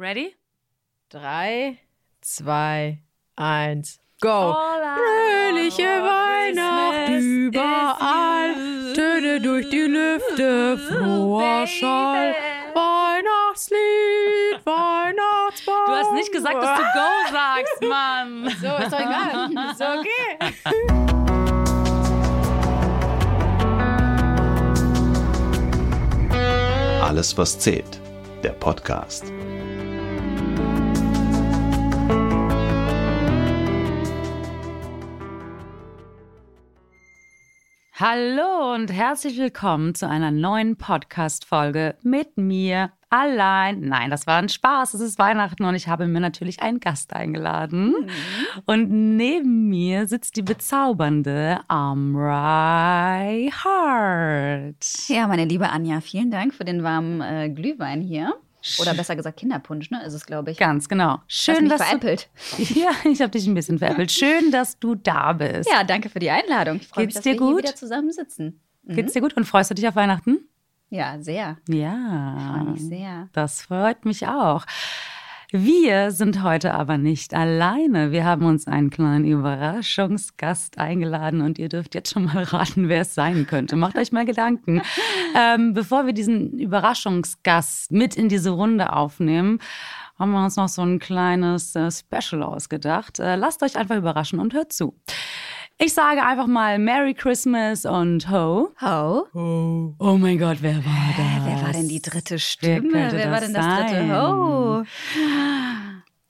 Ready? 0.00 0.32
Drei, 1.08 1.76
zwei, 2.20 3.02
eins, 3.34 3.98
go! 4.20 4.54
Fröhliche 4.54 5.82
Weihnacht 5.82 7.10
überall, 7.10 8.54
Töne 8.94 9.40
durch 9.40 9.68
die 9.70 9.80
Lüfte, 9.80 10.78
froher 10.78 11.66
Schall. 11.66 12.32
Weihnachtslied, 12.74 14.64
Weihnachtsbaum. 14.64 15.86
Du 15.86 15.92
hast 15.92 16.12
nicht 16.12 16.30
gesagt, 16.30 16.62
dass 16.62 16.78
du 16.78 16.84
Go 16.84 17.32
sagst, 17.32 17.82
Mann. 17.82 18.44
So, 18.60 18.76
ist 18.76 18.92
doch 18.92 19.00
egal. 19.00 19.50
Ist 19.72 19.82
okay. 19.82 20.38
Alles, 27.02 27.36
was 27.36 27.58
zählt. 27.58 28.00
Der 28.44 28.52
Podcast. 28.52 29.32
Hallo 38.00 38.74
und 38.76 38.92
herzlich 38.92 39.38
willkommen 39.38 39.92
zu 39.92 40.08
einer 40.08 40.30
neuen 40.30 40.76
Podcast-Folge 40.76 41.96
mit 42.04 42.36
mir 42.36 42.92
allein. 43.10 43.80
Nein, 43.80 44.08
das 44.08 44.24
war 44.28 44.38
ein 44.38 44.48
Spaß. 44.48 44.94
Es 44.94 45.00
ist 45.00 45.18
Weihnachten 45.18 45.64
und 45.64 45.74
ich 45.74 45.88
habe 45.88 46.06
mir 46.06 46.20
natürlich 46.20 46.62
einen 46.62 46.78
Gast 46.78 47.12
eingeladen. 47.12 47.92
Und 48.66 49.16
neben 49.16 49.68
mir 49.68 50.06
sitzt 50.06 50.36
die 50.36 50.42
bezaubernde 50.42 51.58
Amrei 51.66 53.50
Hart. 53.64 55.08
Ja, 55.08 55.26
meine 55.26 55.44
liebe 55.44 55.68
Anja, 55.68 56.00
vielen 56.00 56.30
Dank 56.30 56.54
für 56.54 56.64
den 56.64 56.84
warmen 56.84 57.20
äh, 57.20 57.50
Glühwein 57.50 58.00
hier. 58.00 58.32
Oder 58.80 58.94
besser 58.94 59.16
gesagt 59.16 59.38
Kinderpunsch, 59.38 59.90
ne? 59.90 60.02
Ist 60.04 60.14
es, 60.14 60.26
glaube 60.26 60.50
ich. 60.50 60.58
Ganz 60.58 60.88
genau. 60.88 61.20
Schön, 61.28 61.68
dass 61.68 61.82
veräppelt. 61.82 62.28
du, 62.56 62.62
Ja, 62.80 62.90
ich 63.04 63.20
habe 63.20 63.30
dich 63.30 63.46
ein 63.46 63.54
bisschen 63.54 63.78
veräppelt. 63.78 64.10
Schön, 64.10 64.50
dass 64.50 64.78
du 64.78 64.94
da 64.94 65.32
bist. 65.32 65.70
Ja, 65.70 65.84
danke 65.84 66.08
für 66.08 66.18
die 66.18 66.30
Einladung. 66.30 66.76
Ich 66.76 66.88
freue 66.88 67.06
mich, 67.06 67.14
dass 67.14 67.22
dir 67.22 67.34
wir 67.34 67.40
hier 67.40 67.52
gut? 67.54 67.62
wieder 67.62 67.74
zusammen 67.76 68.10
sitzen. 68.10 68.60
Mhm. 68.84 68.94
Geht's 68.96 69.12
dir 69.12 69.20
gut 69.20 69.34
und 69.36 69.44
freust 69.44 69.70
du 69.70 69.74
dich 69.74 69.86
auf 69.86 69.96
Weihnachten? 69.96 70.38
Ja, 70.90 71.20
sehr. 71.20 71.58
Ja. 71.68 72.54
Freue 72.54 72.72
mich 72.72 72.82
sehr. 72.82 73.28
Das 73.32 73.62
freut 73.62 74.04
mich 74.04 74.26
auch. 74.26 74.64
Wir 75.50 76.10
sind 76.10 76.42
heute 76.42 76.74
aber 76.74 76.98
nicht 76.98 77.32
alleine. 77.32 78.12
Wir 78.12 78.26
haben 78.26 78.44
uns 78.44 78.66
einen 78.66 78.90
kleinen 78.90 79.24
Überraschungsgast 79.24 80.76
eingeladen 80.76 81.40
und 81.40 81.58
ihr 81.58 81.70
dürft 81.70 81.94
jetzt 81.94 82.12
schon 82.12 82.26
mal 82.26 82.42
raten, 82.42 82.90
wer 82.90 83.00
es 83.00 83.14
sein 83.14 83.46
könnte. 83.46 83.74
Macht 83.74 83.96
euch 83.96 84.12
mal 84.12 84.26
Gedanken. 84.26 84.82
ähm, 85.34 85.72
bevor 85.72 86.04
wir 86.04 86.12
diesen 86.12 86.58
Überraschungsgast 86.58 87.92
mit 87.92 88.14
in 88.14 88.28
diese 88.28 88.50
Runde 88.50 88.92
aufnehmen, 88.92 89.58
haben 90.18 90.32
wir 90.32 90.44
uns 90.44 90.56
noch 90.56 90.68
so 90.68 90.82
ein 90.82 90.98
kleines 90.98 91.74
äh, 91.74 91.90
Special 91.90 92.42
ausgedacht. 92.42 93.18
Äh, 93.18 93.36
lasst 93.36 93.62
euch 93.62 93.76
einfach 93.76 93.96
überraschen 93.96 94.40
und 94.40 94.52
hört 94.52 94.74
zu. 94.74 95.00
Ich 95.80 95.94
sage 95.94 96.24
einfach 96.24 96.48
mal 96.48 96.76
Merry 96.80 97.14
Christmas 97.14 97.84
und 97.84 98.28
Ho. 98.28 98.72
Ho. 98.82 99.94
Oh 100.00 100.16
mein 100.18 100.36
Gott, 100.36 100.58
wer 100.60 100.84
war 100.84 101.14
das? 101.16 101.46
Wer 101.46 101.62
war 101.62 101.72
denn 101.72 101.88
die 101.88 102.02
dritte 102.02 102.40
Stimme? 102.40 102.88
könnte 102.88 103.16
Wer 103.16 103.30
war 103.30 103.40
denn 103.40 103.54
das 103.54 103.64
dritte 103.64 104.08
sein? 104.08 104.12
Ho? 104.12 104.84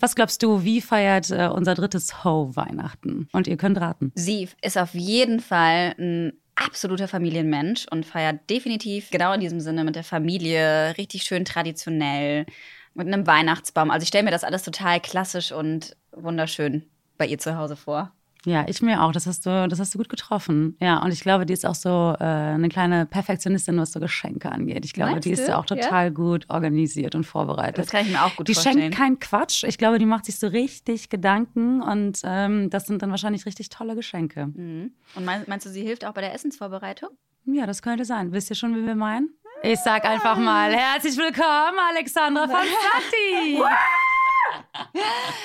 Was 0.01 0.15
glaubst 0.15 0.43
du, 0.43 0.65
wie 0.65 0.83
feiert 0.83 1.31
äh, 1.31 1.49
unser 1.49 1.75
drittes 1.75 2.25
Ho 2.25 2.55
Weihnachten? 2.57 3.27
Und 3.33 3.47
ihr 3.47 3.57
könnt 3.57 3.81
raten. 3.81 4.13
Sie 4.15 4.51
ist 4.61 4.77
auf 4.77 4.93
jeden 4.93 5.41
Fall 5.41 5.95
ein 5.99 6.35
absoluter 6.55 7.09
Familienmensch 7.09 7.87
und 7.91 8.05
feiert 8.05 8.51
definitiv 8.51 9.09
genau 9.11 9.33
in 9.33 9.41
diesem 9.41 9.61
Sinne 9.61 9.83
mit 9.83 9.97
der 9.97 10.05
Familie, 10.05 10.93
richtig 10.99 11.23
schön 11.23 11.47
traditionell, 11.47 12.45
mit 12.93 13.07
einem 13.07 13.27
Weihnachtsbaum. 13.27 13.91
Also 13.91 14.03
ich 14.03 14.09
stelle 14.09 14.25
mir 14.25 14.31
das 14.31 14.45
alles 14.45 14.63
total 14.63 15.01
klassisch 15.01 15.53
und 15.53 15.97
wunderschön 16.13 16.85
bei 17.17 17.27
ihr 17.27 17.39
zu 17.39 17.57
Hause 17.57 17.77
vor. 17.77 18.13
Ja, 18.49 18.65
ich 18.67 18.81
mir 18.81 19.03
auch. 19.03 19.13
Das 19.13 19.27
hast 19.27 19.45
du, 19.45 19.69
das 19.69 19.79
hast 19.79 19.93
du 19.95 19.99
gut 19.99 20.09
getroffen. 20.09 20.77
Ja, 20.81 21.03
und 21.03 21.13
ich 21.13 21.21
glaube, 21.21 21.45
die 21.45 21.53
ist 21.53 21.67
auch 21.67 21.75
so 21.75 22.15
äh, 22.19 22.25
eine 22.25 22.69
kleine 22.71 23.05
Perfektionistin, 23.05 23.77
was 23.79 23.93
so 23.93 24.01
Geschenke 24.01 24.51
angeht. 24.51 24.85
Ich 24.87 24.93
glaube, 24.95 25.13
Meinst 25.13 25.27
die 25.27 25.33
ist 25.33 25.47
du? 25.47 25.53
ja 25.53 25.59
auch 25.59 25.67
Ja? 25.69 25.77
total 25.77 26.11
gut 26.11 26.47
organisiert 26.49 27.15
und 27.15 27.25
vorbereitet. 27.25 27.79
Das 27.79 27.89
kann 27.91 28.07
ich 28.07 28.11
mir 28.13 28.25
auch 28.25 28.35
gut 28.37 28.49
die 28.49 28.55
vorstellen. 28.55 28.79
schenkt 28.79 28.97
keinen 28.97 29.19
Quatsch. 29.19 29.65
Ich 29.65 29.77
glaube, 29.77 29.99
die 29.99 30.07
macht 30.07 30.25
sich 30.25 30.39
so 30.39 30.47
richtig 30.47 31.11
Gedanken 31.11 31.83
und 31.83 32.21
ähm, 32.25 32.71
das 32.71 32.87
sind 32.87 33.03
dann 33.03 33.11
wahrscheinlich 33.11 33.45
richtig 33.45 33.69
tolle 33.69 33.95
Geschenke. 33.95 34.47
Mhm. 34.47 34.93
Und 35.15 35.25
mein, 35.27 35.43
meinst 35.47 35.67
du, 35.67 35.71
sie 35.71 35.83
hilft 35.83 36.05
auch 36.07 36.13
bei 36.15 36.23
der 36.23 36.33
Essensvorbereitung? 36.33 37.11
Ja, 37.45 37.67
das 37.67 37.83
könnte 37.83 38.05
sein. 38.05 38.33
Wisst 38.33 38.51
ihr 38.51 38.57
schon, 38.57 38.75
wie 38.77 38.87
wir 38.87 38.95
meinen? 38.95 39.31
Ich 39.63 39.79
sag 39.81 40.05
einfach 40.05 40.39
mal 40.39 40.73
herzlich 40.73 41.17
willkommen, 41.17 41.79
Alexandra 41.91 42.47
von 42.47 42.57
Satti. 42.63 43.63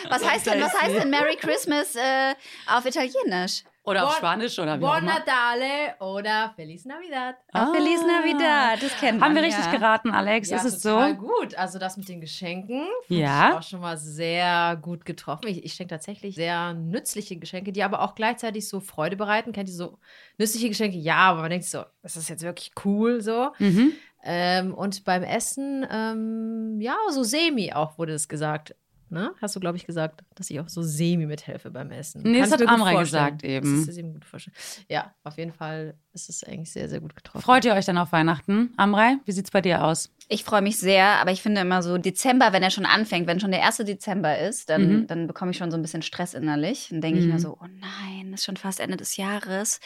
Was 0.10 0.28
heißt 0.28 0.48
denn, 0.48 0.62
was 0.62 0.74
heißt 0.82 0.96
denn 0.96 1.10
Merry 1.10 1.36
Christmas 1.36 1.96
äh, 1.96 2.36
auf 2.68 2.86
Italienisch? 2.86 3.64
Oder 3.86 4.08
auf 4.08 4.16
Spanisch 4.16 4.58
oder 4.60 4.80
wie 4.80 4.86
auch 4.86 4.94
Buon. 4.94 5.06
Natale 5.06 5.96
oder 6.00 6.54
Feliz 6.56 6.86
Navidad. 6.86 7.36
Ah. 7.52 7.74
Feliz 7.74 8.00
Navidad, 8.02 8.82
das 8.82 8.98
kennt 8.98 9.20
man. 9.20 9.28
Haben 9.28 9.36
wir 9.36 9.44
richtig 9.44 9.66
ja. 9.66 9.72
geraten, 9.72 10.12
Alex? 10.12 10.50
Ja, 10.50 10.58
ist 10.58 10.64
es 10.64 10.80
total 10.82 11.16
so? 11.16 11.28
gut. 11.28 11.56
Also 11.56 11.80
das 11.80 11.98
mit 11.98 12.08
den 12.08 12.22
Geschenken 12.22 12.88
Ja. 13.10 13.50
ich 13.50 13.56
auch 13.56 13.64
schon 13.64 13.82
mal 13.82 13.98
sehr 13.98 14.78
gut 14.82 15.04
getroffen. 15.04 15.48
Ich, 15.48 15.66
ich 15.66 15.74
schenke 15.74 15.94
tatsächlich 15.94 16.36
sehr 16.36 16.74
nützliche 16.74 17.36
Geschenke, 17.36 17.74
die 17.74 17.84
aber 17.84 18.02
auch 18.04 18.16
gleichzeitig 18.16 18.70
so 18.70 18.80
Freude 18.80 19.18
bereiten. 19.18 19.52
Kennt 19.52 19.68
ihr 19.68 19.76
so 19.76 19.98
nützliche 20.38 20.70
Geschenke? 20.70 20.98
Ja, 20.98 21.18
aber 21.18 21.42
man 21.42 21.50
denkt 21.50 21.66
so, 21.66 21.84
das 22.04 22.16
ist 22.16 22.30
jetzt 22.30 22.44
wirklich 22.44 22.72
cool 22.86 23.20
so. 23.20 23.52
Mhm. 23.60 23.92
Ähm, 24.24 24.74
und 24.74 25.04
beim 25.04 25.24
Essen, 25.24 25.86
ähm, 25.92 26.80
ja, 26.80 26.96
so 27.10 27.24
semi 27.24 27.74
auch 27.74 27.98
wurde 27.98 28.14
es 28.14 28.30
gesagt. 28.30 28.76
Ne? 29.14 29.32
Hast 29.42 29.56
du, 29.56 29.60
glaube 29.60 29.78
ich, 29.78 29.86
gesagt, 29.86 30.22
dass 30.36 30.50
ich 30.50 30.60
auch 30.60 30.68
so 30.68 30.82
semi 30.82 31.26
mithelfe 31.26 31.70
beim 31.72 31.92
Essen. 31.92 32.22
Nee, 32.24 32.42
Kann 32.42 32.50
das 32.50 32.60
ich 32.62 32.68
hat 32.68 32.74
Amrei 32.74 32.96
gesagt 33.00 33.44
eben. 33.44 33.80
Das 33.80 33.88
ist 33.90 33.98
eben 33.98 34.14
gut 34.14 34.26
vorstellen. 34.26 34.56
Ja, 34.90 35.14
auf 35.24 35.38
jeden 35.38 35.54
Fall 35.54 35.94
ist 36.14 36.30
es 36.30 36.44
eigentlich 36.44 36.72
sehr, 36.72 36.90
sehr 36.90 37.00
gut 37.00 37.16
getroffen. 37.16 37.44
Freut 37.44 37.66
ihr 37.66 37.74
euch 37.74 37.86
dann 37.86 37.98
auf 37.98 38.12
Weihnachten? 38.12 38.74
Amrei, 38.78 39.18
wie 39.26 39.32
sieht's 39.32 39.52
bei 39.52 39.62
dir 39.62 39.84
aus? 39.84 40.12
Ich 40.30 40.44
freue 40.44 40.62
mich 40.62 40.78
sehr, 40.78 41.06
aber 41.22 41.32
ich 41.32 41.42
finde 41.42 41.62
immer 41.62 41.84
so 41.84 41.98
Dezember, 41.98 42.54
wenn 42.54 42.64
er 42.64 42.72
schon 42.72 42.86
anfängt, 42.86 43.28
wenn 43.28 43.40
schon 43.40 43.52
der 43.52 43.60
erste 43.60 43.84
Dezember 43.86 44.38
ist, 44.40 44.70
dann, 44.70 45.02
Mhm. 45.02 45.08
dann 45.08 45.28
bekomme 45.28 45.52
ich 45.52 45.58
schon 45.58 45.70
so 45.72 45.78
ein 45.78 45.82
bisschen 45.82 46.02
Stress 46.02 46.34
innerlich. 46.34 46.88
Dann 46.90 47.02
denke 47.02 47.20
ich 47.20 47.26
Mhm. 47.26 47.34
mir 47.34 47.40
so, 47.40 47.58
oh 47.62 47.66
nein, 47.80 48.34
ist 48.34 48.46
schon 48.46 48.58
fast 48.58 48.80
Ende 48.80 48.98
des 48.98 49.18
Jahres. 49.18 49.80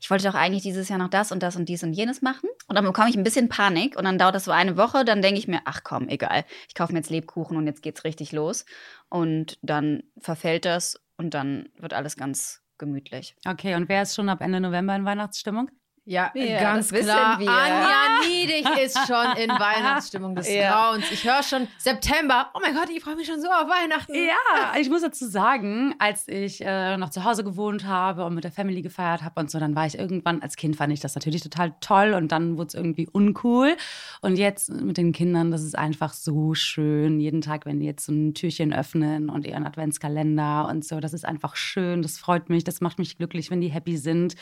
Ich 0.00 0.10
wollte 0.10 0.24
doch 0.26 0.34
eigentlich 0.34 0.62
dieses 0.62 0.88
Jahr 0.88 0.98
noch 0.98 1.08
das 1.10 1.32
und 1.32 1.42
das 1.42 1.56
und 1.56 1.68
dies 1.68 1.82
und 1.82 1.92
jenes 1.92 2.22
machen. 2.22 2.48
Und 2.68 2.76
dann 2.76 2.84
bekomme 2.84 3.10
ich 3.10 3.16
ein 3.16 3.24
bisschen 3.24 3.48
Panik 3.48 3.96
und 3.98 4.04
dann 4.04 4.16
dauert 4.16 4.34
das 4.36 4.44
so 4.44 4.52
eine 4.52 4.76
Woche. 4.76 5.04
Dann 5.04 5.22
denke 5.22 5.38
ich 5.40 5.48
mir, 5.48 5.60
ach 5.64 5.80
komm, 5.82 6.08
egal. 6.08 6.44
Ich 6.68 6.74
kaufe 6.74 6.92
mir 6.92 7.00
jetzt 7.00 7.10
Lebkuchen 7.10 7.56
und 7.56 7.66
jetzt 7.66 7.82
geht's 7.82 8.04
richtig 8.04 8.30
los. 8.32 8.64
Und 9.08 9.58
dann 9.62 10.02
verfällt 10.18 10.64
das 10.64 11.00
und 11.16 11.34
dann 11.34 11.68
wird 11.76 11.94
alles 11.94 12.16
ganz 12.16 12.62
gemütlich. 12.78 13.36
Okay, 13.46 13.74
und 13.74 13.88
wer 13.88 14.02
ist 14.02 14.14
schon 14.14 14.28
ab 14.28 14.40
Ende 14.40 14.60
November 14.60 14.94
in 14.96 15.04
Weihnachtsstimmung? 15.04 15.70
Ja, 16.06 16.32
Ja, 16.34 16.60
ganz 16.60 16.90
klar. 16.92 17.36
Anja 17.38 18.20
Niedig 18.26 18.66
ist 18.82 18.98
schon 19.06 19.36
in 19.36 19.50
Weihnachtsstimmung 19.60 20.34
des 20.34 20.52
Ja. 20.52 20.70
Grauens. 20.72 21.04
Ich 21.12 21.24
höre 21.24 21.42
schon 21.42 21.68
September. 21.78 22.50
Oh 22.54 22.58
mein 22.62 22.74
Gott, 22.74 22.88
ich 22.88 23.02
freue 23.04 23.16
mich 23.16 23.26
schon 23.26 23.40
so 23.40 23.48
auf 23.48 23.68
Weihnachten. 23.68 24.14
Ja, 24.14 24.78
ich 24.80 24.88
muss 24.88 25.02
dazu 25.02 25.26
sagen, 25.28 25.94
als 25.98 26.26
ich 26.26 26.62
äh, 26.64 26.96
noch 26.96 27.10
zu 27.10 27.24
Hause 27.24 27.44
gewohnt 27.44 27.84
habe 27.86 28.24
und 28.24 28.34
mit 28.34 28.44
der 28.44 28.50
Family 28.50 28.80
gefeiert 28.82 29.22
habe 29.22 29.38
und 29.40 29.50
so, 29.50 29.60
dann 29.60 29.76
war 29.76 29.86
ich 29.86 29.98
irgendwann, 29.98 30.42
als 30.42 30.56
Kind 30.56 30.74
fand 30.76 30.92
ich 30.92 31.00
das 31.00 31.14
natürlich 31.14 31.42
total 31.42 31.74
toll 31.80 32.14
und 32.14 32.32
dann 32.32 32.56
wurde 32.56 32.68
es 32.68 32.74
irgendwie 32.74 33.06
uncool. 33.06 33.76
Und 34.22 34.36
jetzt 34.36 34.70
mit 34.70 34.96
den 34.96 35.12
Kindern, 35.12 35.50
das 35.50 35.62
ist 35.62 35.76
einfach 35.78 36.14
so 36.14 36.54
schön. 36.54 37.20
Jeden 37.20 37.42
Tag, 37.42 37.66
wenn 37.66 37.78
die 37.78 37.86
jetzt 37.86 38.06
so 38.06 38.12
ein 38.12 38.34
Türchen 38.34 38.72
öffnen 38.72 39.28
und 39.28 39.46
ihren 39.46 39.66
Adventskalender 39.66 40.66
und 40.68 40.84
so, 40.84 40.98
das 40.98 41.12
ist 41.12 41.26
einfach 41.26 41.56
schön, 41.56 42.00
das 42.02 42.18
freut 42.18 42.48
mich, 42.48 42.64
das 42.64 42.80
macht 42.80 42.98
mich 42.98 43.18
glücklich, 43.18 43.50
wenn 43.50 43.60
die 43.60 43.68
happy 43.68 43.96
sind. 43.98 44.34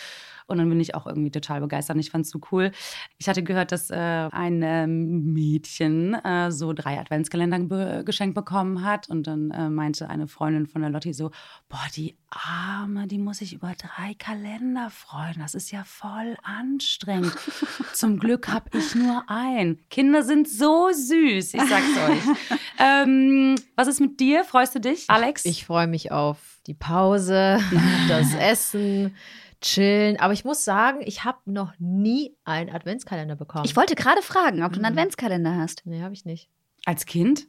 Und 0.48 0.58
dann 0.58 0.68
bin 0.68 0.80
ich 0.80 0.94
auch 0.94 1.06
irgendwie 1.06 1.30
total 1.30 1.60
begeistert. 1.60 1.96
Und 1.96 2.00
Ich 2.00 2.10
fand 2.10 2.24
es 2.24 2.30
so 2.30 2.40
cool. 2.50 2.72
Ich 3.18 3.28
hatte 3.28 3.42
gehört, 3.42 3.70
dass 3.70 3.90
äh, 3.90 3.96
ein 3.96 4.62
ähm, 4.62 5.32
Mädchen 5.32 6.14
äh, 6.14 6.50
so 6.50 6.72
drei 6.72 6.98
Adventskalender 6.98 7.58
be 7.60 8.02
geschenkt 8.04 8.34
bekommen 8.34 8.82
hat. 8.82 9.08
Und 9.08 9.26
dann 9.26 9.50
äh, 9.50 9.68
meinte 9.68 10.08
eine 10.10 10.26
Freundin 10.26 10.66
von 10.66 10.80
der 10.80 10.90
Lotti 10.90 11.12
so: 11.12 11.30
Boah, 11.68 11.86
die 11.94 12.16
Arme, 12.30 13.06
die 13.06 13.18
muss 13.18 13.38
sich 13.38 13.54
über 13.54 13.74
drei 13.78 14.14
Kalender 14.14 14.90
freuen. 14.90 15.36
Das 15.38 15.54
ist 15.54 15.70
ja 15.70 15.84
voll 15.84 16.36
anstrengend. 16.42 17.34
Zum 17.92 18.18
Glück 18.18 18.48
habe 18.48 18.76
ich 18.76 18.94
nur 18.94 19.24
einen. 19.28 19.78
Kinder 19.88 20.22
sind 20.22 20.48
so 20.48 20.90
süß, 20.90 21.54
ich 21.54 21.62
sag's 21.62 21.96
euch. 22.08 22.58
ähm, 22.78 23.54
was 23.76 23.88
ist 23.88 24.00
mit 24.00 24.20
dir? 24.20 24.44
Freust 24.44 24.74
du 24.74 24.80
dich, 24.80 25.04
Alex? 25.08 25.44
Ich 25.44 25.64
freue 25.64 25.86
mich 25.86 26.12
auf 26.12 26.58
die 26.66 26.74
Pause, 26.74 27.60
das 28.08 28.34
Essen, 28.34 29.14
chillen. 29.60 30.18
Aber 30.20 30.32
ich 30.32 30.44
muss 30.44 30.64
sagen, 30.64 31.00
ich 31.04 31.24
habe 31.24 31.38
noch 31.46 31.72
nie 31.78 32.34
einen 32.44 32.70
Adventskalender 32.70 33.36
bekommen. 33.36 33.64
Ich 33.64 33.76
wollte 33.76 33.94
gerade 33.94 34.22
fragen, 34.22 34.62
ob 34.62 34.72
du 34.72 34.78
einen 34.80 34.92
Mhm. 34.92 34.98
Adventskalender 34.98 35.56
hast. 35.56 35.82
Nee, 35.84 36.02
habe 36.02 36.14
ich 36.14 36.24
nicht. 36.24 36.48
Als 36.84 37.06
Kind? 37.06 37.46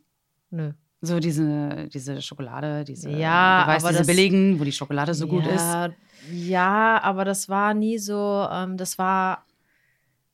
Nö. 0.50 0.71
So 1.01 1.19
diese, 1.19 1.88
diese 1.94 2.21
Schokolade, 2.21 2.83
diese, 2.83 3.09
Ja, 3.09 3.63
du 3.63 3.67
weißt, 3.71 3.85
aber 3.85 3.91
diese 3.94 4.00
das- 4.01 4.07
billigen, 4.07 4.59
wo 4.59 4.63
die 4.65 4.71
Schokolade 4.73 5.13
so 5.13 5.27
gut 5.27 5.45
ist. 5.47 5.61
ja, 5.61 5.89
Ja, 6.33 7.00
aber 7.03 7.23
das 7.23 7.47
war 7.47 7.73
nie 7.73 7.97
so, 7.97 8.45
ähm, 8.51 8.75
das 8.75 8.97
war 8.97 9.45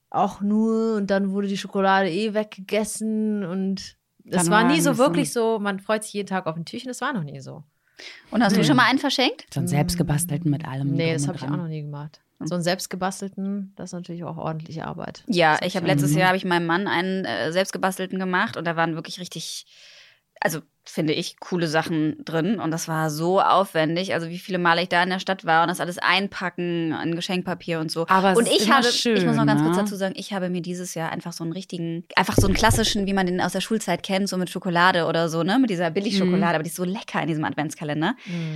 auch 0.09 0.41
nur 0.41 0.95
und 0.95 1.11
dann 1.11 1.31
wurde 1.31 1.47
die 1.47 1.57
Schokolade 1.57 2.09
eh 2.09 2.33
weggegessen 2.33 3.43
und 3.45 3.97
Das 4.27 4.45
Dann 4.45 4.51
war 4.51 4.63
nie 4.63 4.81
so 4.81 4.97
wirklich 4.97 5.31
so, 5.31 5.59
man 5.59 5.79
freut 5.79 6.03
sich 6.03 6.13
jeden 6.13 6.27
Tag 6.27 6.47
auf 6.47 6.55
ein 6.55 6.65
Türchen, 6.65 6.87
das 6.87 6.99
war 7.01 7.13
noch 7.13 7.23
nie 7.23 7.39
so. 7.41 7.63
Und 8.31 8.43
hast 8.43 8.57
du 8.57 8.63
schon 8.63 8.75
mal 8.75 8.85
einen 8.85 8.99
verschenkt? 8.99 9.45
So 9.53 9.59
einen 9.59 9.67
selbstgebastelten 9.67 10.49
mit 10.51 10.65
allem. 10.65 10.91
Nee, 10.91 11.13
das 11.13 11.27
habe 11.27 11.37
ich 11.37 11.43
auch 11.43 11.49
noch 11.49 11.67
nie 11.67 11.81
gemacht. 11.81 12.19
So 12.39 12.55
einen 12.55 12.63
selbstgebastelten, 12.63 13.73
das 13.77 13.89
ist 13.89 13.93
natürlich 13.93 14.23
auch 14.25 14.37
ordentliche 14.37 14.85
Arbeit. 14.85 15.23
Ja, 15.27 15.57
ich 15.63 15.77
habe 15.77 15.87
letztes. 15.87 16.13
Jahr 16.13 16.27
habe 16.27 16.37
ich 16.37 16.43
meinem 16.43 16.65
Mann 16.65 16.87
einen 16.87 17.23
äh, 17.23 17.51
selbstgebastelten 17.51 18.19
gemacht 18.19 18.57
und 18.57 18.65
da 18.65 18.75
waren 18.75 18.95
wirklich 18.95 19.19
richtig, 19.19 19.65
also 20.41 20.61
finde 20.87 21.13
ich, 21.13 21.39
coole 21.39 21.67
Sachen 21.67 22.23
drin 22.23 22.59
und 22.59 22.69
das 22.69 22.87
war 22.87 23.09
so 23.09 23.41
aufwendig. 23.41 24.13
Also 24.13 24.29
wie 24.29 24.37
viele 24.37 24.59
Male 24.59 24.83
ich 24.83 24.89
da 24.89 25.01
in 25.01 25.09
der 25.09 25.19
Stadt 25.19 25.43
war 25.43 25.63
und 25.63 25.69
das 25.69 25.79
alles 25.79 25.97
einpacken 25.97 26.93
in 27.03 27.15
Geschenkpapier 27.15 27.79
und 27.79 27.89
so. 27.91 28.05
Aber 28.07 28.33
es 28.33 28.37
und 28.37 28.47
ist 28.47 28.61
ich 28.61 28.71
habe, 28.71 28.85
schön, 28.85 29.17
ich 29.17 29.25
muss 29.25 29.35
noch 29.35 29.47
ganz 29.47 29.63
kurz 29.63 29.77
ne? 29.77 29.83
dazu 29.83 29.95
sagen, 29.95 30.13
ich 30.15 30.33
habe 30.33 30.49
mir 30.49 30.61
dieses 30.61 30.93
Jahr 30.93 31.11
einfach 31.11 31.33
so 31.33 31.43
einen 31.43 31.53
richtigen, 31.53 32.05
einfach 32.15 32.35
so 32.35 32.45
einen 32.45 32.55
klassischen, 32.55 33.07
wie 33.07 33.13
man 33.13 33.25
den 33.25 33.41
aus 33.41 33.53
der 33.53 33.61
Schulzeit 33.61 34.03
kennt, 34.03 34.29
so 34.29 34.37
mit 34.37 34.51
Schokolade 34.51 35.05
oder 35.05 35.27
so, 35.27 35.41
ne, 35.41 35.57
mit 35.57 35.71
dieser 35.71 35.89
Billigschokolade, 35.89 36.37
Mhm. 36.37 36.55
aber 36.55 36.63
die 36.63 36.69
ist 36.69 36.75
so 36.75 36.83
lecker 36.83 37.19
in 37.21 37.27
diesem 37.27 37.45
Adventskalender, 37.45 38.15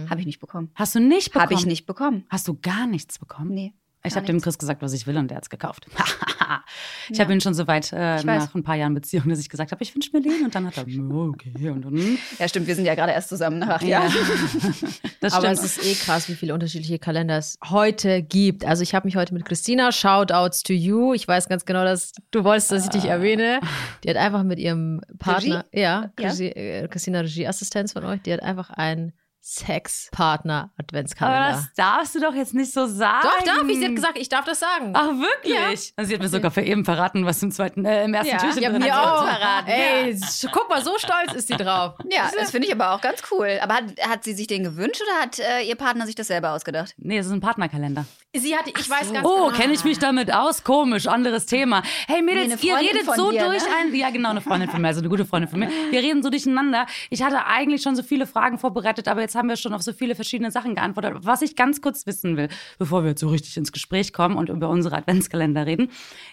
habe 0.10 0.20
ich 0.20 0.28
nicht 0.28 0.40
bekommen. 0.40 0.70
Hast 0.76 0.94
du 0.94 1.00
nicht 1.00 1.32
bekommen? 1.32 1.44
Habe 1.44 1.54
ich 1.56 1.66
nicht 1.66 1.86
bekommen. 1.88 2.26
Hast 2.30 2.48
du 2.48 2.60
gar 2.62 2.86
nichts 2.86 3.18
bekommen? 3.18 3.54
Nee. 3.56 3.74
Ich 4.04 4.16
habe 4.16 4.26
dem. 4.26 4.40
Chris 4.42 4.58
gesagt, 4.58 4.82
was 4.82 4.94
ich 4.94 5.06
will 5.08 5.18
und 5.18 5.30
der 5.30 5.38
hat's 5.38 5.50
gekauft. 5.50 5.88
ich 7.10 7.18
Ja. 7.18 7.24
habe 7.24 7.34
ihn 7.34 7.42
schon 7.42 7.54
so 7.54 7.68
weit 7.68 7.92
äh, 7.92 8.24
nach 8.24 8.56
ein 8.56 8.64
paar 8.64 8.76
Jahren 8.76 8.94
Beziehung, 8.94 9.28
dass 9.30 9.40
ich 9.40 9.50
gesagt 9.50 9.72
habe, 9.72 9.84
ich 9.84 9.94
wünsche 9.94 10.12
mir 10.14 10.22
den 10.22 10.46
und 10.46 10.56
dann 10.56 10.66
hat 10.66 10.78
er, 10.78 10.86
"Oh, 10.88 11.30
okay 11.34 11.70
und 11.70 11.84
dann. 11.84 12.18
Ja, 12.40 12.48
stimmt, 12.48 12.68
wir 12.68 12.76
sind 12.76 12.86
ja 12.86 12.96
gerade 12.96 13.12
erst 13.12 13.30
zusammen 13.30 13.60
nach 13.60 13.70
acht 13.70 13.84
Ja. 13.84 14.04
Jahren. 14.04 14.14
Das 15.22 15.34
Aber 15.34 15.54
stimmt. 15.54 15.66
es 15.70 15.78
ist 15.78 15.86
eh 15.86 15.96
krass, 15.96 16.30
wie 16.30 16.36
viele 16.36 16.54
unterschiedliche 16.54 16.98
Kalender 16.98 17.38
es 17.38 17.58
heute 17.70 18.24
gibt. 18.24 18.64
Also 18.64 18.84
ich 18.84 18.96
habe 18.96 19.06
mich 19.06 19.18
heute 19.18 19.34
mit 19.34 19.44
Christina, 19.44 19.92
Shoutouts 19.92 20.64
to 20.64 20.72
you. 20.72 21.14
Ich 21.14 21.28
weiß 21.28 21.50
ganz 21.50 21.66
genau, 21.66 21.84
dass 21.84 22.14
du 22.32 22.46
wolltest, 22.46 22.72
dass 22.72 22.86
ich 22.86 22.90
dich 22.90 23.04
erwähne. 23.06 23.60
Die 24.06 24.10
hat 24.10 24.16
einfach 24.16 24.44
mit 24.44 24.60
ihrem 24.60 25.02
Partner, 25.20 25.66
ja, 25.74 25.82
Ja. 25.82 26.12
Christi- 26.16 26.48
äh, 26.56 26.88
Christina 26.88 27.20
Regieassistenz 27.20 27.92
von 27.92 28.06
euch, 28.06 28.22
die 28.22 28.32
hat 28.32 28.42
einfach 28.42 28.70
einen 28.70 29.12
Sexpartner 29.42 30.72
Aber 30.78 30.84
Adventskalender. 30.84 31.50
das 31.52 31.74
darfst 31.76 32.16
du 32.16 32.20
doch 32.20 32.34
jetzt 32.34 32.54
nicht 32.54 32.72
so 32.74 32.86
sagen. 32.88 33.24
Doch, 33.24 33.44
darf 33.46 33.68
ich. 33.68 33.78
Sie 33.80 33.86
hat 33.86 33.96
gesagt, 33.96 34.18
ich 34.18 34.30
darf 34.30 34.46
das 34.46 34.60
sagen. 34.60 34.92
Ach, 34.94 35.08
wirklich? 35.10 35.94
Und 35.98 36.06
sie 36.06 36.14
hat 36.14 36.22
mir 36.22 36.28
sogar 36.30 36.52
für 36.52 36.62
eben 36.62 36.86
verraten, 36.86 37.26
was 37.26 37.42
im 37.42 37.52
zweiten, 37.52 37.86
äh, 37.86 38.04
im 38.06 38.14
ersten 38.14 38.34
Ja. 38.36 38.38
Türchen 38.42 38.62
ja, 38.64 38.70
drin 38.70 38.82
mir 38.82 38.94
auch. 39.00 39.26
verraten, 39.26 39.68
Ey, 39.70 40.12
sch- 40.14 40.50
guck 40.52 40.70
mal, 40.70 40.84
so 40.84 40.98
stolz 40.98 41.34
ist 41.34 41.48
sie 41.48 41.56
drauf. 41.58 41.96
Ja, 42.12 42.30
das 42.38 42.52
finde 42.52 42.68
ich 42.68 42.74
aber 42.74 42.94
auch 42.94 43.02
ganz 43.02 43.22
cool. 43.32 43.60
Aber 43.62 43.76
hat, 43.76 43.84
hat 44.08 44.24
sie 44.24 44.34
sich 44.34 44.48
den 44.48 44.64
gewünscht 44.64 45.02
oder 45.02 45.22
hat 45.22 45.40
äh, 45.40 45.62
ihr 45.62 45.76
Partner 45.76 46.06
sich 46.06 46.16
das 46.16 46.28
selber 46.28 46.52
ausgedacht? 46.54 46.94
Nee, 46.98 47.18
es 47.20 47.28
ist 47.28 47.32
ein 47.32 47.40
Partnerkalender. 47.42 48.06
Sie 48.36 48.56
hatte, 48.56 48.70
ich 48.78 48.90
weiß 48.90 49.12
ganz 49.14 49.26
Oh, 49.28 49.46
genau. 49.48 49.58
kenne 49.58 49.74
ich 49.74 49.84
mich 49.84 49.98
damit 50.00 50.32
aus? 50.34 50.64
Komisch, 50.64 51.08
anderes 51.08 51.46
Thema. 51.46 51.82
Hey 52.08 52.22
Mädels, 52.22 52.62
Nee, 52.62 52.70
ihr 52.70 52.78
redet 52.78 53.06
so 53.16 53.32
dir, 53.32 53.46
durch 53.46 53.64
ne? 53.64 53.70
ein. 53.82 53.96
Ja, 53.96 54.10
genau, 54.12 54.30
eine 54.30 54.42
Freundin 54.42 54.70
von 54.70 54.82
mir, 54.82 54.88
also 54.90 55.00
eine 55.02 55.10
gute 55.10 55.26
Freundin 55.26 55.50
von 55.50 55.60
mir. 55.60 55.70
Wir 55.92 56.00
reden 56.02 56.22
so 56.24 56.30
durcheinander. 56.30 56.86
Ich 57.10 57.22
hatte 57.24 57.46
eigentlich 57.46 57.82
schon 57.82 57.96
so 57.96 58.04
viele 58.04 58.26
Fragen 58.28 58.60
vorbereitet, 58.60 59.08
aber 59.08 59.22
jetzt 59.22 59.29
haben 59.36 59.50
wir 59.50 59.56
schon 59.56 59.74
auf 59.74 59.82
so 59.82 59.94
viele 59.94 60.16
verschiedene 60.16 60.52
Sachen 60.52 60.76
geantwortet. 60.76 61.18
Was 61.22 61.42
ich 61.42 61.56
ganz 61.56 61.82
kurz 61.82 62.06
wissen 62.06 62.38
will, 62.38 62.50
bevor 62.78 63.04
wir 63.04 63.10
jetzt 63.12 63.22
so 63.22 63.30
richtig 63.30 63.58
ins 63.58 63.72
Gespräch 63.72 64.14
kommen 64.14 64.38
und 64.38 64.50
über 64.50 64.70
unsere 64.70 64.96
Adventskalender 64.98 65.66
reden, 65.66 65.90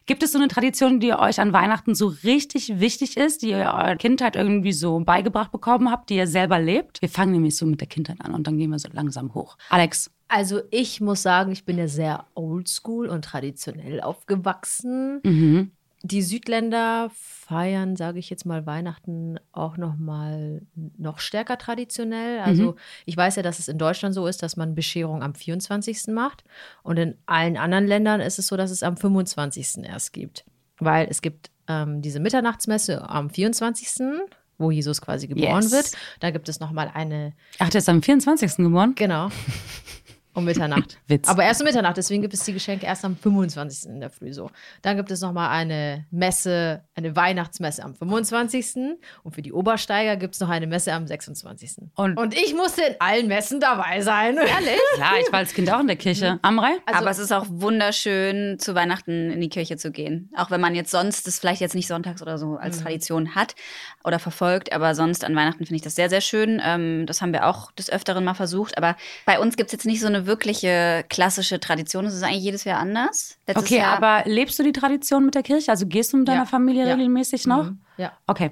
gibt 0.07 0.23
es 0.23 0.33
so 0.33 0.39
eine 0.39 0.49
Tradition, 0.49 1.01
die 1.01 1.13
euch 1.13 1.41
an 1.41 1.53
Weihnachten 1.53 1.95
so 1.95 2.09
richtig 2.25 2.81
wichtig 2.81 3.17
ist, 3.17 3.43
die 3.43 3.51
ihr 3.51 3.59
eurer 3.59 3.97
Kindheit 3.97 4.37
irgendwie 4.37 4.73
so 4.73 5.01
beigebracht 5.01 5.53
bekommen 5.53 5.91
habt, 5.91 6.11
die 6.11 6.17
ihr 6.17 6.27
selber 6.27 6.59
lebt? 6.59 7.01
Wir 7.03 7.09
fangen 7.09 7.33
nämlich 7.33 7.57
so 7.57 7.67
mit 7.67 7.81
der 7.81 7.89
Kindheit 7.89 8.21
an 8.21 8.35
und 8.35 8.47
dann 8.47 8.59
gehen 8.59 8.71
wir 8.71 8.79
so 8.79 8.89
langsam 8.93 9.35
hoch. 9.35 9.57
Alex, 9.71 10.11
Also 10.29 10.61
ich 10.71 11.01
muss 11.01 11.23
sagen, 11.23 11.53
ich 11.53 11.65
bin 11.65 11.79
ja 11.79 11.87
sehr 11.89 12.27
oldschool 12.35 13.09
und 13.09 13.25
traditionell 13.25 14.01
aufgewachsen. 14.01 15.21
mhm. 15.23 15.71
Die 16.09 16.23
Südländer 16.23 17.11
feiern, 17.15 17.97
sage 17.97 18.21
ich 18.21 18.31
jetzt 18.31 18.47
mal, 18.47 18.65
Weihnachten 18.65 19.41
auch 19.51 19.77
noch 19.77 19.97
mal 19.97 20.63
noch 20.97 21.19
stärker 21.19 21.59
traditionell. 21.59 22.39
Also 22.41 22.77
ich 23.07 23.17
weiß 23.17 23.35
ja, 23.37 23.43
dass 23.43 23.59
es 23.59 23.67
in 23.67 23.77
Deutschland 23.79 24.15
so 24.15 24.27
ist, 24.29 24.41
dass 24.43 24.57
man 24.57 24.75
Bescherung 24.77 25.23
am 25.25 25.35
24. 25.35 26.09
macht 26.09 26.45
und 26.85 26.97
in 26.99 27.17
allen 27.27 27.57
anderen 27.57 27.87
Ländern 27.89 28.21
ist 28.21 28.39
es 28.39 28.47
so, 28.47 28.57
dass 28.57 28.71
es 28.71 28.85
am 28.85 28.97
25. 28.97 29.85
erst 29.85 30.13
gibt, 30.13 30.45
weil 30.79 31.09
es 31.11 31.23
gibt 31.23 31.51
ähm, 31.67 32.03
diese 32.03 32.21
Mitternachtsmesse 32.21 33.09
am 33.09 33.29
24., 33.29 33.89
wo 34.59 34.71
Jesus 34.71 35.01
quasi 35.03 35.27
geboren 35.27 35.63
Yes. 35.63 35.73
wird. 35.73 35.91
Da 36.21 36.31
gibt 36.31 36.49
es 36.49 36.61
noch 36.61 36.71
mal 36.71 36.89
eine 36.95 37.33
Ach, 37.59 37.69
der 37.69 37.81
ist 37.81 37.89
am 37.89 38.01
24. 38.03 38.57
geboren? 38.59 38.93
Genau. 38.95 39.29
Um 40.37 40.45
Mitternacht. 40.45 40.99
Witz. 41.09 41.29
Aber 41.29 41.43
erst 41.45 41.61
um 41.63 41.65
Mitternacht, 41.67 41.97
deswegen 41.97 42.23
gibt 42.23 42.35
es 42.35 42.45
die 42.45 42.53
Geschenke 42.53 42.87
erst 42.87 43.05
am 43.05 43.17
25. 43.17 43.91
in 43.91 44.01
der 44.01 44.11
Früh 44.11 44.33
so. 44.33 44.51
Dann 44.83 44.97
gibt 44.97 45.11
es 45.11 45.21
nochmal 45.23 45.49
eine 45.51 46.05
Messe, 46.11 46.85
eine 46.95 47.17
Weihnachtsmesse 47.17 47.83
am 47.83 47.95
25. 47.95 48.97
Und 49.25 49.35
für 49.35 49.43
die 49.43 49.53
Obersteiger 49.53 50.17
gibt 50.17 50.35
es 50.35 50.41
noch 50.41 50.49
eine 50.51 50.67
Messe 50.67 50.93
am 50.93 51.07
26. 51.07 51.89
Und- 51.95 52.19
Und 52.19 52.35
ich 52.35 52.55
musste 52.55 52.83
in 52.83 52.95
allen 53.01 53.27
Messen 53.29 53.61
dabei 53.61 54.01
sein. 54.03 54.37
Ehrlich? 54.37 54.79
Klar, 54.95 55.13
ich 55.21 55.33
war 55.33 55.39
als 55.41 55.55
Kind 55.55 55.73
auch 55.73 55.81
in 55.81 55.87
der 55.87 55.97
Kirche. 55.97 56.39
Amrei? 56.43 56.73
Also- 56.85 57.01
aber 57.01 57.11
es 57.11 57.19
ist 57.19 57.33
auch 57.33 57.47
wunderschön, 57.49 58.59
zu 58.59 58.75
Weihnachten 58.75 59.31
in 59.31 59.41
die 59.41 59.49
Kirche 59.49 59.77
zu 59.77 59.91
gehen. 59.91 60.31
Auch 60.37 60.51
wenn 60.51 60.61
man 60.61 60.75
jetzt 60.75 60.91
sonst 60.91 61.27
das 61.27 61.39
vielleicht 61.39 61.61
jetzt 61.61 61.75
nicht 61.75 61.87
sonntags 61.89 62.21
oder 62.21 62.37
so 62.39 62.57
als 62.57 62.83
Tradition 62.83 63.35
hat 63.35 63.55
oder 64.05 64.19
verfolgt. 64.19 64.73
Aber 64.73 64.95
sonst 64.95 65.25
an 65.25 65.35
Weihnachten 65.35 65.65
finde 65.65 65.77
ich 65.77 65.83
das 65.83 65.95
sehr, 65.95 66.11
sehr 66.11 66.21
schön. 66.21 66.61
Ähm, 66.63 67.07
das 67.07 67.23
haben 67.23 67.33
wir 67.33 67.47
auch 67.47 67.73
des 67.73 67.91
Öfteren 67.91 68.25
mal 68.25 68.35
versucht. 68.35 68.77
Aber 68.77 68.97
bei 69.25 69.39
uns 69.39 69.57
gibt 69.57 69.69
es 69.69 69.73
jetzt 69.73 69.87
nicht 69.87 70.01
so 70.01 70.07
eine 70.07 70.26
wirkliche 70.27 71.05
klassische 71.09 71.59
Tradition. 71.61 72.05
Es 72.07 72.15
ist 72.15 72.23
eigentlich 72.23 72.43
jedes 72.45 72.65
Jahr 72.65 72.79
anders. 72.81 73.39
Letztes 73.47 73.65
Okay, 73.67 73.79
Jahr, 73.79 73.97
aber 73.97 74.29
lebst 74.29 74.59
du 74.59 74.63
die 74.63 74.73
Tradition 74.73 75.25
mit 75.27 75.35
der 75.35 75.43
Kirche? 75.43 75.71
Also 75.71 75.87
gehst 75.87 76.13
du 76.13 76.19
mit 76.19 76.29
deiner 76.29 76.41
Ja. 76.41 76.47
Familie 76.47 76.87
Ja. 76.87 76.95
regelmäßig 76.95 77.47
noch? 77.47 77.65
Mhm. 77.65 77.81
Ja. 77.97 78.13
Okay. 78.27 78.51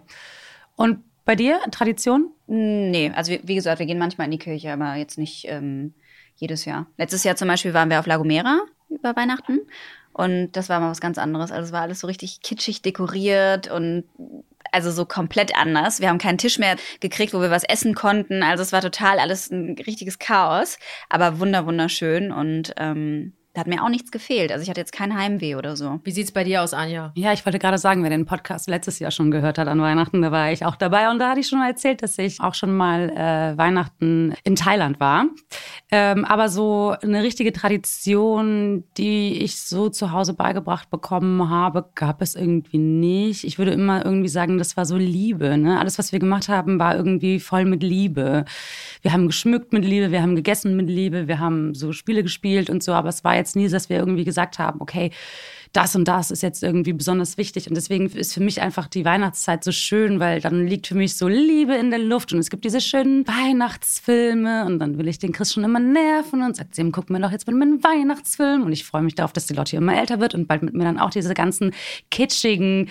Und 0.76 1.04
bei 1.24 1.36
dir, 1.36 1.58
Tradition? 1.70 2.30
Nee, 2.46 3.10
also 3.14 3.32
wie, 3.32 3.40
wie 3.44 3.54
gesagt, 3.54 3.78
wir 3.78 3.86
gehen 3.86 3.98
manchmal 3.98 4.26
in 4.26 4.30
die 4.32 4.38
Kirche, 4.38 4.72
aber 4.72 4.94
jetzt 4.96 5.16
nicht 5.18 5.46
ähm, 5.48 5.94
jedes 6.36 6.64
Jahr. 6.64 6.86
Letztes 6.98 7.24
Jahr 7.24 7.36
zum 7.36 7.48
Beispiel 7.48 7.72
waren 7.74 7.88
wir 7.90 7.98
auf 8.00 8.06
La 8.06 8.16
Gomera 8.16 8.60
über 8.90 9.16
Weihnachten 9.16 9.60
und 10.12 10.52
das 10.52 10.68
war 10.68 10.80
mal 10.80 10.90
was 10.90 11.00
ganz 11.00 11.16
anderes. 11.18 11.50
Also 11.50 11.66
es 11.66 11.72
war 11.72 11.80
alles 11.82 12.00
so 12.00 12.06
richtig 12.06 12.42
kitschig 12.42 12.82
dekoriert 12.82 13.70
und 13.70 14.04
also 14.74 14.90
so 14.90 15.06
komplett 15.06 15.56
anders. 15.56 16.00
Wir 16.00 16.08
haben 16.08 16.18
keinen 16.18 16.38
Tisch 16.38 16.58
mehr 16.58 16.76
gekriegt, 17.00 17.32
wo 17.32 17.40
wir 17.40 17.50
was 17.50 17.64
essen 17.64 17.94
konnten. 17.94 18.42
Also 18.42 18.62
es 18.62 18.72
war 18.72 18.80
total 18.80 19.18
alles 19.18 19.50
ein 19.50 19.76
richtiges 19.86 20.18
Chaos, 20.18 20.78
aber 21.08 21.38
wunder 21.38 21.66
wunderschön 21.66 22.32
und 22.32 22.74
ähm, 22.76 23.34
da 23.54 23.60
hat 23.60 23.68
mir 23.68 23.84
auch 23.84 23.88
nichts 23.88 24.10
gefehlt. 24.10 24.50
Also 24.50 24.64
ich 24.64 24.68
hatte 24.68 24.80
jetzt 24.80 24.92
kein 24.92 25.16
Heimweh 25.16 25.54
oder 25.54 25.76
so. 25.76 26.00
Wie 26.02 26.10
sieht's 26.10 26.32
bei 26.32 26.42
dir 26.42 26.62
aus, 26.62 26.74
Anja? 26.74 27.12
Ja, 27.14 27.32
ich 27.32 27.46
wollte 27.46 27.60
gerade 27.60 27.78
sagen, 27.78 28.02
wer 28.02 28.10
den 28.10 28.26
Podcast 28.26 28.68
letztes 28.68 28.98
Jahr 28.98 29.12
schon 29.12 29.30
gehört 29.30 29.58
hat 29.58 29.68
an 29.68 29.80
Weihnachten, 29.80 30.22
da 30.22 30.32
war 30.32 30.50
ich 30.50 30.64
auch 30.64 30.74
dabei. 30.74 31.08
Und 31.08 31.20
da 31.20 31.30
hatte 31.30 31.40
ich 31.40 31.46
schon 31.46 31.60
mal 31.60 31.68
erzählt, 31.68 32.02
dass 32.02 32.18
ich 32.18 32.40
auch 32.40 32.54
schon 32.54 32.76
mal 32.76 33.10
äh, 33.10 33.56
Weihnachten 33.56 34.34
in 34.42 34.56
Thailand 34.56 34.98
war. 34.98 35.26
Ähm, 35.92 36.24
aber 36.24 36.48
so 36.48 36.96
eine 37.00 37.22
richtige 37.22 37.52
Tradition, 37.52 38.82
die 38.96 39.44
ich 39.44 39.60
so 39.60 39.88
zu 39.88 40.10
Hause 40.10 40.34
beigebracht 40.34 40.90
bekommen 40.90 41.48
habe, 41.48 41.88
gab 41.94 42.22
es 42.22 42.34
irgendwie 42.34 42.78
nicht. 42.78 43.44
Ich 43.44 43.58
würde 43.58 43.70
immer 43.70 44.04
irgendwie 44.04 44.28
sagen, 44.28 44.58
das 44.58 44.76
war 44.76 44.84
so 44.84 44.96
Liebe. 44.96 45.56
Ne? 45.56 45.78
Alles, 45.78 45.96
was 46.00 46.10
wir 46.10 46.18
gemacht 46.18 46.48
haben, 46.48 46.80
war 46.80 46.96
irgendwie 46.96 47.38
voll 47.38 47.66
mit 47.66 47.84
Liebe. 47.84 48.46
Wir 49.02 49.12
haben 49.12 49.28
geschmückt 49.28 49.72
mit 49.72 49.84
Liebe, 49.84 50.10
wir 50.10 50.22
haben 50.22 50.34
gegessen 50.34 50.74
mit 50.74 50.88
Liebe, 50.88 51.28
wir 51.28 51.38
haben 51.38 51.74
so 51.74 51.92
Spiele 51.92 52.24
gespielt 52.24 52.68
und 52.68 52.82
so. 52.82 52.92
Aber 52.94 53.10
es 53.10 53.22
war 53.22 53.36
jetzt 53.36 53.43
nie, 53.54 53.68
dass 53.68 53.88
wir 53.88 53.98
irgendwie 53.98 54.24
gesagt 54.24 54.58
haben, 54.58 54.80
okay, 54.80 55.10
das 55.74 55.96
und 55.96 56.06
das 56.06 56.30
ist 56.30 56.42
jetzt 56.42 56.62
irgendwie 56.62 56.92
besonders 56.92 57.36
wichtig. 57.36 57.68
Und 57.68 57.74
deswegen 57.74 58.06
ist 58.06 58.32
für 58.32 58.42
mich 58.42 58.62
einfach 58.62 58.86
die 58.86 59.04
Weihnachtszeit 59.04 59.64
so 59.64 59.72
schön, 59.72 60.20
weil 60.20 60.40
dann 60.40 60.66
liegt 60.66 60.86
für 60.86 60.94
mich 60.94 61.16
so 61.16 61.26
Liebe 61.26 61.74
in 61.74 61.90
der 61.90 61.98
Luft 61.98 62.32
und 62.32 62.38
es 62.38 62.48
gibt 62.48 62.64
diese 62.64 62.80
schönen 62.80 63.26
Weihnachtsfilme 63.26 64.66
und 64.66 64.78
dann 64.78 64.98
will 64.98 65.08
ich 65.08 65.18
den 65.18 65.32
Chris 65.32 65.52
schon 65.52 65.64
immer 65.64 65.80
nerven 65.80 66.42
und 66.42 66.56
sagt, 66.56 66.78
ihm 66.78 66.92
gucken 66.92 67.16
wir 67.16 67.20
doch 67.20 67.32
jetzt 67.32 67.48
mit 67.48 67.56
mir 67.56 67.64
einen 67.64 67.82
Weihnachtsfilm 67.82 68.62
und 68.62 68.72
ich 68.72 68.84
freue 68.84 69.02
mich 69.02 69.16
darauf, 69.16 69.32
dass 69.32 69.46
die 69.46 69.54
Lotte 69.54 69.76
immer 69.76 69.98
älter 69.98 70.20
wird 70.20 70.34
und 70.34 70.46
bald 70.46 70.62
mit 70.62 70.74
mir 70.74 70.84
dann 70.84 71.00
auch 71.00 71.10
diese 71.10 71.34
ganzen 71.34 71.72
kitschigen 72.10 72.88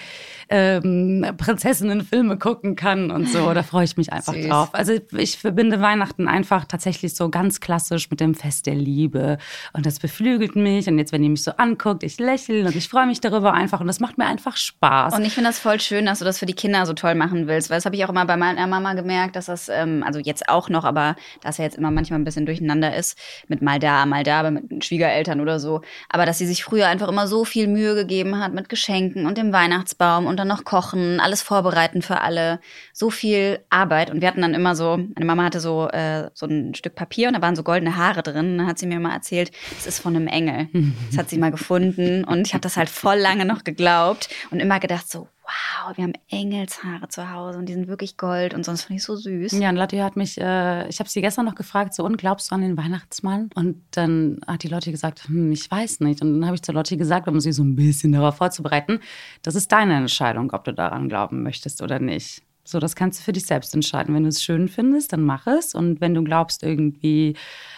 ähm, 0.50 1.26
Prinzessinnen-Filme 1.38 2.38
gucken 2.38 2.76
kann 2.76 3.12
und 3.12 3.30
so. 3.30 3.54
Da 3.54 3.64
freue 3.64 3.86
ich 3.86 3.96
mich 3.96 4.12
einfach 4.12 4.34
Süß. 4.34 4.48
drauf. 4.48 4.70
Also 4.74 4.94
ich 5.18 5.38
verbinde 5.38 5.80
Weihnachten 5.80 6.28
einfach 6.28 6.66
tatsächlich 6.66 7.16
so 7.16 7.30
ganz 7.30 7.62
klassisch 7.62 8.10
mit 8.10 8.20
dem 8.20 8.36
Fest 8.36 8.66
der 8.66 8.76
Liebe 8.76 9.38
und 9.72 9.86
das 9.86 10.00
beflügelt 10.00 10.58
mich 10.58 10.88
und 10.88 10.98
jetzt, 11.00 11.14
wenn 11.14 11.24
ihr 11.24 11.30
mich 11.30 11.44
so 11.44 11.52
anguckt, 11.52 12.04
ich 12.04 12.20
lächle 12.20 12.73
und 12.74 12.80
ich 12.80 12.90
freue 12.90 13.06
mich 13.06 13.22
darüber 13.22 13.54
einfach 13.54 13.82
und 13.82 13.88
das 13.88 14.00
macht 14.00 14.18
mir 14.18 14.26
einfach 14.26 14.58
Spaß. 14.58 15.14
Und 15.14 15.26
ich 15.26 15.34
finde 15.34 15.50
das 15.50 15.60
voll 15.60 15.80
schön, 15.80 16.08
dass 16.08 16.20
du 16.20 16.26
das 16.26 16.40
für 16.40 16.48
die 16.48 16.56
Kinder 16.56 16.86
so 16.88 16.94
toll 16.94 17.14
machen 17.14 17.48
willst, 17.48 17.70
weil 17.70 17.78
das 17.78 17.86
habe 17.86 17.96
ich 17.96 18.04
auch 18.04 18.10
immer 18.10 18.26
bei 18.26 18.36
meiner 18.36 18.66
Mama 18.66 18.96
gemerkt, 18.96 19.36
dass 19.36 19.46
das, 19.46 19.70
ähm, 19.70 20.04
also 20.04 20.20
jetzt 20.20 20.50
auch 20.50 20.70
noch, 20.70 20.84
aber 20.84 21.16
dass 21.42 21.60
er 21.60 21.66
jetzt 21.66 21.78
immer 21.78 21.92
manchmal 21.92 22.20
ein 22.20 22.24
bisschen 22.24 22.48
durcheinander 22.48 22.96
ist, 22.96 23.16
mit 23.48 23.62
mal 23.62 23.78
da, 23.78 24.08
mal 24.08 24.24
da, 24.24 24.50
mit 24.50 24.72
den 24.72 24.82
Schwiegereltern 24.82 25.40
oder 25.40 25.60
so. 25.60 25.82
Aber 26.10 26.26
dass 26.26 26.40
sie 26.40 26.48
sich 26.48 26.64
früher 26.64 26.88
einfach 26.88 27.10
immer 27.10 27.28
so 27.28 27.46
viel 27.46 27.68
Mühe 27.68 27.94
gegeben 27.94 28.40
hat 28.40 28.54
mit 28.54 28.70
Geschenken 28.70 29.28
und 29.28 29.38
dem 29.38 29.54
Weihnachtsbaum 29.54 30.26
und 30.26 30.38
dann 30.38 30.48
noch 30.48 30.64
kochen, 30.64 31.20
alles 31.20 31.44
vorbereiten 31.44 32.02
für 32.02 32.22
alle. 32.22 32.60
So 32.92 33.12
viel 33.12 33.60
Arbeit. 33.70 34.10
Und 34.10 34.22
wir 34.22 34.28
hatten 34.28 34.42
dann 34.42 34.56
immer 34.56 34.76
so, 34.76 34.98
meine 34.98 35.26
Mama 35.26 35.44
hatte 35.44 35.60
so, 35.60 35.90
äh, 35.90 36.32
so 36.34 36.48
ein 36.48 36.74
Stück 36.74 36.96
Papier 36.96 37.28
und 37.28 37.36
da 37.36 37.42
waren 37.44 37.56
so 37.56 37.62
goldene 37.62 37.98
Haare 37.98 38.24
drin. 38.24 38.54
Und 38.54 38.58
dann 38.58 38.68
hat 38.68 38.80
sie 38.80 38.88
mir 38.88 39.00
mal 39.00 39.14
erzählt, 39.14 39.52
das 39.76 39.86
ist 39.86 40.00
von 40.00 40.16
einem 40.16 40.28
Engel. 40.28 40.70
Das 41.10 41.20
hat 41.20 41.30
sie 41.30 41.38
mal 41.38 41.52
gefunden 41.52 42.24
und 42.24 42.48
ich 42.48 42.54
habe 42.54 42.62
hat 42.64 42.66
das 42.66 42.78
halt 42.78 42.90
voll 42.90 43.18
lange 43.18 43.46
noch 43.46 43.64
geglaubt 43.64 44.30
und 44.50 44.60
immer 44.60 44.80
gedacht 44.80 45.10
so, 45.10 45.28
wow, 45.44 45.98
wir 45.98 46.04
haben 46.06 46.14
Engelshaare 46.30 47.10
zu 47.10 47.30
Hause 47.30 47.60
und 47.60 47.68
die 47.68 47.74
sind 47.74 47.90
wirklich 47.90 48.16
Gold 48.16 48.54
und 48.54 48.64
sonst 48.64 48.84
fand 48.84 48.98
ich 48.98 49.04
so 49.04 49.18
süß. 49.18 49.52
Ja, 49.54 49.70
und 49.70 49.76
Lotti 49.76 49.98
hat 49.98 50.16
mich, 50.16 50.40
äh, 50.40 50.88
ich 50.88 51.00
habe 51.00 51.10
sie 51.10 51.22
gestern 51.22 51.46
noch 51.46 51.56
gefragt, 51.56 51.94
so, 51.94 52.06
und 52.06 52.18
glaubst 52.18 52.50
du 52.50 52.56
an 52.56 52.62
den 52.62 52.78
Weihnachtsmann? 52.78 53.50
Und 53.54 53.84
dann 53.92 54.40
hat 54.48 54.64
die 54.64 54.70
Lotti 54.70 54.92
gesagt, 54.92 55.28
hm, 55.28 55.52
ich 55.52 55.70
weiß 55.70 56.00
nicht. 56.00 56.22
Und 56.22 56.34
dann 56.34 56.46
habe 56.46 56.56
ich 56.56 56.62
zu 56.62 56.72
Lotti 56.72 56.96
gesagt, 56.96 57.28
um 57.28 57.42
sie 57.42 57.52
so 57.52 57.64
ein 57.64 57.76
bisschen 57.76 58.14
darauf 58.14 58.38
vorzubereiten, 58.38 59.02
das 59.42 59.56
ist 59.56 59.72
deine 59.72 59.98
Entscheidung, 59.98 60.52
ob 60.54 60.64
du 60.64 60.74
daran 60.74 61.10
glauben 61.10 61.44
möchtest 61.44 61.82
oder 61.82 62.00
nicht. 62.00 62.44
So, 62.64 62.80
das 62.80 62.96
kannst 62.96 63.20
du 63.20 63.24
für 63.26 63.34
dich 63.34 63.46
selbst 63.46 63.76
entscheiden. 63.76 64.16
Wenn 64.16 64.24
du 64.24 64.30
es 64.30 64.42
schön 64.42 64.70
findest, 64.70 65.12
dann 65.12 65.24
mach 65.24 65.48
es. 65.48 65.76
Und 65.76 66.00
wenn 66.00 66.14
du 66.14 66.24
glaubst 66.24 66.64
irgendwie, 66.64 67.36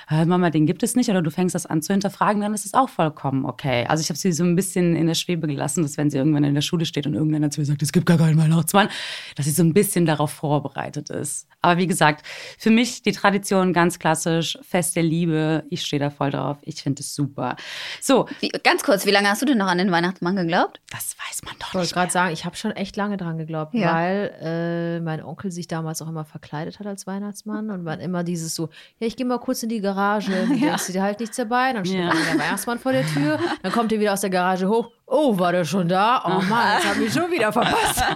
äh, 0.09 0.25
Mama, 0.25 0.50
den 0.50 0.65
gibt 0.65 0.83
es 0.83 0.95
nicht, 0.95 1.09
oder 1.09 1.21
du 1.21 1.31
fängst 1.31 1.55
das 1.55 1.65
an 1.65 1.81
zu 1.81 1.93
hinterfragen, 1.93 2.41
dann 2.41 2.53
ist 2.53 2.65
es 2.65 2.74
auch 2.74 2.89
vollkommen 2.89 3.45
okay. 3.45 3.85
Also 3.88 4.01
ich 4.01 4.09
habe 4.09 4.17
sie 4.19 4.31
so 4.31 4.43
ein 4.43 4.55
bisschen 4.55 4.95
in 4.95 5.07
der 5.07 5.13
Schwebe 5.15 5.47
gelassen, 5.47 5.83
dass 5.83 5.97
wenn 5.97 6.09
sie 6.09 6.17
irgendwann 6.17 6.43
in 6.43 6.53
der 6.55 6.62
Schule 6.62 6.85
steht 6.85 7.07
und 7.07 7.13
irgendeiner 7.13 7.50
zu 7.50 7.62
ihr 7.62 7.65
sagt, 7.65 7.81
es 7.81 7.91
gibt 7.91 8.05
gar 8.05 8.17
keinen 8.17 8.38
Weihnachtsmann, 8.38 8.89
dass 9.35 9.45
sie 9.45 9.51
so 9.51 9.63
ein 9.63 9.74
bisschen 9.74 10.05
darauf 10.05 10.31
vorbereitet 10.31 11.09
ist. 11.09 11.47
Aber 11.62 11.77
wie 11.79 11.88
gesagt, 11.88 12.25
für 12.57 12.69
mich 12.69 13.01
die 13.01 13.12
Tradition 13.12 13.74
ganz 13.74 13.97
klassisch, 14.00 14.57
Fest 14.62 14.95
der 14.95 15.03
Liebe. 15.03 15.63
Ich 15.69 15.81
stehe 15.81 16.00
da 16.00 16.09
voll 16.12 16.29
drauf. 16.31 16.57
Ich 16.62 16.83
finde 16.83 17.01
es 17.01 17.15
super. 17.15 17.55
So, 18.01 18.27
Wie, 18.39 18.50
ganz 18.50 18.83
kurz, 18.83 19.05
wie 19.05 19.12
lange 19.12 19.29
hast 19.29 19.41
du 19.41 19.45
denn 19.47 19.57
noch 19.57 19.67
an 19.67 19.77
den 19.79 19.91
Weihnachtsmann 19.91 20.35
geglaubt? 20.35 20.79
das 20.91 21.15
weiß 21.27 21.43
man 21.43 21.55
doch 21.59 21.67
Ich 21.69 21.74
wollte 21.74 21.85
nicht. 21.88 21.93
gerade 21.93 22.12
sagen, 22.12 22.33
ich 22.33 22.45
habe 22.45 22.55
schon 22.55 22.71
echt 22.71 22.95
lange 22.95 23.17
dran 23.17 23.38
geglaubt, 23.38 23.74
Ja. 23.74 23.93
weil 23.93 24.31
äh, 24.41 25.00
mein 25.01 25.24
Onkel 25.24 25.51
sich 25.51 25.67
damals 25.67 26.01
auch 26.01 26.07
immer 26.07 26.24
verkleidet 26.25 26.79
hat 26.79 26.85
als 26.88 27.07
Weihnachtsmann 27.07 27.69
und 27.71 27.83
man 27.83 28.00
immer 28.00 28.24
dieses 28.24 28.53
so, 28.55 28.69
ja, 29.00 29.07
ich 29.07 29.15
gehe 29.17 29.25
mal 29.25 29.39
kurz 29.39 29.63
in 29.63 29.69
die 29.69 29.81
Garage, 29.81 29.95
du 30.20 30.56
denkst 30.60 30.88
dir 30.88 31.02
halt 31.04 31.20
nichts 31.20 31.38
dabei, 31.38 31.74
dann 31.74 31.86
steht 31.86 32.00
Ja. 32.00 32.10
dann 32.10 32.18
der 32.18 32.40
Weihnachtsmann 32.46 32.80
vor 32.80 32.92
der 32.92 33.06
Tür, 33.06 33.40
dann 33.64 33.72
kommt 33.72 33.92
er 33.92 34.00
wieder 34.00 34.14
aus 34.14 34.22
der 34.22 34.30
Garage 34.30 34.68
hoch, 34.68 34.90
oh, 35.08 35.38
war 35.40 35.52
der 35.52 35.66
schon 35.66 35.88
da? 35.88 36.22
Oh 36.25 36.42
Mann, 36.44 36.78
jetzt 36.78 36.88
habe 36.90 37.04
ich 37.04 37.14
schon 37.14 37.32
wieder 37.32 37.52
verpasst. 37.54 38.04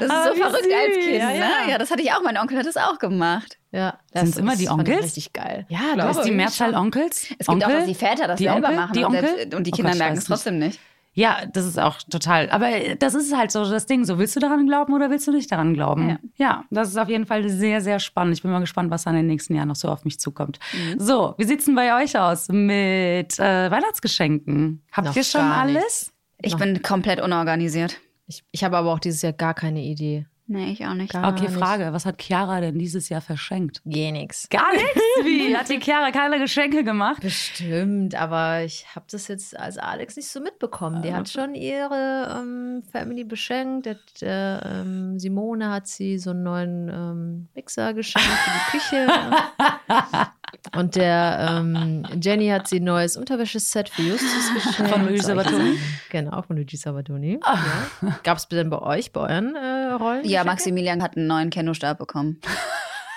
Das 0.00 0.08
ist 0.08 0.14
Ah, 0.16 0.28
so 0.30 0.34
verrückt 0.34 0.56
als 0.64 0.94
süß. 0.94 1.04
Kind, 1.04 1.18
Ja, 1.18 1.28
ne? 1.28 1.38
ja. 1.38 1.70
Ja, 1.72 1.78
das 1.78 1.90
hatte 1.90 2.00
ich 2.00 2.10
auch. 2.10 2.22
Mein 2.22 2.38
Onkel 2.38 2.56
hat 2.56 2.64
das 2.64 2.78
auch 2.78 2.98
gemacht. 2.98 3.58
Ja, 3.70 3.98
Sind's 4.14 4.38
immer 4.38 4.56
die 4.56 4.66
Onkels? 4.70 5.04
Richtig 5.04 5.34
geil. 5.34 5.66
Ja, 5.68 5.94
da 5.94 6.08
ist 6.08 6.22
die 6.22 6.30
Mehrzahl. 6.30 6.74
Onkels. 6.74 7.26
Es 7.38 7.46
gibt 7.46 7.48
Onkel, 7.50 7.66
auch, 7.66 7.72
dass 7.72 7.84
die 7.84 7.94
Väter 7.94 8.26
das 8.26 8.38
die 8.38 8.44
selber 8.44 8.68
Onkel, 8.68 8.76
machen 8.76 8.92
die 8.94 9.00
und, 9.00 9.14
Onkel? 9.14 9.28
selbst, 9.36 9.54
und 9.54 9.66
die 9.66 9.70
Oh 9.72 9.76
Kinder 9.76 9.90
Gott, 9.90 9.96
ich 9.96 10.00
merken 10.00 10.16
es 10.18 10.24
trotzdem 10.24 10.58
nicht. 10.58 10.80
Ja, 11.12 11.44
das 11.52 11.66
ist 11.66 11.78
auch 11.78 11.98
total. 11.98 12.48
Aber 12.50 12.68
das 12.98 13.14
ist 13.14 13.36
halt 13.36 13.50
so 13.50 13.68
das 13.68 13.86
Ding. 13.86 14.04
So, 14.04 14.18
willst 14.18 14.36
du 14.36 14.40
daran 14.40 14.66
glauben 14.66 14.92
oder 14.94 15.10
willst 15.10 15.26
du 15.26 15.32
nicht 15.32 15.50
daran 15.50 15.74
glauben? 15.74 16.08
Ja. 16.08 16.18
Ja, 16.36 16.64
das 16.70 16.88
ist 16.88 16.96
auf 16.98 17.08
jeden 17.08 17.26
Fall 17.26 17.48
sehr, 17.48 17.80
sehr 17.80 17.98
spannend. 17.98 18.34
Ich 18.34 18.42
bin 18.42 18.50
mal 18.52 18.60
gespannt, 18.60 18.90
was 18.90 19.02
dann 19.04 19.14
in 19.16 19.22
den 19.22 19.26
nächsten 19.26 19.54
Jahren 19.56 19.68
noch 19.68 19.76
so 19.76 19.88
auf 19.88 20.04
mich 20.04 20.20
zukommt. 20.20 20.60
So, 20.98 21.34
wie 21.36 21.44
sieht's 21.44 21.64
denn 21.64 21.74
bei 21.74 22.00
euch 22.02 22.16
aus 22.18 22.48
mit 22.48 23.38
äh, 23.40 23.70
Weihnachtsgeschenken? 23.70 24.82
Habt 24.92 25.08
Noch 25.08 25.16
ihr 25.16 25.24
schon 25.24 25.40
gar 25.40 25.64
nicht. 25.66 25.76
alles? 25.78 26.12
Ich 26.42 26.52
Noch- 26.52 26.60
bin 26.60 26.80
komplett 26.82 27.20
unorganisiert. 27.20 28.00
Ich, 28.26 28.44
ich 28.52 28.62
habe 28.64 28.76
aber 28.76 28.92
auch 28.92 29.00
dieses 29.00 29.22
Jahr 29.22 29.32
gar 29.32 29.54
keine 29.54 29.82
Idee. 29.82 30.26
Nee, 30.52 30.72
ich 30.72 30.84
auch 30.84 30.94
nicht. 30.94 31.12
Gar 31.12 31.32
Okay, 31.32 31.42
nicht. 31.42 31.54
Frage. 31.54 31.92
Was 31.92 32.04
hat 32.04 32.20
Chiara 32.20 32.60
denn 32.60 32.76
dieses 32.76 33.08
Jahr 33.08 33.20
verschenkt? 33.20 33.82
Geh 33.84 34.10
nix. 34.10 34.48
Gar 34.48 34.72
nichts? 34.72 35.00
Wie? 35.22 35.56
Hat 35.56 35.68
die 35.68 35.78
Chiara 35.78 36.10
keine 36.10 36.40
Geschenke 36.40 36.82
gemacht? 36.82 37.22
Bestimmt, 37.22 38.16
aber 38.16 38.64
ich 38.64 38.84
habe 38.96 39.06
das 39.08 39.28
jetzt 39.28 39.56
als 39.56 39.78
Alex 39.78 40.16
nicht 40.16 40.26
so 40.26 40.40
mitbekommen. 40.40 41.02
Die 41.02 41.14
hat 41.14 41.28
schon 41.28 41.54
ihre 41.54 42.36
ähm, 42.36 42.82
Family 42.90 43.22
beschenkt. 43.22 43.86
Der, 43.86 43.96
der, 44.20 44.62
ähm, 44.64 45.20
Simone 45.20 45.70
hat 45.70 45.86
sie 45.86 46.18
so 46.18 46.30
einen 46.30 46.42
neuen 46.42 46.88
ähm, 46.88 47.48
Mixer 47.54 47.94
geschenkt 47.94 48.26
für 48.28 48.50
die 48.50 48.78
Küche. 48.78 49.06
Und 50.76 50.96
der 50.96 51.58
ähm, 51.58 52.04
Jenny 52.20 52.48
hat 52.48 52.68
sie 52.68 52.80
ein 52.80 52.84
neues 52.84 53.16
Unterwäscheset 53.16 53.88
für 53.88 54.02
Justus 54.02 54.54
geschenkt. 54.54 54.92
Von 54.92 55.06
Luigi 55.06 55.22
Sabatoni? 55.22 55.78
Genau, 56.10 56.42
von 56.42 56.56
Luigi 56.56 56.76
Sabatoni. 56.76 57.40
Ja. 57.44 58.18
Gab 58.22 58.38
es 58.38 58.48
denn 58.48 58.70
bei 58.70 58.80
euch, 58.80 59.12
bei 59.12 59.20
euren 59.20 59.54
äh, 59.54 59.92
Rollen? 59.92 60.24
Ja, 60.24 60.44
Maximilian 60.44 61.02
hat 61.02 61.16
einen 61.16 61.26
neuen 61.26 61.50
Kenno-Stab 61.50 61.98
bekommen. 61.98 62.40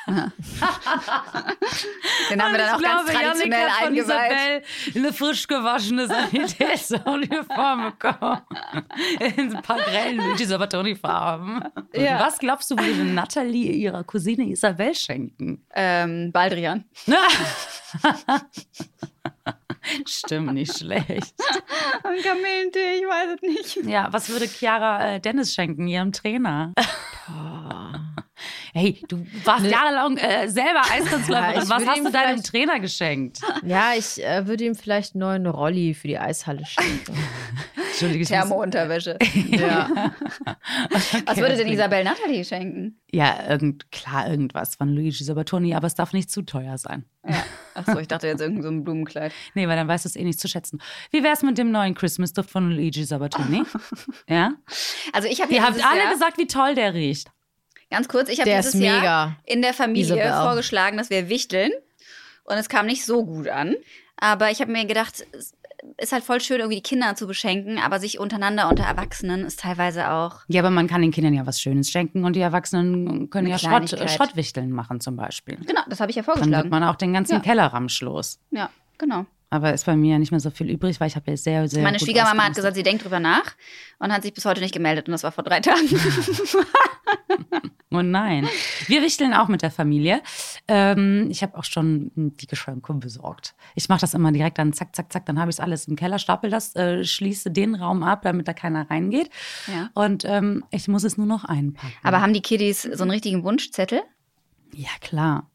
Den 2.29 2.41
haben 2.41 2.51
wir 2.51 2.57
dann 2.57 2.75
auch 2.75 2.81
ganz 2.81 3.09
traditionell 3.09 3.59
Janik 3.59 3.71
hat 3.71 3.85
von. 3.85 3.95
Isabel 3.95 4.63
eine 4.95 5.13
frisch 5.13 5.47
gewaschene 5.47 6.07
Sanitätsuniform 6.07 7.93
bekommen. 7.97 8.41
In 9.19 9.55
ein 9.55 9.61
paar 9.61 9.79
grellen 9.79 10.17
Luigi 10.17 10.45
Sabatoni-Farben. 10.45 11.63
Ja. 11.93 12.19
Was 12.19 12.37
glaubst 12.39 12.69
du, 12.71 12.77
würde 12.77 13.05
Natalie 13.05 13.71
ihrer 13.71 14.03
Cousine 14.03 14.43
Isabel 14.49 14.93
schenken? 14.93 15.65
Ähm, 15.73 16.33
Baldrian. 16.33 16.83
Stimmt, 20.05 20.53
nicht 20.53 20.77
schlecht. 20.77 21.33
Ein 22.03 22.21
Kamillentee, 22.21 22.99
ich 22.99 23.05
weiß 23.05 23.35
es 23.35 23.41
nicht. 23.41 23.89
Ja, 23.89 24.07
was 24.11 24.29
würde 24.29 24.47
Chiara 24.47 25.15
äh, 25.15 25.19
Dennis 25.19 25.53
schenken, 25.53 25.87
ihrem 25.87 26.11
Trainer? 26.11 26.73
Hey, 28.73 29.01
du 29.07 29.25
warst 29.43 29.65
jahrelang 29.65 30.17
äh, 30.17 30.47
selber 30.47 30.81
Eiskunstläuferin. 30.91 31.61
Ja, 31.61 31.69
was 31.69 31.85
hast 31.85 32.05
du 32.05 32.11
deinem 32.11 32.43
Trainer 32.43 32.79
geschenkt? 32.79 33.39
Ja, 33.65 33.91
ich 33.97 34.23
äh, 34.23 34.47
würde 34.47 34.65
ihm 34.65 34.75
vielleicht 34.75 35.15
einen 35.15 35.21
neuen 35.21 35.47
Rolli 35.47 35.93
für 35.93 36.07
die 36.07 36.17
Eishalle 36.17 36.65
schenken. 36.65 37.15
Entschuldige, 37.91 38.25
Thermounterwäsche. 38.25 39.19
ja. 39.49 40.11
Was 41.25 41.37
würde 41.37 41.55
denn 41.55 41.67
Isabel 41.67 42.03
Nathalie 42.03 42.43
schenken? 42.43 42.99
Ja, 43.11 43.47
irgend, 43.47 43.91
klar, 43.91 44.27
irgendwas 44.27 44.75
von 44.75 44.89
Luigi 44.89 45.23
Sabatoni, 45.23 45.75
aber 45.75 45.85
es 45.85 45.93
darf 45.93 46.13
nicht 46.13 46.31
zu 46.31 46.41
teuer 46.41 46.79
sein. 46.79 47.05
Ja. 47.27 47.43
Achso, 47.75 47.99
ich 47.99 48.07
dachte 48.07 48.27
jetzt 48.27 48.41
irgend 48.41 48.63
so 48.63 48.69
ein 48.69 48.83
Blumenkleid. 48.83 49.31
Nee, 49.53 49.67
weil 49.67 49.75
dann 49.75 49.87
weißt 49.87 50.05
du 50.05 50.09
es 50.09 50.15
eh 50.15 50.23
nicht 50.23 50.39
zu 50.39 50.47
schätzen. 50.47 50.81
Wie 51.11 51.23
wär's 51.23 51.43
mit 51.43 51.57
dem 51.57 51.71
neuen 51.71 51.93
Christmas-Duft 51.93 52.49
von 52.49 52.71
Luigi 52.71 53.03
Sabatoni? 53.03 53.63
ja? 54.27 54.53
Also 55.11 55.27
ich 55.27 55.41
habe 55.41 55.53
Ihr 55.53 55.61
habt 55.61 55.83
alle 55.85 55.99
Jahr, 55.99 56.11
gesagt, 56.11 56.37
wie 56.39 56.47
toll 56.47 56.73
der 56.75 56.93
riecht. 56.93 57.29
Ganz 57.93 58.07
kurz, 58.07 58.29
ich 58.29 58.39
habe 58.39 58.49
dieses 58.49 58.73
Jahr 58.73 59.37
in 59.45 59.61
der 59.61 59.73
Familie 59.73 60.33
vorgeschlagen, 60.33 60.97
dass 60.97 61.09
wir 61.09 61.29
wichteln. 61.29 61.71
Und 62.45 62.57
es 62.57 62.67
kam 62.67 62.85
nicht 62.87 63.05
so 63.05 63.23
gut 63.25 63.47
an. 63.47 63.75
Aber 64.17 64.51
ich 64.51 64.59
habe 64.59 64.71
mir 64.71 64.85
gedacht, 64.85 65.25
es 65.37 65.53
ist 65.97 66.11
halt 66.13 66.23
voll 66.23 66.39
schön, 66.41 66.59
irgendwie 66.59 66.77
die 66.77 66.83
Kinder 66.83 67.15
zu 67.15 67.27
beschenken, 67.27 67.77
aber 67.77 67.99
sich 67.99 68.19
untereinander 68.19 68.69
unter 68.69 68.83
Erwachsenen 68.83 69.45
ist 69.45 69.59
teilweise 69.61 70.11
auch. 70.11 70.41
Ja, 70.47 70.61
aber 70.61 70.69
man 70.69 70.87
kann 70.87 71.01
den 71.01 71.11
Kindern 71.11 71.33
ja 71.33 71.45
was 71.45 71.59
Schönes 71.61 71.89
schenken 71.91 72.23
und 72.25 72.35
die 72.35 72.41
Erwachsenen 72.41 73.29
können 73.29 73.47
ja 73.47 73.57
Schrott. 73.57 73.89
Schrottwichteln 74.09 74.71
machen 74.71 74.99
zum 75.01 75.15
Beispiel. 75.15 75.57
Genau, 75.65 75.81
das 75.89 75.99
habe 75.99 76.09
ich 76.11 76.15
ja 76.15 76.21
Dann 76.23 76.27
wird 76.35 76.39
vorgeschlagen. 76.39 76.69
man 76.69 76.83
auch 76.83 76.95
den 76.95 77.13
ganzen 77.13 77.33
Ja. 77.33 77.39
Kellerramsch 77.39 78.01
los. 78.01 78.39
Ja, 78.51 78.69
genau. 78.97 79.25
Aber 79.53 79.71
ist 79.71 79.85
bei 79.85 79.95
mir 79.95 80.13
ja 80.13 80.19
nicht 80.19 80.31
mehr 80.31 80.39
so 80.39 80.49
viel 80.49 80.67
übrig, 80.67 80.99
weil 80.99 81.09
ich 81.09 81.15
habe 81.15 81.29
ja 81.29 81.37
sehr, 81.37 81.69
sehr 81.69 81.83
Meine 81.83 81.99
Schwiegermama 81.99 82.45
hat 82.45 82.55
gesagt, 82.55 82.75
sie 82.75 82.81
denkt 82.81 83.03
drüber 83.03 83.19
nach 83.19 83.53
und 83.99 84.11
hat 84.11 84.23
sich 84.23 84.33
bis 84.33 84.45
heute 84.45 84.61
nicht 84.61 84.73
gemeldet 84.73 85.07
und 85.07 85.11
das 85.11 85.21
war 85.21 85.31
vor 85.31 85.43
drei 85.43 85.59
Tagen. 85.59 85.87
Oh 87.95 88.01
nein. 88.01 88.49
Wir 88.87 89.03
wichteln 89.03 89.35
auch 89.35 89.49
mit 89.49 89.61
der 89.61 89.69
Familie. 89.69 90.23
Ähm, 90.67 91.27
ich 91.29 91.43
habe 91.43 91.55
auch 91.55 91.63
schon 91.63 92.09
die 92.15 92.47
Geschenke 92.47 92.91
besorgt. 92.95 93.53
Ich 93.75 93.87
mache 93.87 94.01
das 94.01 94.15
immer 94.15 94.31
direkt 94.31 94.57
dann 94.57 94.73
zack, 94.73 94.95
zack, 94.95 95.13
zack. 95.13 95.27
Dann 95.27 95.39
habe 95.39 95.51
ich 95.51 95.57
es 95.57 95.59
alles 95.59 95.87
im 95.87 95.95
Keller, 95.95 96.17
stapel 96.17 96.49
das, 96.49 96.75
äh, 96.75 97.03
schließe 97.03 97.51
den 97.51 97.75
Raum 97.75 98.01
ab, 98.01 98.23
damit 98.23 98.47
da 98.47 98.53
keiner 98.53 98.89
reingeht. 98.89 99.29
Ja. 99.67 99.91
Und 99.93 100.25
ähm, 100.25 100.65
ich 100.71 100.87
muss 100.87 101.03
es 101.03 101.17
nur 101.17 101.27
noch 101.27 101.43
einpacken. 101.43 101.93
Aber 102.01 102.19
haben 102.19 102.33
die 102.33 102.41
Kiddies 102.41 102.81
so 102.81 103.03
einen 103.03 103.11
richtigen 103.11 103.43
Wunschzettel? 103.43 104.01
Ja, 104.73 104.89
klar. 104.99 105.51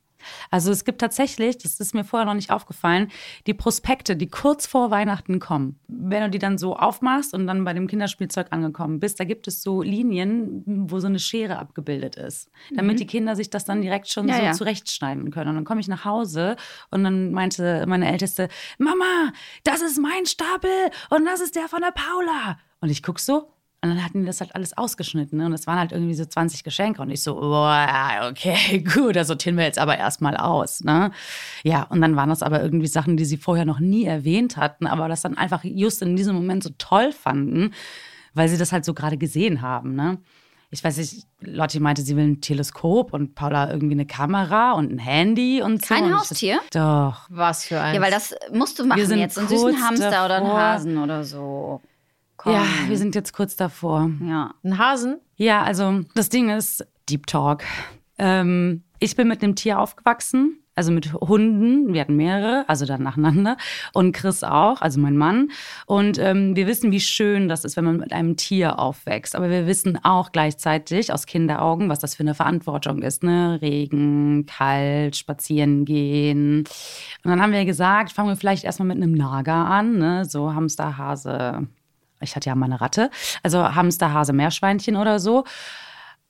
Also 0.50 0.70
es 0.70 0.84
gibt 0.84 1.00
tatsächlich, 1.00 1.58
das 1.58 1.80
ist 1.80 1.94
mir 1.94 2.04
vorher 2.04 2.26
noch 2.26 2.34
nicht 2.34 2.50
aufgefallen, 2.50 3.10
die 3.46 3.54
Prospekte, 3.54 4.16
die 4.16 4.28
kurz 4.28 4.66
vor 4.66 4.90
Weihnachten 4.90 5.38
kommen. 5.40 5.78
Wenn 5.88 6.22
du 6.22 6.30
die 6.30 6.38
dann 6.38 6.58
so 6.58 6.76
aufmachst 6.76 7.34
und 7.34 7.46
dann 7.46 7.64
bei 7.64 7.72
dem 7.72 7.86
Kinderspielzeug 7.86 8.48
angekommen 8.50 9.00
bist, 9.00 9.20
da 9.20 9.24
gibt 9.24 9.48
es 9.48 9.62
so 9.62 9.82
Linien, 9.82 10.62
wo 10.66 10.98
so 11.00 11.06
eine 11.06 11.18
Schere 11.18 11.58
abgebildet 11.58 12.16
ist, 12.16 12.50
damit 12.74 13.00
die 13.00 13.06
Kinder 13.06 13.36
sich 13.36 13.50
das 13.50 13.64
dann 13.64 13.82
direkt 13.82 14.08
schon 14.08 14.28
Ja, 14.28 14.36
so 14.36 14.42
ja. 14.42 14.52
zurechtschneiden 14.52 15.30
können. 15.30 15.50
Und 15.50 15.54
dann 15.56 15.64
komme 15.64 15.80
ich 15.80 15.88
nach 15.88 16.04
Hause 16.04 16.56
und 16.90 17.04
dann 17.04 17.32
meinte 17.32 17.84
meine 17.86 18.10
Älteste, 18.10 18.48
Mama, 18.78 19.32
das 19.64 19.82
ist 19.82 19.98
mein 19.98 20.26
Stapel 20.26 20.70
und 21.10 21.24
das 21.24 21.40
ist 21.40 21.56
der 21.56 21.68
von 21.68 21.80
der 21.80 21.92
Paula. 21.92 22.58
Und 22.80 22.90
ich 22.90 23.02
guck 23.02 23.18
so, 23.18 23.52
und 23.80 23.90
dann 23.90 24.04
hatten 24.04 24.20
die 24.20 24.26
das 24.26 24.40
halt 24.40 24.56
alles 24.56 24.76
ausgeschnitten. 24.76 25.38
Ne? 25.38 25.46
Und 25.46 25.52
es 25.52 25.68
waren 25.68 25.78
halt 25.78 25.92
irgendwie 25.92 26.14
so 26.14 26.24
20 26.24 26.64
Geschenke. 26.64 27.00
Und 27.00 27.10
ich 27.10 27.22
so, 27.22 27.36
boah, 27.36 28.28
okay, 28.28 28.80
gut, 28.94 29.14
das 29.14 29.28
sortieren 29.28 29.56
wir 29.56 29.64
jetzt 29.64 29.78
aber 29.78 29.96
erstmal 29.96 30.36
aus. 30.36 30.80
Ne? 30.82 31.12
Ja, 31.62 31.84
und 31.84 32.00
dann 32.00 32.16
waren 32.16 32.28
das 32.28 32.42
aber 32.42 32.60
irgendwie 32.60 32.88
Sachen, 32.88 33.16
die 33.16 33.24
sie 33.24 33.36
vorher 33.36 33.64
noch 33.64 33.78
nie 33.78 34.04
erwähnt 34.04 34.56
hatten, 34.56 34.88
aber 34.88 35.06
das 35.08 35.22
dann 35.22 35.38
einfach 35.38 35.62
just 35.62 36.02
in 36.02 36.16
diesem 36.16 36.34
Moment 36.34 36.64
so 36.64 36.70
toll 36.76 37.12
fanden, 37.12 37.72
weil 38.34 38.48
sie 38.48 38.58
das 38.58 38.72
halt 38.72 38.84
so 38.84 38.94
gerade 38.94 39.16
gesehen 39.16 39.62
haben. 39.62 39.94
Ne? 39.94 40.18
Ich 40.70 40.82
weiß 40.82 40.96
nicht, 40.96 41.26
Lotti 41.40 41.78
meinte, 41.78 42.02
sie 42.02 42.16
will 42.16 42.24
ein 42.24 42.40
Teleskop 42.40 43.12
und 43.14 43.36
Paula 43.36 43.70
irgendwie 43.70 43.94
eine 43.94 44.06
Kamera 44.06 44.72
und 44.72 44.90
ein 44.92 44.98
Handy 44.98 45.62
und 45.62 45.86
so. 45.86 45.94
Kein 45.94 46.04
Und 46.04 46.18
Haustier? 46.18 46.58
so, 46.74 46.80
Doch. 46.80 47.26
Was 47.30 47.66
für 47.66 47.80
ein. 47.80 47.94
Ja, 47.94 48.00
weil 48.00 48.10
das 48.10 48.34
musst 48.52 48.78
du 48.80 48.84
machen 48.84 49.06
sind 49.06 49.20
jetzt. 49.20 49.38
Einen 49.38 49.48
süßen 49.48 49.80
Hamster 49.80 50.24
oder 50.24 50.36
einen 50.36 50.46
davor. 50.46 50.60
Hasen 50.60 50.98
oder 50.98 51.22
so. 51.22 51.80
Komm. 52.38 52.52
Ja, 52.54 52.64
wir 52.86 52.96
sind 52.96 53.14
jetzt 53.14 53.32
kurz 53.32 53.56
davor. 53.56 54.10
Ja. 54.24 54.54
ein 54.64 54.78
Hasen? 54.78 55.18
Ja, 55.36 55.62
also 55.62 56.00
das 56.14 56.28
Ding 56.30 56.48
ist 56.50 56.86
Deep 57.10 57.26
Talk. 57.26 57.64
Ähm, 58.16 58.82
ich 59.00 59.16
bin 59.16 59.28
mit 59.28 59.42
einem 59.42 59.54
Tier 59.56 59.78
aufgewachsen. 59.78 60.60
also 60.76 60.92
mit 60.92 61.12
Hunden. 61.12 61.92
Wir 61.92 62.02
hatten 62.02 62.14
mehrere, 62.14 62.64
also 62.68 62.86
dann 62.86 63.02
nacheinander. 63.02 63.56
Und 63.92 64.12
Chris 64.12 64.44
auch, 64.44 64.80
also 64.80 65.00
mein 65.00 65.16
Mann. 65.16 65.50
Und 65.86 66.18
ähm, 66.18 66.54
wir 66.54 66.68
wissen, 66.68 66.92
wie 66.92 67.00
schön 67.00 67.48
das 67.48 67.64
ist, 67.64 67.76
wenn 67.76 67.84
man 67.84 67.96
mit 67.96 68.12
einem 68.12 68.36
Tier 68.36 68.78
aufwächst. 68.78 69.34
Aber 69.34 69.50
wir 69.50 69.66
wissen 69.66 69.98
auch 70.04 70.30
gleichzeitig 70.30 71.12
aus 71.12 71.26
Kinderaugen, 71.26 71.88
was 71.88 71.98
das 71.98 72.14
für 72.14 72.22
eine 72.22 72.34
Verantwortung 72.34 73.02
ist. 73.02 73.24
Ne? 73.24 73.58
Regen, 73.60 74.46
kalt, 74.46 75.16
spazieren 75.16 75.84
gehen. 75.84 76.58
Und 76.60 77.30
dann 77.30 77.42
haben 77.42 77.52
wir 77.52 77.64
gesagt, 77.64 78.12
fangen 78.12 78.28
wir 78.28 78.36
vielleicht 78.36 78.62
erstmal 78.62 78.86
mit 78.86 78.98
einem 78.98 79.12
Nager 79.12 79.54
an. 79.54 79.98
Ne? 79.98 80.24
So 80.26 80.54
Hamster, 80.54 80.96
Hase. 80.96 81.66
Ich 82.20 82.36
hatte 82.36 82.48
ja 82.48 82.54
mal 82.54 82.66
eine 82.66 82.80
Ratte. 82.80 83.10
Also 83.42 83.74
Hamster, 83.74 84.12
Hase, 84.12 84.32
Meerschweinchen 84.32 84.96
oder 84.96 85.18
so. 85.18 85.44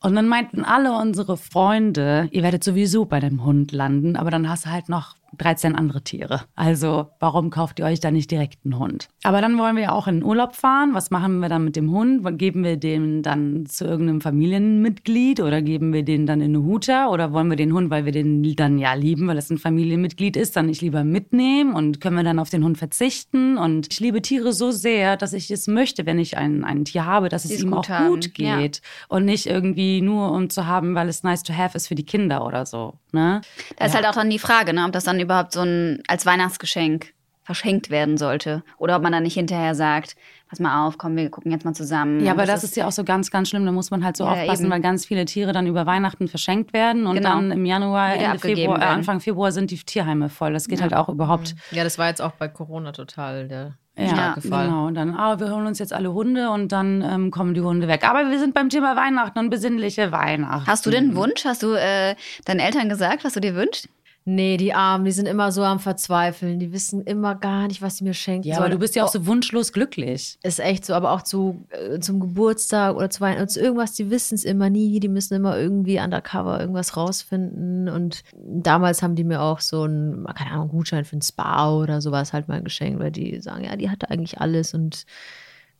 Und 0.01 0.15
dann 0.15 0.29
meinten 0.29 0.65
alle 0.65 0.93
unsere 0.93 1.37
Freunde, 1.37 2.29
ihr 2.31 2.43
werdet 2.43 2.63
sowieso 2.63 3.05
bei 3.05 3.19
dem 3.19 3.45
Hund 3.45 3.73
landen, 3.73 4.17
aber 4.17 4.31
dann 4.31 4.49
hast 4.49 4.67
du 4.67 4.71
halt 4.71 4.89
noch 4.89 5.18
13 5.37 5.75
andere 5.75 6.03
Tiere. 6.03 6.43
Also 6.55 7.09
warum 7.21 7.51
kauft 7.51 7.79
ihr 7.79 7.85
euch 7.85 8.01
da 8.01 8.11
nicht 8.11 8.31
direkt 8.31 8.65
einen 8.65 8.79
Hund? 8.79 9.09
Aber 9.23 9.41
dann 9.41 9.59
wollen 9.59 9.77
wir 9.77 9.85
ja 9.85 9.93
auch 9.93 10.07
in 10.07 10.17
den 10.17 10.25
Urlaub 10.25 10.55
fahren. 10.55 10.95
Was 10.95 11.11
machen 11.11 11.41
wir 11.41 11.49
dann 11.49 11.65
mit 11.65 11.77
dem 11.77 11.91
Hund? 11.91 12.27
Geben 12.39 12.65
wir 12.65 12.77
den 12.77 13.23
dann 13.23 13.67
zu 13.67 13.85
irgendeinem 13.85 14.21
Familienmitglied 14.21 15.41
oder 15.41 15.61
geben 15.61 15.93
wir 15.93 16.03
den 16.03 16.27
dann 16.27 16.41
in 16.41 16.57
eine 16.57 16.65
Huta? 16.65 17.09
Oder 17.09 17.33
wollen 17.33 17.51
wir 17.51 17.57
den 17.57 17.73
Hund, 17.73 17.91
weil 17.91 18.05
wir 18.05 18.13
den 18.13 18.43
dann 18.57 18.79
ja 18.79 18.95
lieben, 18.95 19.29
weil 19.29 19.39
es 19.39 19.51
ein 19.51 19.59
Familienmitglied 19.59 20.37
ist, 20.37 20.57
dann 20.57 20.67
nicht 20.67 20.81
lieber 20.81 21.05
mitnehmen? 21.05 21.75
Und 21.75 22.01
können 22.01 22.17
wir 22.17 22.25
dann 22.25 22.39
auf 22.39 22.51
den 22.51 22.65
Hund 22.65 22.79
verzichten? 22.79 23.59
Und 23.59 23.93
ich 23.93 24.01
liebe 24.01 24.23
Tiere 24.23 24.53
so 24.53 24.71
sehr, 24.71 25.17
dass 25.17 25.33
ich 25.33 25.51
es 25.51 25.67
möchte, 25.67 26.07
wenn 26.07 26.19
ich 26.19 26.37
ein, 26.37 26.65
ein 26.65 26.85
Tier 26.85 27.05
habe, 27.05 27.29
dass 27.29 27.45
es 27.45 27.53
es 27.53 27.63
ihm 27.63 27.71
gut 27.71 27.79
auch 27.79 27.89
haben. 27.89 28.09
gut 28.09 28.35
geht. 28.35 28.77
Ja. 28.77 28.83
Und 29.09 29.25
nicht 29.25 29.47
irgendwie 29.47 30.01
nur 30.01 30.33
um 30.33 30.49
zu 30.51 30.67
haben, 30.67 30.95
weil 30.95 31.09
es 31.09 31.23
nice 31.23 31.43
to 31.43 31.53
have 31.53 31.77
ist 31.77 31.89
für 31.89 31.95
die 31.95 32.07
Kinder 32.07 32.45
oder 32.47 32.67
so. 32.67 32.95
Ne? 33.13 33.41
Da 33.77 33.87
ist 33.87 33.95
halt 33.95 34.07
auch 34.07 34.15
dann 34.15 34.31
die 34.31 34.39
Frage, 34.39 34.73
ne, 34.73 34.85
ob 34.85 34.93
das 34.93 35.05
dann 35.05 35.18
überhaupt 35.21 35.53
so 35.53 35.61
ein 35.61 36.03
als 36.09 36.27
Weihnachtsgeschenk 36.27 37.13
verschenkt 37.43 37.89
werden 37.89 38.19
sollte. 38.19 38.63
Oder 38.77 38.97
ob 38.97 39.03
man 39.03 39.11
dann 39.13 39.23
nicht 39.23 39.33
hinterher 39.33 39.75
sagt, 39.75 40.17
pass 40.51 40.61
mal 40.61 40.87
auf, 40.87 40.99
komm, 40.99 41.17
wir 41.17 41.31
gucken 41.31 41.51
jetzt 41.51 41.65
mal 41.65 41.73
zusammen. 41.73 42.21
Ja, 42.23 42.33
aber 42.33 42.45
das 42.45 42.63
ist 42.63 42.77
ja 42.77 42.87
auch 42.87 42.93
so 42.93 43.05
ganz, 43.05 43.31
ganz 43.31 43.49
schlimm. 43.49 43.65
Da 43.65 43.73
muss 43.73 43.91
man 43.91 44.05
halt 44.05 44.19
so 44.19 44.25
Ja, 44.25 44.33
aufpassen, 44.33 44.65
eben. 44.65 44.73
weil 44.73 44.81
ganz 44.83 45.07
viele 45.07 45.25
Tiere 45.25 45.53
dann 45.53 45.67
über 45.67 45.87
Weihnachten 45.87 46.29
verschenkt 46.29 46.75
werden 46.75 47.07
und 47.07 47.17
Genau. 47.17 47.31
dann 47.31 47.51
im 47.51 47.65
Januar, 47.65 48.15
Ende 48.17 48.39
Februar, 48.39 48.77
äh, 48.77 48.81
werden. 48.83 48.97
Anfang 48.99 49.21
Februar 49.21 49.51
sind 49.53 49.71
die 49.71 49.79
Tierheime 49.79 50.29
voll. 50.29 50.53
Das 50.53 50.69
geht 50.69 50.79
Ja. 50.81 50.83
halt 50.83 50.95
auch 50.95 51.09
überhaupt. 51.09 51.55
Ja, 51.71 51.85
das 51.85 51.97
war 51.97 52.09
jetzt 52.09 52.21
auch 52.21 52.33
bei 52.33 52.49
Corona 52.49 52.93
total 52.93 53.49
der 53.49 53.79
Ja, 53.97 54.09
starke 54.09 54.43
Fall. 54.43 54.67
genau. 54.67 54.87
Und 54.87 54.95
dann, 54.95 55.15
ah, 55.17 55.41
wir 55.41 55.51
holen 55.51 55.67
uns 55.67 55.79
jetzt 55.79 55.95
alle 55.95 56.13
Hunde 56.13 56.51
und 56.51 56.71
dann 56.71 57.01
ähm, 57.01 57.31
kommen 57.31 57.55
die 57.55 57.63
Hunde 57.63 57.89
weg. 57.89 58.07
Aber 58.07 58.29
wir 58.31 58.39
sind 58.39 58.53
beim 58.53 58.69
Thema 58.69 58.95
Weihnachten 58.95 59.39
und 59.39 59.49
besinnliche 59.49 60.13
Weihnachten. 60.13 60.67
Hast 60.67 60.85
du 60.85 60.91
denn 60.91 61.05
einen 61.05 61.17
Wunsch? 61.17 61.47
Hast 61.47 61.63
du 61.63 61.73
äh, 61.73 62.15
deinen 62.45 62.61
Eltern 62.61 62.91
gesagt, 62.91 63.25
was 63.25 63.33
du 63.33 63.41
dir 63.41 63.55
wünschst? 63.55 63.89
Nee, 64.31 64.59
die 64.59 64.75
Armen, 64.75 65.07
die 65.07 65.11
sind 65.13 65.27
immer 65.27 65.53
so 65.53 65.65
am 65.65 65.81
Verzweifeln. 65.81 66.59
Die 66.59 66.71
wissen 66.71 67.01
immer 67.01 67.35
gar 67.35 67.67
nicht, 67.67 67.81
was 67.81 67.97
sie 67.97 68.05
mir 68.05 68.13
schenken 68.13 68.47
Ja, 68.47 68.57
sollen. 68.57 68.67
aber 68.67 68.73
du 68.75 68.79
bist 68.79 68.95
ja 68.95 69.05
auch 69.05 69.09
so 69.09 69.25
wunschlos 69.25 69.73
glücklich. 69.73 70.39
Ist 70.43 70.61
echt 70.61 70.85
so, 70.85 70.93
aber 70.93 71.13
auch 71.13 71.23
zu, 71.23 71.65
äh, 71.71 71.99
zum 71.99 72.21
Geburtstag 72.21 72.95
oder 72.95 73.09
zu 73.09 73.23
Weihnachten, 73.23 73.49
zu 73.49 73.59
irgendwas, 73.59 73.95
die 73.95 74.11
wissen 74.11 74.35
es 74.35 74.45
immer 74.45 74.69
nie. 74.69 75.01
Die 75.01 75.09
müssen 75.09 75.33
immer 75.33 75.59
irgendwie 75.59 75.99
undercover 75.99 76.61
irgendwas 76.61 76.95
rausfinden. 76.95 77.89
Und 77.89 78.23
damals 78.35 79.01
haben 79.03 79.15
die 79.15 79.25
mir 79.25 79.41
auch 79.41 79.61
so 79.61 79.85
einen, 79.85 80.27
keine 80.35 80.51
Ahnung, 80.51 80.69
Gutschein 80.69 81.07
für 81.07 81.17
ein 81.17 81.23
Spa 81.23 81.73
oder 81.75 82.03
sowas 82.03 82.35
halt 82.35 82.49
mal 82.49 82.63
geschenkt, 82.63 83.01
weil 83.01 83.11
die 83.11 83.41
sagen, 83.41 83.65
ja, 83.65 83.77
die 83.77 83.89
hatte 83.89 84.11
eigentlich 84.11 84.43
alles 84.43 84.75
und 84.75 85.07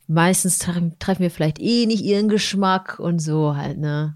meistens 0.07 0.57
treffen, 0.57 0.97
treffen 0.97 1.21
wir 1.21 1.29
vielleicht 1.29 1.61
eh 1.61 1.85
nicht 1.85 2.03
ihren 2.03 2.29
Geschmack 2.29 2.97
und 2.97 3.19
so 3.19 3.55
halt, 3.55 3.77
ne? 3.77 4.15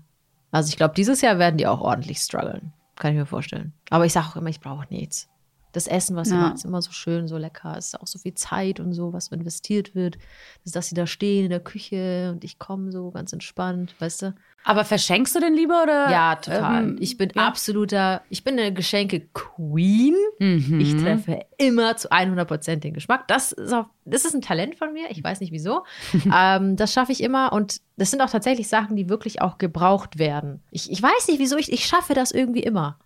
Also 0.50 0.70
ich 0.70 0.78
glaube, 0.78 0.96
dieses 0.96 1.22
Jahr 1.22 1.38
werden 1.38 1.58
die 1.58 1.68
auch 1.68 1.82
ordentlich 1.82 2.18
strugglen. 2.18 2.74
Kann 3.04 3.12
ich 3.12 3.20
mir 3.20 3.26
vorstellen. 3.26 3.74
Aber 3.90 4.06
ich 4.06 4.14
sage 4.14 4.28
auch 4.28 4.38
immer, 4.38 4.50
ich 4.50 4.62
brauche 4.62 4.88
nichts. 4.90 5.28
Das 5.74 5.88
Essen, 5.88 6.16
was 6.16 6.30
sie 6.30 6.36
Ja. 6.36 6.42
machen, 6.42 6.56
ist 6.56 6.66
immer 6.66 6.82
so 6.82 6.92
schön, 6.92 7.28
so 7.28 7.38
lecker. 7.38 7.76
Es 7.78 7.88
ist 7.88 8.00
auch 8.00 8.08
so 8.08 8.18
viel 8.20 8.34
Zeit 8.36 8.80
und 8.80 8.94
so, 8.94 9.12
was 9.12 9.28
investiert 9.28 9.94
wird. 9.96 10.16
Das 10.16 10.68
ist, 10.68 10.76
dass 10.76 10.88
sie 10.88 10.96
da 10.96 11.06
stehen 11.06 11.46
in 11.46 11.50
der 11.50 11.60
Küche 11.60 12.32
und 12.32 12.44
ich 12.44 12.60
komme 12.60 12.92
so 12.92 13.12
ganz 13.12 13.34
entspannt, 13.34 13.94
weißt 14.00 14.22
du? 14.22 14.36
Aber 14.66 14.86
verschenkst 14.86 15.36
du 15.36 15.42
denn 15.42 15.56
lieber 15.56 15.84
oder? 15.84 16.10
Ja, 16.10 16.36
total. 16.36 16.84
ähm, 16.84 16.98
ich 17.00 17.18
bin 17.18 17.32
ja. 17.36 17.46
absoluter, 17.48 18.22
ich 18.30 18.46
bin 18.46 18.58
eine 18.58 18.74
Geschenke-Queen. 18.74 20.16
Mhm. 20.40 20.80
Ich 20.80 20.96
treffe 20.96 21.46
immer 21.58 21.98
zu 21.98 22.12
100 22.12 22.48
Prozent 22.48 22.84
den 22.84 22.94
Geschmack. 22.94 23.28
Das 23.28 23.52
ist, 23.52 23.74
auch, 23.74 23.88
das 24.06 24.26
ist 24.26 24.34
ein 24.34 24.42
Talent 24.42 24.76
von 24.76 24.94
mir. 24.94 25.10
Ich 25.10 25.24
weiß 25.24 25.42
nicht 25.42 25.52
wieso. 25.52 25.84
ähm, 26.34 26.76
das 26.76 26.94
schaffe 26.94 27.12
ich 27.12 27.22
immer. 27.22 27.52
Und 27.52 27.82
das 27.98 28.12
sind 28.12 28.22
auch 28.22 28.30
tatsächlich 28.30 28.68
Sachen, 28.68 28.96
die 28.96 29.10
wirklich 29.10 29.42
auch 29.42 29.58
gebraucht 29.58 30.18
werden. 30.18 30.62
Ich, 30.72 30.92
ich 30.92 31.02
weiß 31.02 31.28
nicht 31.28 31.40
wieso. 31.40 31.58
Ich, 31.58 31.72
ich 31.72 31.86
schaffe 31.86 32.14
das 32.14 32.32
irgendwie 32.32 32.64
immer. 32.64 32.98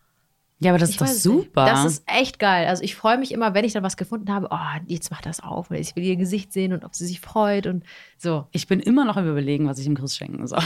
Ja, 0.60 0.72
aber 0.72 0.80
das 0.80 0.89
Ich 0.89 0.96
ist 0.96 1.02
doch 1.02 1.06
es 1.08 1.13
nicht. 1.13 1.22
super. 1.24 1.65
Das 1.65 1.86
ist 1.86 2.04
echt 2.08 2.39
geil. 2.39 2.67
Also 2.67 2.84
ich 2.84 2.96
freue 2.96 3.17
mich 3.20 3.32
immer, 3.32 3.54
wenn 3.54 3.63
ich 3.63 3.74
dann 3.74 3.84
was 3.84 3.96
gefunden 3.96 4.34
habe. 4.34 4.48
Oh, 4.50 4.58
jetzt 4.88 5.12
mach 5.12 5.22
das 5.22 5.39
auf. 5.39 5.70
Ich 5.72 5.96
will 5.96 6.04
ihr 6.04 6.15
Gesicht 6.15 6.52
sehen 6.52 6.74
und 6.74 6.84
ob 6.84 6.96
sie 6.96 7.06
sich 7.06 7.22
freut 7.22 7.67
und 7.67 7.84
so. 8.17 8.48
ich 8.52 8.67
bin 8.67 8.80
immer 8.80 9.06
noch 9.06 9.17
im 9.17 9.30
Überlegen, 9.30 9.67
was 9.67 9.78
ich 9.78 9.86
dem 9.86 9.96
Chris 9.96 10.15
schenken 10.17 10.48
soll. 10.48 10.63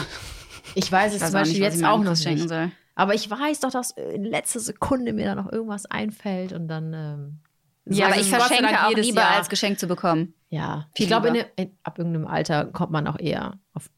Ich 0.76 0.90
weiß 0.92 1.12
es 1.12 1.18
Ich 1.18 1.22
weiß 1.24 1.32
zum 1.32 1.40
Beispiel 1.40 1.60
nicht, 1.62 1.74
jetzt 1.74 1.84
auch 1.84 2.02
noch 2.04 2.16
schenken 2.16 2.42
nicht. 2.42 2.50
soll. 2.50 2.72
Aber 2.96 3.16
ich 3.16 3.30
weiß 3.30 3.60
doch, 3.62 3.72
dass 3.72 3.92
in 3.92 4.24
letzter 4.24 4.60
Sekunde 4.60 5.12
mir 5.12 5.26
da 5.26 5.36
noch 5.36 5.52
irgendwas 5.52 5.86
einfällt 5.88 6.54
und 6.54 6.68
dann. 6.70 6.94
Ähm, 6.94 7.40
Ja, 7.86 8.08
aber 8.08 8.18
ich 8.18 8.30
verschenke 8.30 8.86
auch 8.86 8.92
lieber 8.96 9.22
Jahr. 9.22 9.38
als 9.38 9.50
Geschenk 9.50 9.80
zu 9.80 9.88
bekommen. 9.88 10.34
Ja, 10.50 10.88
Viel 10.96 11.04
ich 11.06 11.08
glaube, 11.10 11.30
in, 11.30 11.34
lieber. 11.34 11.48
in, 11.58 11.72
ab 11.84 11.98
irgendeinem 11.98 12.28
Alter 12.28 12.66
kommt 12.66 12.92
man 12.92 13.08
auch 13.08 13.18
eher 13.20 13.60
auf 13.74 13.90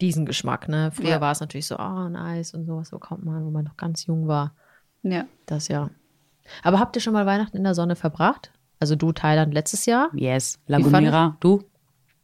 diesen 0.00 0.26
Geschmack. 0.26 0.68
Ne? 0.68 0.90
Früher 0.94 1.08
Ja. 1.08 1.20
war 1.20 1.32
es 1.32 1.40
natürlich 1.40 1.66
so, 1.66 1.76
oh, 1.78 2.08
nice 2.08 2.54
und 2.54 2.66
sowas 2.66 2.90
bekommt 2.90 3.24
man, 3.24 3.44
wo 3.44 3.50
man 3.50 3.64
noch 3.64 3.76
ganz 3.76 4.06
jung 4.06 4.28
war. 4.28 4.54
Ja. 5.02 5.26
Das 5.46 5.68
ja. 5.68 5.90
Aber 6.62 6.78
habt 6.78 6.96
ihr 6.96 7.02
schon 7.02 7.12
mal 7.12 7.26
Weihnachten 7.26 7.56
in 7.56 7.64
der 7.64 7.74
Sonne 7.74 7.96
verbracht? 7.96 8.52
Also 8.78 8.96
du 8.96 9.12
Thailand 9.12 9.54
letztes 9.54 9.86
Jahr? 9.86 10.10
Yes. 10.14 10.58
Lagomera, 10.66 11.36
du? 11.40 11.62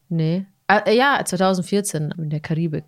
Nee. 0.08 0.46
Äh, 0.68 0.96
ja, 0.96 1.20
2014 1.24 2.14
in 2.18 2.30
der 2.30 2.40
Karibik. 2.40 2.84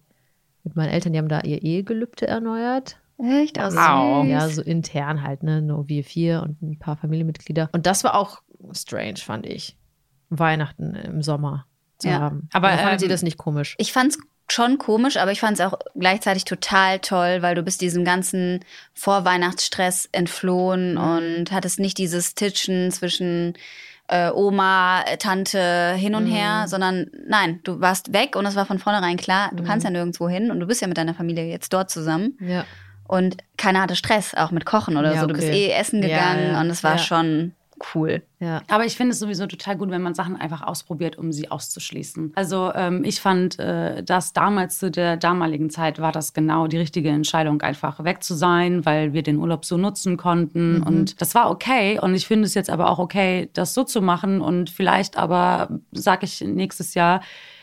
Mit 0.65 0.75
meinen 0.77 0.91
Eltern, 0.91 1.13
die 1.13 1.19
haben 1.19 1.29
da 1.29 1.41
ihr 1.41 1.63
Ehegelübde 1.63 2.27
erneuert. 2.27 3.01
Echt? 3.19 3.59
Also, 3.59 3.77
Wow. 3.77 4.27
Ja, 4.27 4.49
so 4.49 4.63
intern 4.63 5.23
halt, 5.23 5.43
ne? 5.43 5.61
Nur 5.63 5.89
wir 5.89 6.05
vier 6.05 6.43
und 6.43 6.63
ein 6.63 6.79
paar 6.79 6.97
Familienmitglieder. 6.97 7.69
Und 7.73 7.87
das 7.87 8.05
war 8.05 8.15
auch 8.15 8.43
strange, 8.73 9.17
fand 9.17 9.47
ich. 9.47 9.77
Weihnachten 10.31 10.95
im 10.95 11.23
Sommer 11.23 11.67
zu 11.99 12.09
Ja. 12.09 12.21
haben. 12.21 12.49
Aber, 12.53 12.69
Oder 12.69 12.79
fandet 12.79 13.03
ähm, 13.03 13.07
ihr 13.07 13.13
das 13.15 13.23
nicht 13.23 13.39
komisch? 13.39 13.75
Ich 13.79 13.93
fand's 13.93 14.19
schon 14.51 14.79
komisch, 14.79 15.19
aber 15.19 15.31
ich 15.31 15.41
fand's 15.41 15.61
auch 15.61 15.79
gleichzeitig 15.95 16.45
total 16.45 17.01
toll, 17.01 17.43
weil 17.43 17.55
du 17.55 17.63
bist 17.63 17.81
diesem 17.83 18.05
ganzen 18.05 18.61
Vorweihnachtsstress 18.95 20.09
entflohen 20.13 20.95
Mhm. 20.95 21.01
und 21.01 21.53
hattest 21.53 21.81
nicht 21.81 21.99
dieses 21.99 22.35
Titschen 22.35 22.91
zwischen 22.93 23.55
äh, 24.11 24.31
Oma, 24.31 25.03
äh, 25.03 25.19
Tante 25.19 25.93
hin 25.99 26.15
und 26.15 26.25
her, 26.27 26.63
Mhm. 26.63 26.69
sondern 26.69 27.11
nein, 27.27 27.61
du 27.65 27.81
warst 27.83 28.15
weg 28.15 28.37
und 28.37 28.47
es 28.47 28.57
war 28.57 28.65
von 28.65 28.79
vornherein 28.79 29.19
klar, 29.19 29.51
du 29.53 29.63
kannst 29.63 29.85
ja 29.85 29.91
nirgendwo 29.91 30.31
hin 30.31 30.51
und 30.51 30.61
du 30.61 30.67
bist 30.67 30.81
ja 30.81 30.89
mit 30.89 30.97
deiner 30.97 31.13
Familie 31.13 31.45
jetzt 31.45 31.75
dort 31.75 31.91
zusammen 31.91 32.39
Ja. 32.41 32.65
und 33.07 33.37
keiner 33.59 33.83
hatte 33.83 33.97
Stress, 33.97 34.33
auch 34.35 34.51
mit 34.51 34.65
Kochen 34.65 34.97
oder 34.97 35.13
Ja, 35.13 35.21
so. 35.21 35.27
Du 35.27 35.35
bist 35.35 35.49
okay. 35.49 35.67
eh 35.67 35.73
essen 35.73 36.03
Ja, 36.03 36.09
gegangen 36.09 36.53
ja, 36.55 36.61
und 36.63 36.71
es 36.71 36.83
war 36.83 36.93
ja. 36.93 36.99
schon 36.99 37.53
cool. 37.95 38.23
Ja. 38.41 38.63
Aber 38.69 38.85
ich 38.85 38.97
finde 38.97 39.13
es 39.13 39.19
sowieso 39.19 39.47
total 39.47 39.77
gut, 39.77 39.91
wenn 39.91 40.03
man 40.03 40.15
Sachen 40.15 40.37
einfach 40.37 40.63
ausprobiert, 40.63 41.19
um 41.19 41.33
sie 41.33 41.51
auszuschließen. 41.51 42.33
Also 42.35 42.73
ähm, 42.75 43.05
ich 43.05 43.21
fand, 43.21 43.59
äh, 43.59 44.03
dass 44.03 44.33
damals 44.33 44.79
zu 44.79 44.91
der 44.91 45.17
damaligen 45.17 45.71
Zeit 45.71 45.99
war 45.99 46.13
das 46.13 46.33
genau 46.35 46.67
die 46.67 46.79
richtige 46.79 47.09
Entscheidung, 47.09 47.61
einfach 47.63 48.05
weg 48.05 48.23
zu 48.23 48.35
sein, 48.35 48.85
weil 48.85 49.13
wir 49.13 49.23
den 49.23 49.39
Urlaub 49.39 49.65
so 49.65 49.77
nutzen 49.77 50.17
konnten. 50.17 50.83
Und 50.83 51.21
das 51.21 51.35
war 51.35 51.51
okay. 51.51 51.99
Und 52.01 52.15
ich 52.15 52.27
finde 52.27 52.47
es 52.47 52.55
jetzt 52.55 52.71
aber 52.71 52.91
auch 52.91 52.99
okay, 52.99 53.51
das 53.53 53.75
so 53.75 53.85
zu 53.85 54.01
machen. 54.03 54.41
Und 54.41 54.71
vielleicht 54.71 55.17
aber 55.17 55.81
sage 55.93 56.25
ich 56.27 56.41
nächstes 56.41 56.95
Jahr, 56.95 57.21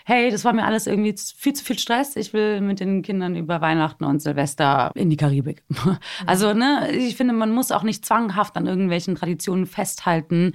hey, 0.08 0.30
das 0.32 0.46
war 0.46 0.54
mir 0.54 0.63
alles 0.65 0.86
irgendwie 0.88 1.15
viel 1.36 1.54
zu 1.54 1.65
viel 1.65 1.80
Stress. 1.80 2.15
Ich 2.15 2.32
will 2.32 2.62
mit 2.62 2.80
den 2.80 3.02
Kindern 3.02 3.36
über 3.36 3.60
Weihnachten 3.60 4.04
und 4.06 4.22
Silvester 4.22 4.91
in 4.96 5.10
die 5.10 5.18
Karibik. 5.18 5.63
Also, 6.28 6.54
ne, 6.54 6.89
ich 6.91 7.15
finde, 7.18 7.34
man 7.34 7.52
muss 7.52 7.72
auch 7.72 7.84
nicht 7.84 8.06
zwanghaft 8.06 8.56
an 8.56 8.68
irgendwelchen 8.68 9.15
Traditionen 9.15 9.65
festhalten, 9.65 10.54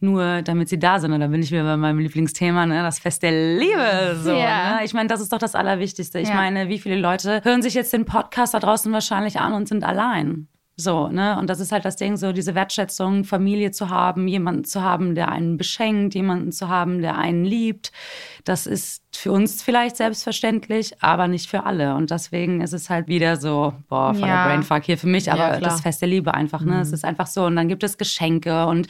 nur 0.00 0.42
damit 0.42 0.68
sie 0.68 0.78
da 0.78 1.00
sind. 1.00 1.12
Und 1.12 1.20
da 1.20 1.26
bin 1.26 1.42
ich 1.42 1.50
wieder 1.50 1.64
bei 1.64 1.76
meinem 1.76 1.98
Lieblingsthema, 1.98 2.66
ne, 2.66 2.82
das 2.82 2.98
Fest 2.98 3.22
der 3.22 3.32
Liebe. 3.58 4.18
So, 4.22 4.30
Ja. 4.32 4.78
ne? 4.78 4.84
Ich 4.84 4.94
meine, 4.94 5.08
das 5.08 5.20
ist 5.20 5.32
doch 5.32 5.38
das 5.38 5.54
Allerwichtigste. 5.54 6.18
Ich 6.20 6.28
Ja. 6.28 6.34
meine, 6.34 6.68
wie 6.68 6.78
viele 6.78 6.96
Leute 6.96 7.42
hören 7.44 7.62
sich 7.62 7.74
jetzt 7.74 7.92
den 7.92 8.04
Podcast 8.06 8.54
da 8.54 8.60
draußen 8.60 8.92
wahrscheinlich 8.92 9.38
an 9.40 9.52
und 9.52 9.68
sind 9.68 9.84
allein? 9.84 10.48
So, 10.80 11.08
ne? 11.08 11.36
Und 11.36 11.50
das 11.50 11.58
ist 11.58 11.72
halt 11.72 11.84
das 11.84 11.96
Ding, 11.96 12.16
so 12.16 12.30
diese 12.30 12.54
Wertschätzung, 12.54 13.24
Familie 13.24 13.72
zu 13.72 13.88
haben, 13.90 14.28
jemanden 14.28 14.62
zu 14.62 14.80
haben, 14.80 15.16
der 15.16 15.28
einen 15.28 15.56
beschenkt, 15.56 16.14
jemanden 16.14 16.52
zu 16.52 16.68
haben, 16.68 17.02
der 17.02 17.18
einen 17.18 17.44
liebt. 17.44 17.90
Das 18.44 18.64
ist 18.64 19.02
für 19.10 19.32
uns 19.32 19.62
vielleicht 19.62 19.96
selbstverständlich, 19.96 20.92
aber 21.02 21.28
nicht 21.28 21.48
für 21.48 21.64
alle. 21.64 21.94
Und 21.94 22.10
deswegen 22.10 22.60
ist 22.60 22.72
es 22.74 22.90
halt 22.90 23.08
wieder 23.08 23.36
so, 23.36 23.72
boah, 23.88 24.12
voller 24.14 24.26
Ja. 24.26 24.46
Brainfuck 24.46 24.84
hier 24.84 24.98
für 24.98 25.06
mich, 25.06 25.26
Ja, 25.26 25.32
aber 25.34 25.56
klar. 25.56 25.60
das 25.60 25.80
Fest 25.80 26.02
der 26.02 26.08
Liebe 26.08 26.34
einfach, 26.34 26.60
ne? 26.60 26.80
Es 26.80 26.92
ist 26.92 27.04
einfach 27.04 27.26
so. 27.26 27.44
Und 27.46 27.56
dann 27.56 27.68
gibt 27.68 27.82
es 27.82 27.96
Geschenke 27.98 28.66
und 28.66 28.86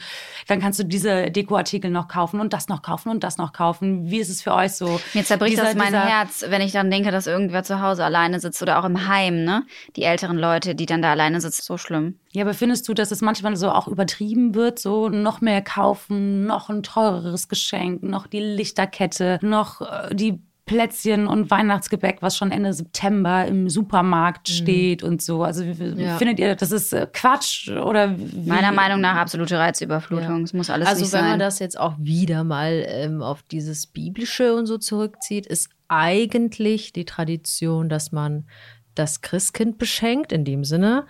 dann 0.47 0.59
kannst 0.59 0.77
du 0.79 0.83
diese 0.83 1.31
Dekoartikel 1.31 1.89
noch 1.89 2.07
kaufen 2.09 2.39
und 2.41 2.51
das 2.53 2.67
noch 2.67 2.81
kaufen 2.81 3.09
und 3.09 3.23
das 3.23 3.37
noch 3.37 3.53
kaufen. 3.53 4.09
Wie 4.11 4.19
ist 4.19 4.29
es 4.29 4.41
für 4.41 4.53
euch 4.53 4.73
so? 4.73 4.99
Mir 5.13 5.23
zerbricht 5.23 5.53
Dieser- 5.53 5.63
das 5.63 5.75
mein 5.75 5.93
Herz, 5.93 6.45
wenn 6.49 6.61
ich 6.61 6.73
dann 6.73 6.91
denke, 6.91 7.11
dass 7.11 7.25
irgendwer 7.25 7.63
zu 7.63 7.81
Hause 7.81 8.03
alleine 8.03 8.39
sitzt 8.39 8.61
oder 8.61 8.79
auch 8.79 8.85
im 8.85 9.07
Heim, 9.07 9.45
ne? 9.45 9.63
Die 9.95 10.03
älteren 10.03 10.37
Leute, 10.37 10.75
die 10.75 10.85
dann 10.85 11.01
da 11.01 11.11
alleine 11.11 11.39
sitzen. 11.41 11.61
So 11.63 11.77
schlimm. 11.77 12.19
Ja, 12.31 12.43
aber 12.43 12.53
findest 12.53 12.87
du, 12.87 12.93
dass 12.93 13.09
es 13.11 13.21
manchmal 13.21 13.55
so 13.55 13.71
auch 13.71 13.87
übertrieben 13.87 14.53
wird, 14.53 14.77
so 14.79 15.09
noch 15.09 15.41
mehr 15.41 15.63
kaufen, 15.63 16.45
noch 16.45 16.69
ein 16.69 16.83
teureres 16.83 17.47
Geschenk, 17.47 18.03
noch 18.03 18.27
die 18.27 18.39
Lichterkette, 18.39 19.39
noch 19.41 19.81
äh, 19.81 20.08
die 20.13 20.41
Plätzchen 20.65 21.25
und 21.25 21.49
Weihnachtsgebäck, 21.49 22.21
was 22.21 22.37
schon 22.37 22.51
Ende 22.51 22.73
September 22.73 23.43
im 23.47 23.69
Supermarkt 23.69 24.49
steht 24.49 25.01
und 25.01 25.19
so. 25.19 25.43
Also 25.43 25.65
wie- 25.65 25.99
Ja. 26.03 26.17
findet 26.17 26.37
ihr, 26.37 26.53
das 26.55 26.71
ist 26.71 26.93
äh, 26.93 27.07
Quatsch 27.11 27.69
oder 27.71 28.15
wie? 28.19 28.47
Meiner 28.47 28.71
Meinung 28.71 29.01
nach 29.01 29.15
absolute 29.15 29.57
Reizüberflutung. 29.57 30.37
Ja. 30.37 30.43
Es 30.43 30.53
muss 30.53 30.69
alles 30.69 30.87
Also 30.87 31.01
wenn 31.05 31.07
sein. 31.09 31.29
man 31.31 31.39
das 31.39 31.57
jetzt 31.57 31.79
auch 31.79 31.95
wieder 31.97 32.43
mal 32.43 32.85
ähm, 32.87 33.23
auf 33.23 33.41
dieses 33.41 33.87
Biblische 33.87 34.53
und 34.53 34.67
so 34.67 34.77
zurückzieht, 34.77 35.47
ist 35.47 35.69
eigentlich 35.87 36.93
die 36.93 37.05
Tradition, 37.05 37.89
dass 37.89 38.11
man 38.11 38.45
das 38.93 39.21
Christkind 39.21 39.79
beschenkt 39.79 40.31
in 40.31 40.45
dem 40.45 40.63
Sinne 40.63 41.07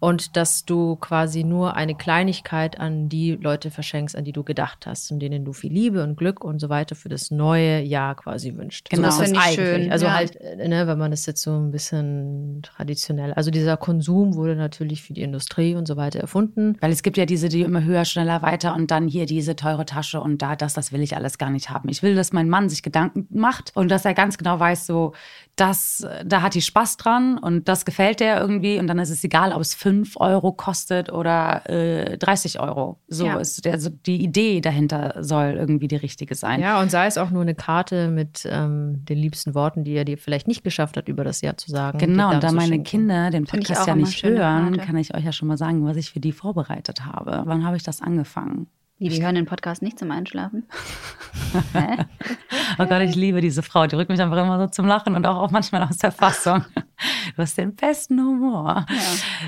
und 0.00 0.36
dass 0.36 0.64
du 0.64 0.96
quasi 0.96 1.42
nur 1.42 1.74
eine 1.74 1.94
Kleinigkeit 1.94 2.78
an 2.78 3.08
die 3.08 3.32
Leute 3.32 3.70
verschenkst, 3.70 4.14
an 4.14 4.24
die 4.24 4.32
du 4.32 4.44
gedacht 4.44 4.86
hast 4.86 5.10
und 5.10 5.18
denen 5.18 5.44
du 5.44 5.52
viel 5.52 5.72
Liebe 5.72 6.04
und 6.04 6.16
Glück 6.16 6.44
und 6.44 6.60
so 6.60 6.68
weiter 6.68 6.94
für 6.94 7.08
das 7.08 7.32
neue 7.32 7.80
Jahr 7.80 8.14
quasi 8.14 8.54
wünscht. 8.56 8.90
Genau. 8.90 9.10
so 9.10 9.22
ist 9.22 9.30
Finde 9.30 9.40
das 9.40 9.52
ich 9.52 9.58
eigentlich. 9.58 9.82
schön, 9.82 9.92
Also 9.92 10.06
ja. 10.06 10.14
halt, 10.14 10.36
äh, 10.36 10.68
ne, 10.68 10.86
wenn 10.86 10.98
man 10.98 11.10
das 11.10 11.26
jetzt 11.26 11.42
so 11.42 11.58
ein 11.58 11.72
bisschen 11.72 12.62
traditionell. 12.62 13.32
Also 13.32 13.50
dieser 13.50 13.76
Konsum 13.76 14.36
wurde 14.36 14.54
natürlich 14.54 15.02
für 15.02 15.14
die 15.14 15.22
Industrie 15.22 15.74
und 15.74 15.88
so 15.88 15.96
weiter 15.96 16.20
erfunden. 16.20 16.76
Weil 16.80 16.92
es 16.92 17.02
gibt 17.02 17.16
ja 17.16 17.26
diese, 17.26 17.48
die 17.48 17.62
immer 17.62 17.82
höher, 17.82 18.04
schneller, 18.04 18.40
weiter 18.42 18.76
und 18.76 18.92
dann 18.92 19.08
hier 19.08 19.26
diese 19.26 19.56
teure 19.56 19.84
Tasche 19.84 20.20
und 20.20 20.42
da, 20.42 20.54
das, 20.54 20.74
das 20.74 20.92
will 20.92 21.02
ich 21.02 21.16
alles 21.16 21.38
gar 21.38 21.50
nicht 21.50 21.70
haben. 21.70 21.88
Ich 21.88 22.04
will, 22.04 22.14
dass 22.14 22.32
mein 22.32 22.48
Mann 22.48 22.68
sich 22.68 22.84
Gedanken 22.84 23.26
macht 23.30 23.72
und 23.74 23.90
dass 23.90 24.04
er 24.04 24.14
ganz 24.14 24.38
genau 24.38 24.60
weiß, 24.60 24.86
so, 24.86 25.12
das, 25.56 26.06
da 26.24 26.42
hat 26.42 26.54
die 26.54 26.62
Spaß 26.62 26.98
dran 26.98 27.36
und 27.36 27.66
das 27.66 27.84
gefällt 27.84 28.20
der 28.20 28.40
irgendwie 28.40 28.78
und 28.78 28.86
dann 28.86 29.00
ist 29.00 29.10
es 29.10 29.24
egal, 29.24 29.52
ob 29.52 29.60
es 29.60 29.74
5 29.74 29.87
Euro 30.16 30.52
kostet 30.52 31.10
oder 31.12 31.68
äh, 31.68 32.16
30 32.18 32.60
Euro. 32.60 32.98
So 33.08 33.26
Ja. 33.26 33.36
ist 33.38 33.64
der, 33.64 33.72
also 33.74 33.90
die 33.90 34.22
Idee 34.22 34.60
dahinter 34.60 35.16
soll 35.22 35.54
irgendwie 35.58 35.88
die 35.88 35.96
richtige 35.96 36.34
sein. 36.34 36.60
Ja, 36.60 36.80
und 36.80 36.90
sei 36.90 37.06
es 37.06 37.18
auch 37.18 37.30
nur 37.30 37.42
eine 37.42 37.54
Karte 37.54 38.08
mit 38.08 38.46
ähm, 38.50 39.04
den 39.04 39.18
liebsten 39.18 39.54
Worten, 39.54 39.84
die 39.84 39.92
er 39.94 40.04
dir 40.04 40.18
vielleicht 40.18 40.48
nicht 40.48 40.64
geschafft 40.64 40.96
hat, 40.96 41.08
über 41.08 41.24
das 41.24 41.40
Jahr 41.40 41.56
zu 41.56 41.70
sagen. 41.70 41.98
Genau, 41.98 42.32
und 42.34 42.42
da 42.42 42.52
meine 42.52 42.68
schenken. 42.68 42.84
Kinder 42.84 43.30
den 43.30 43.44
Podcast 43.44 43.82
auch 43.82 43.86
ja 43.88 43.94
nicht 43.96 44.22
hören, 44.22 44.74
Karte. 44.74 44.86
kann 44.86 44.96
ich 44.96 45.14
euch 45.14 45.24
ja 45.24 45.32
schon 45.32 45.48
mal 45.48 45.56
sagen, 45.58 45.84
was 45.84 45.96
ich 45.96 46.10
für 46.12 46.20
die 46.20 46.32
vorbereitet 46.32 47.04
habe. 47.04 47.42
Wann 47.46 47.64
habe 47.66 47.76
ich 47.76 47.82
das 47.82 48.02
angefangen? 48.02 48.66
Wie, 49.00 49.08
die 49.08 49.22
hören 49.22 49.36
den 49.36 49.46
Podcast 49.46 49.80
nicht 49.80 49.96
zum 49.98 50.10
Einschlafen? 50.10 50.64
Oh 52.78 52.86
Gott, 52.86 53.00
ich 53.02 53.14
liebe 53.14 53.40
diese 53.40 53.62
Frau. 53.62 53.86
Die 53.86 53.96
rückt 53.96 54.10
mich 54.10 54.20
einfach 54.20 54.36
immer 54.36 54.58
so 54.58 54.66
zum 54.68 54.86
Lachen 54.86 55.14
und 55.14 55.26
auch, 55.26 55.36
auch 55.36 55.50
manchmal 55.50 55.82
aus 55.84 55.98
der 55.98 56.12
Fassung. 56.12 56.64
Du 57.38 57.42
hast 57.42 57.56
den 57.56 57.76
besten 57.76 58.18
Humor. 58.18 58.84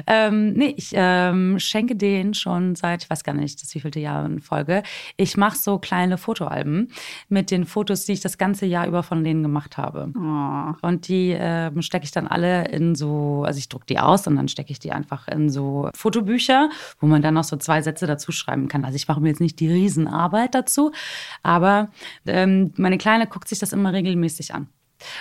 Ähm, 0.07 0.53
nee, 0.53 0.75
ich 0.77 0.93
ähm, 0.95 1.59
schenke 1.59 1.97
den 1.97 2.35
schon 2.35 2.77
seit, 2.77 3.03
ich 3.03 3.11
weiß 3.11 3.25
gar 3.25 3.33
nicht, 3.33 3.61
das 3.61 3.75
wievielte 3.75 3.99
Jahr 3.99 4.25
in 4.25 4.39
Folge. 4.39 4.85
Ich 5.17 5.37
mache 5.37 5.57
so 5.57 5.81
kleine 5.81 6.17
Fotoalben 6.17 6.93
mit 7.29 7.51
den 7.51 7.65
Fotos, 7.65 8.05
die 8.05 8.13
ich 8.13 8.21
das 8.21 8.39
ganze 8.39 8.65
Jahr 8.65 8.87
über 8.87 9.03
von 9.03 9.25
denen 9.25 9.43
gemacht 9.43 9.77
habe. 9.77 10.13
Oh. 10.17 10.87
Und 10.87 11.09
die 11.09 11.35
ähm, 11.37 11.83
stecke 11.83 12.05
ich 12.05 12.13
dann 12.13 12.29
alle 12.29 12.69
in 12.69 12.95
so, 12.95 13.43
also 13.45 13.59
ich 13.59 13.69
drucke 13.69 13.87
die 13.87 13.99
aus 13.99 14.25
und 14.29 14.37
dann 14.37 14.47
stecke 14.47 14.71
ich 14.71 14.79
die 14.79 14.93
einfach 14.93 15.27
in 15.27 15.51
so 15.51 15.91
Fotobücher, 15.93 16.71
wo 17.01 17.09
man 17.09 17.23
dann 17.23 17.35
noch 17.35 17.43
so 17.43 17.57
zwei 17.57 17.83
Sätze 17.83 18.07
dazu 18.07 18.31
schreiben 18.31 18.69
kann. 18.69 18.85
Also 18.85 18.95
ich 18.95 19.09
mache 19.09 19.21
mir 19.21 19.31
jetzt 19.31 19.41
nicht 19.41 19.59
die 19.59 19.69
Riesenarbeit 19.69 20.55
dazu, 20.55 20.93
aber 21.43 21.89
ähm, 22.25 22.73
meine 22.77 22.99
Kleine 22.99 23.27
guckt 23.27 23.49
sich 23.49 23.59
das 23.59 23.73
immer 23.73 23.93
regelmäßig 23.93 24.55
an. 24.55 24.69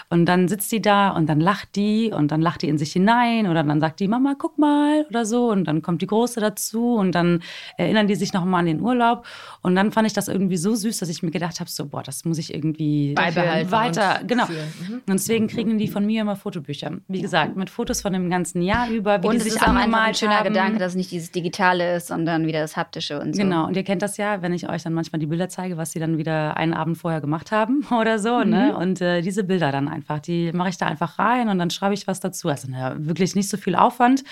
Und 0.09 0.25
dann 0.25 0.47
sitzt 0.47 0.71
die 0.71 0.81
da 0.81 1.09
und 1.09 1.27
dann 1.27 1.39
lacht 1.39 1.75
die 1.75 2.11
und 2.11 2.31
dann 2.31 2.41
lacht 2.41 2.61
die 2.61 2.69
in 2.69 2.77
sich 2.77 2.91
hinein 2.93 3.47
oder 3.47 3.63
dann 3.63 3.79
sagt 3.79 3.99
die 3.99 4.07
Mama, 4.07 4.35
guck 4.37 4.57
mal 4.57 5.05
oder 5.09 5.25
so 5.25 5.49
und 5.49 5.65
dann 5.65 5.81
kommt 5.81 6.01
die 6.01 6.07
Große 6.07 6.39
dazu 6.39 6.95
und 6.95 7.13
dann 7.13 7.41
erinnern 7.77 8.07
die 8.07 8.15
sich 8.15 8.33
nochmal 8.33 8.61
an 8.61 8.65
den 8.65 8.81
Urlaub 8.81 9.25
und 9.61 9.75
dann 9.75 9.91
fand 9.91 10.07
ich 10.07 10.13
das 10.13 10.27
irgendwie 10.27 10.57
so 10.57 10.75
süß, 10.75 10.97
dass 10.99 11.09
ich 11.09 11.23
mir 11.23 11.31
gedacht 11.31 11.59
habe, 11.59 11.69
so 11.69 11.85
boah, 11.85 12.03
das 12.03 12.25
muss 12.25 12.37
ich 12.37 12.53
irgendwie 12.53 13.13
Beibehalten 13.13 13.71
weiter, 13.71 14.19
und 14.21 14.27
genau. 14.27 14.45
Mhm. 14.45 14.93
Und 14.95 15.13
deswegen 15.13 15.47
kriegen 15.47 15.77
die 15.77 15.87
von 15.87 16.05
mir 16.05 16.21
immer 16.21 16.35
Fotobücher. 16.35 16.91
Wie 17.07 17.21
gesagt, 17.21 17.55
mit 17.55 17.69
Fotos 17.69 18.01
von 18.01 18.13
dem 18.13 18.29
ganzen 18.29 18.61
Jahr 18.61 18.89
über, 18.89 19.21
wie 19.23 19.27
Und 19.27 19.33
die 19.35 19.39
sich 19.39 19.55
ist 19.55 19.61
auch 19.61 19.73
einfach 19.73 20.01
ein 20.01 20.15
schöner 20.15 20.39
haben. 20.39 20.49
Gedanke, 20.49 20.79
dass 20.79 20.93
es 20.93 20.95
nicht 20.95 21.11
dieses 21.11 21.31
Digitale 21.31 21.95
ist, 21.95 22.07
sondern 22.07 22.47
wieder 22.47 22.61
das 22.61 22.77
Haptische 22.77 23.19
und 23.19 23.35
so. 23.35 23.41
Genau, 23.41 23.67
und 23.67 23.75
ihr 23.75 23.83
kennt 23.83 24.01
das 24.01 24.17
ja, 24.17 24.41
wenn 24.41 24.53
ich 24.53 24.69
euch 24.69 24.83
dann 24.83 24.93
manchmal 24.93 25.19
die 25.19 25.25
Bilder 25.25 25.49
zeige, 25.49 25.77
was 25.77 25.91
sie 25.91 25.99
dann 25.99 26.17
wieder 26.17 26.57
einen 26.57 26.73
Abend 26.73 26.97
vorher 26.97 27.21
gemacht 27.21 27.51
haben 27.51 27.85
oder 27.99 28.19
so. 28.19 28.39
Mhm. 28.39 28.49
Ne? 28.49 28.77
Und 28.77 29.01
äh, 29.01 29.21
diese 29.21 29.43
Bilder 29.43 29.68
dann 29.71 29.87
einfach, 29.87 30.19
die 30.19 30.51
mache 30.51 30.69
ich 30.69 30.77
da 30.77 30.87
einfach 30.87 31.19
rein 31.19 31.49
und 31.49 31.59
dann 31.59 31.69
schreibe 31.69 31.93
ich 31.93 32.07
was 32.07 32.19
dazu. 32.19 32.49
Also 32.49 32.69
ne, 32.69 32.95
wirklich 32.99 33.35
nicht 33.35 33.49
so 33.49 33.57
viel 33.57 33.75
Aufwand. 33.75 34.23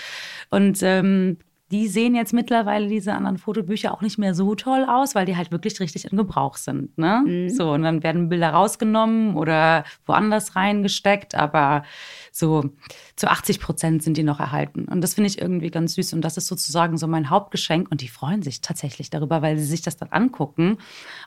Und 0.49 0.79
ähm, 0.83 1.37
die 1.71 1.87
sehen 1.87 2.15
jetzt 2.15 2.33
mittlerweile 2.33 2.87
diese 2.87 3.13
anderen 3.13 3.37
Fotobücher 3.37 3.93
auch 3.93 4.01
nicht 4.01 4.17
mehr 4.17 4.33
so 4.33 4.55
toll 4.55 4.85
aus, 4.87 5.15
weil 5.15 5.25
die 5.25 5.35
halt 5.35 5.51
wirklich 5.51 5.79
richtig 5.81 6.09
in 6.09 6.17
Gebrauch 6.17 6.55
sind. 6.55 6.97
Ne? 6.97 7.23
Mhm. 7.25 7.49
So, 7.49 7.71
und 7.71 7.83
dann 7.83 8.03
werden 8.03 8.29
Bilder 8.29 8.51
rausgenommen 8.51 9.35
oder 9.35 9.83
woanders 10.05 10.55
reingesteckt, 10.55 11.35
aber 11.35 11.83
so 12.31 12.69
zu 13.17 13.29
80 13.29 13.59
Prozent 13.59 14.03
sind 14.03 14.15
die 14.15 14.23
noch 14.23 14.39
erhalten. 14.39 14.85
Und 14.85 15.01
das 15.01 15.15
finde 15.15 15.27
ich 15.27 15.41
irgendwie 15.41 15.71
ganz 15.71 15.95
süß. 15.95 16.13
Und 16.13 16.21
das 16.21 16.37
ist 16.37 16.45
sozusagen 16.45 16.97
so 16.97 17.07
mein 17.07 17.31
Hauptgeschenk. 17.31 17.89
Und 17.89 18.01
die 18.01 18.07
freuen 18.07 18.43
sich 18.43 18.61
tatsächlich 18.61 19.09
darüber, 19.09 19.41
weil 19.41 19.57
sie 19.57 19.65
sich 19.65 19.81
das 19.81 19.97
dann 19.97 20.09
angucken. 20.09 20.77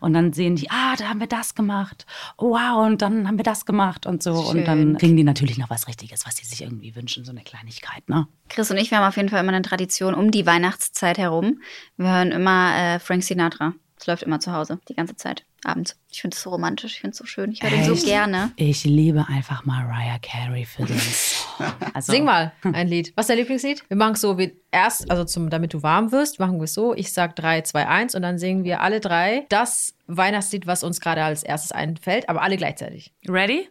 Und 0.01 0.13
dann 0.13 0.33
sehen 0.33 0.55
die, 0.55 0.71
ah, 0.71 0.95
da 0.97 1.09
haben 1.09 1.19
wir 1.19 1.27
das 1.27 1.57
gemacht. 1.57 2.07
Oh, 2.37 2.51
wow, 2.53 2.87
und 2.87 3.03
dann 3.03 3.27
haben 3.27 3.39
wir 3.39 3.43
das 3.43 3.67
gemacht 3.67 4.07
und 4.07 4.23
so. 4.23 4.35
Und 4.35 4.69
dann 4.69 4.79
Schön. 4.79 4.99
kriegen 4.99 5.17
die 5.17 5.25
natürlich 5.25 5.59
noch 5.59 5.69
was 5.69 5.89
Richtiges, 5.89 6.25
was 6.27 6.37
sie 6.37 6.47
sich 6.47 6.63
irgendwie 6.63 6.95
wünschen, 6.95 7.25
so 7.25 7.33
eine 7.33 7.43
Kleinigkeit, 7.43 8.09
ne? 8.09 8.29
Chris 8.49 8.71
und 8.71 8.77
ich, 8.77 8.93
wir 8.93 8.99
haben 8.99 9.09
auf 9.09 9.17
jeden 9.17 9.29
Fall 9.29 9.41
immer 9.41 9.53
eine 9.53 9.63
Tradition 9.63 10.15
um 10.15 10.31
die 10.31 10.47
Weihnachtszeit 10.47 11.19
herum. 11.19 11.61
Wir 11.97 12.09
hören 12.09 12.31
immer 12.31 12.77
äh, 12.77 12.99
Frank 13.01 13.25
Sinatra. 13.25 13.75
Es 14.01 14.07
läuft 14.07 14.23
immer 14.23 14.41
zu 14.41 14.53
Hause, 14.53 14.81
die 14.89 14.95
ganze 14.95 15.15
Zeit, 15.15 15.45
abends. 15.63 15.95
Ich 16.11 16.23
finde 16.23 16.35
es 16.35 16.43
so 16.43 16.49
romantisch, 16.49 16.95
ich 16.95 17.01
finde 17.01 17.13
es 17.13 17.19
so 17.19 17.27
schön. 17.27 17.53
Ich 17.53 17.63
höre 17.63 17.69
den 17.69 17.85
so 17.85 18.07
gerne. 18.07 18.51
Ich 18.57 18.85
liebe 18.85 19.27
einfach 19.29 19.67
Mariah 19.67 20.19
Carey 20.23 20.65
für 20.65 20.87
den 20.87 20.99
Song. 20.99 21.67
Also, 21.93 22.13
Sing 22.13 22.25
mal 22.25 22.53
ein 22.63 22.89
Lied. 22.89 23.13
Was 23.15 23.25
ist 23.25 23.29
dein 23.29 23.37
Lieblingslied? 23.39 23.85
Wir 23.89 23.97
machen 23.99 24.15
es 24.15 24.23
so 24.23 24.39
wie 24.39 24.57
erst, 24.71 25.11
also 25.11 25.25
zum, 25.25 25.51
damit 25.51 25.75
du 25.75 25.83
warm 25.83 26.13
wirst, 26.13 26.41
machen 26.41 26.57
wir 26.57 26.65
es 26.65 26.73
so. 26.73 26.95
Ich 26.95 27.13
sag 27.13 27.37
3, 27.37 27.61
2, 27.61 27.87
1 27.87 28.15
und 28.15 28.23
dann 28.23 28.39
singen 28.39 28.65
wir 28.65 28.81
alle 28.81 29.01
drei 29.01 29.45
das 29.51 29.95
Weihnachtslied, 30.07 30.67
was 30.67 30.83
uns 30.83 31.01
gerade 31.01 31.23
als 31.23 31.43
erstes 31.43 31.73
einfällt, 31.73 32.31
aber 32.31 32.41
alle 32.41 32.57
gleichzeitig. 32.57 33.13
Ready? 33.29 33.69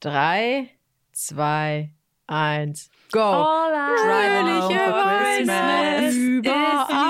3, 0.00 0.68
2, 1.12 1.90
1, 2.28 2.90
go! 3.10 3.20
All 3.20 3.74
I 3.74 4.60
home 4.60 4.78
for 4.78 5.02
Christmas. 5.24 6.14
Überall 6.14 7.07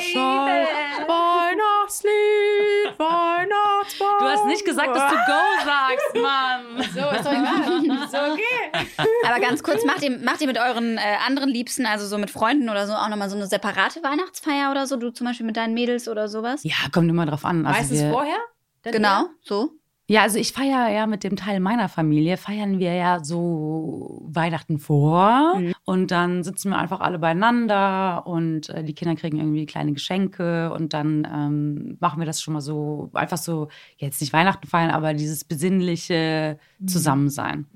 froher 0.00 0.66
Schall. 0.66 1.08
Weihnachtslied, 1.08 2.98
Weihnachtsbaum. 2.98 4.18
Du 4.18 4.24
hast 4.24 4.46
nicht 4.46 4.64
gesagt, 4.64 4.94
dass 4.94 5.10
du 5.10 5.16
Go 5.16 5.42
sagst, 5.64 6.14
Mann. 6.14 6.82
So, 6.94 7.16
ist 7.16 7.26
doch 7.26 7.32
egal. 7.32 8.04
Ist 8.04 8.14
doch 8.14 8.32
okay. 8.32 9.06
Aber 9.26 9.40
ganz 9.40 9.62
kurz, 9.62 9.84
macht 9.84 10.02
ihr, 10.02 10.18
macht 10.18 10.40
ihr 10.40 10.46
mit 10.46 10.58
euren 10.58 10.98
äh, 10.98 11.16
anderen 11.26 11.50
Liebsten, 11.50 11.86
also 11.86 12.06
so 12.06 12.18
mit 12.18 12.30
Freunden 12.30 12.68
oder 12.68 12.86
so, 12.86 12.92
auch 12.92 13.08
nochmal 13.08 13.30
so 13.30 13.36
eine 13.36 13.46
separate 13.46 14.02
Weihnachtsfeier 14.02 14.70
oder 14.70 14.86
so? 14.86 14.96
Du 14.96 15.10
zum 15.10 15.26
Beispiel 15.26 15.46
mit 15.46 15.56
deinen 15.56 15.74
Mädels 15.74 16.08
oder 16.08 16.28
sowas? 16.28 16.62
Ja, 16.64 16.76
kommt 16.92 17.08
immer 17.08 17.26
drauf 17.26 17.44
an. 17.44 17.66
Also 17.66 17.78
Meistens 17.78 18.00
wir, 18.00 18.10
vorher? 18.10 18.38
Genau, 18.82 19.26
so. 19.42 19.72
Ja, 20.10 20.22
also 20.22 20.38
ich 20.38 20.52
feiere 20.52 20.88
ja 20.88 21.06
mit 21.06 21.22
dem 21.22 21.36
Teil 21.36 21.60
meiner 21.60 21.88
Familie, 21.88 22.36
feiern 22.36 22.80
wir 22.80 22.94
ja 22.94 23.22
so 23.22 24.20
Weihnachten 24.26 24.78
vor. 24.80 25.54
Mhm. 25.56 25.72
Und 25.84 26.10
dann 26.10 26.42
sitzen 26.42 26.70
wir 26.70 26.78
einfach 26.78 26.98
alle 26.98 27.20
beieinander 27.20 28.26
und 28.26 28.70
äh, 28.70 28.82
die 28.82 28.92
Kinder 28.92 29.14
kriegen 29.14 29.38
irgendwie 29.38 29.66
kleine 29.66 29.92
Geschenke 29.92 30.72
und 30.72 30.94
dann 30.94 31.28
ähm, 31.32 31.96
machen 32.00 32.18
wir 32.18 32.26
das 32.26 32.42
schon 32.42 32.54
mal 32.54 32.60
so, 32.60 33.10
einfach 33.14 33.36
so, 33.36 33.68
jetzt 33.98 34.20
nicht 34.20 34.32
Weihnachten 34.32 34.66
feiern, 34.66 34.90
aber 34.90 35.14
dieses 35.14 35.44
besinnliche 35.44 36.58
Zusammensein. 36.86 37.66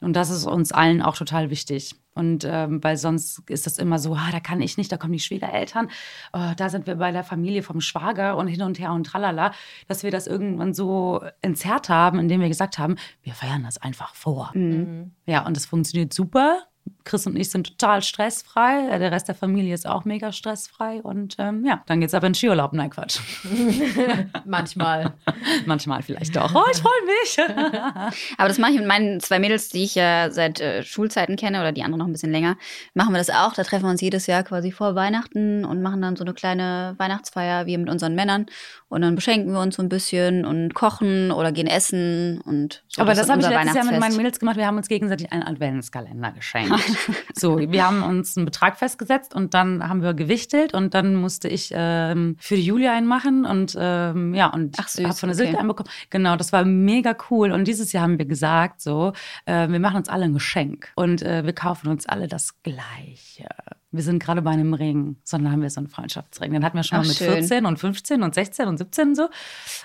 Und 0.00 0.14
das 0.14 0.30
ist 0.30 0.46
uns 0.46 0.70
allen 0.70 1.02
auch 1.02 1.16
total 1.16 1.50
wichtig. 1.50 1.96
Und 2.16 2.44
ähm, 2.44 2.82
weil 2.82 2.96
sonst 2.96 3.42
ist 3.48 3.66
das 3.66 3.78
immer 3.78 3.98
so, 3.98 4.14
ah, 4.14 4.30
da 4.32 4.40
kann 4.40 4.60
ich 4.60 4.76
nicht, 4.76 4.90
da 4.90 4.96
kommen 4.96 5.12
die 5.12 5.20
Schwiegereltern, 5.20 5.88
oh, 6.32 6.52
da 6.56 6.68
sind 6.68 6.86
wir 6.86 6.96
bei 6.96 7.12
der 7.12 7.24
Familie 7.24 7.62
vom 7.62 7.80
Schwager 7.80 8.36
und 8.36 8.48
hin 8.48 8.62
und 8.62 8.78
her 8.78 8.92
und 8.92 9.04
tralala, 9.04 9.52
dass 9.86 10.02
wir 10.02 10.10
das 10.10 10.26
irgendwann 10.26 10.74
so 10.74 11.22
entzerrt 11.42 11.88
haben, 11.88 12.18
indem 12.18 12.40
wir 12.40 12.48
gesagt 12.48 12.78
haben, 12.78 12.96
wir 13.22 13.34
feiern 13.34 13.62
das 13.62 13.78
einfach 13.78 14.14
vor. 14.14 14.50
Mhm. 14.54 15.12
Ja, 15.26 15.46
und 15.46 15.56
das 15.56 15.66
funktioniert 15.66 16.12
super. 16.12 16.66
Chris 17.04 17.26
und 17.26 17.36
ich 17.36 17.50
sind 17.50 17.78
total 17.78 18.02
stressfrei. 18.02 18.88
Äh, 18.90 18.98
Der 18.98 19.12
Rest 19.12 19.28
der 19.28 19.34
Familie 19.34 19.72
ist 19.72 19.86
auch 19.86 20.04
mega 20.04 20.32
stressfrei. 20.32 21.00
Und 21.02 21.36
ähm, 21.38 21.64
ja, 21.64 21.82
dann 21.86 22.00
geht's 22.00 22.14
aber 22.14 22.26
in 22.26 22.34
Skiurlaub. 22.34 22.72
Nein, 22.72 22.90
Quatsch. 22.90 23.20
Manchmal. 24.44 25.14
Manchmal 25.66 26.02
vielleicht 26.02 26.34
doch. 26.36 26.52
Oh, 26.54 26.64
ich 26.72 26.78
freue 26.78 26.92
mich. 27.06 27.56
Aber 28.38 28.48
das 28.48 28.58
mache 28.58 28.72
ich 28.72 28.78
mit 28.78 28.86
meinen 28.86 29.20
zwei 29.20 29.38
Mädels, 29.38 29.68
die 29.68 29.84
ich 29.84 29.94
ja 29.94 30.30
seit 30.30 30.60
äh, 30.60 30.82
Schulzeiten 30.82 31.36
kenne 31.36 31.60
oder 31.60 31.72
die 31.72 31.82
andere 31.82 31.98
noch 31.98 32.06
ein 32.06 32.12
bisschen 32.12 32.32
länger. 32.32 32.56
Machen 32.94 33.12
wir 33.12 33.18
das 33.18 33.30
auch. 33.30 33.54
Da 33.54 33.62
treffen 33.62 33.84
wir 33.84 33.90
uns 33.90 34.00
jedes 34.00 34.26
Jahr 34.26 34.42
quasi 34.42 34.72
vor 34.72 34.94
Weihnachten 34.94 35.64
und 35.64 35.82
machen 35.82 36.02
dann 36.02 36.16
so 36.16 36.24
eine 36.24 36.34
kleine 36.34 36.94
Weihnachtsfeier, 36.98 37.66
wir 37.66 37.78
mit 37.78 37.88
unseren 37.88 38.14
Männern. 38.14 38.46
Und 38.88 39.02
dann 39.02 39.14
beschenken 39.14 39.52
wir 39.52 39.60
uns 39.60 39.76
so 39.76 39.82
ein 39.82 39.88
bisschen 39.88 40.44
und 40.44 40.74
kochen 40.74 41.30
oder 41.30 41.52
gehen 41.52 41.66
essen 41.66 42.40
und 42.42 42.84
so. 42.88 43.02
Aber 43.02 43.12
das, 43.14 43.24
ist 43.24 43.30
habe 43.30 43.40
ich 43.40 43.48
letztes 43.48 43.74
Jahr 43.74 43.84
mit 43.84 44.00
meinen. 44.00 44.16
Mädels 44.16 44.38
gemacht. 44.38 44.56
Wir 44.56 44.66
haben 44.66 44.76
uns 44.76 44.88
gegenseitig 44.88 45.30
einen 45.32 45.42
Adventskalender 45.42 46.32
geschenkt. 46.32 46.72
so, 47.34 47.58
wir 47.58 47.86
haben 47.86 48.02
uns 48.02 48.36
einen 48.36 48.46
Betrag 48.46 48.78
festgesetzt 48.78 49.34
und 49.34 49.54
dann 49.54 49.88
haben 49.88 50.02
wir 50.02 50.14
gewichtelt 50.14 50.74
und 50.74 50.94
dann 50.94 51.14
musste 51.14 51.48
ich 51.48 51.70
ähm, 51.74 52.36
für 52.38 52.56
die 52.56 52.64
Julia 52.64 52.92
einen 52.92 53.06
machen 53.06 53.44
und 53.44 53.76
ähm, 53.78 54.34
ja, 54.34 54.48
und 54.48 54.76
Ach, 54.78 54.88
süß, 54.88 55.04
habe 55.04 55.14
von 55.14 55.28
der 55.28 55.36
okay. 55.36 55.46
Silke 55.46 55.58
einen 55.58 55.68
bekommen. 55.68 55.90
Genau, 56.10 56.36
das 56.36 56.52
war 56.52 56.64
mega 56.64 57.16
cool. 57.30 57.52
Und 57.52 57.66
dieses 57.66 57.92
Jahr 57.92 58.04
haben 58.04 58.18
wir 58.18 58.26
gesagt, 58.26 58.80
so, 58.80 59.12
äh, 59.46 59.68
wir 59.68 59.80
machen 59.80 59.96
uns 59.96 60.08
alle 60.08 60.24
ein 60.24 60.34
Geschenk 60.34 60.92
und 60.96 61.22
äh, 61.22 61.44
wir 61.44 61.52
kaufen 61.52 61.88
uns 61.88 62.06
alle 62.06 62.28
das 62.28 62.62
Gleiche. 62.62 63.48
Wir 63.92 64.02
sind 64.02 64.18
gerade 64.22 64.42
bei 64.42 64.50
einem 64.50 64.74
Ring, 64.74 65.16
sondern 65.22 65.52
haben 65.52 65.62
wir 65.62 65.70
so 65.70 65.78
einen 65.80 65.88
Freundschaftsring. 65.88 66.52
Den 66.52 66.64
hatten 66.64 66.76
wir 66.76 66.82
schon 66.82 66.98
Ach, 66.98 67.02
mal 67.02 67.08
mit 67.08 67.16
schön. 67.16 67.32
14 67.34 67.66
und 67.66 67.78
15 67.78 68.22
und 68.22 68.34
16 68.34 68.66
und 68.68 68.78
17 68.78 69.14
so. 69.14 69.28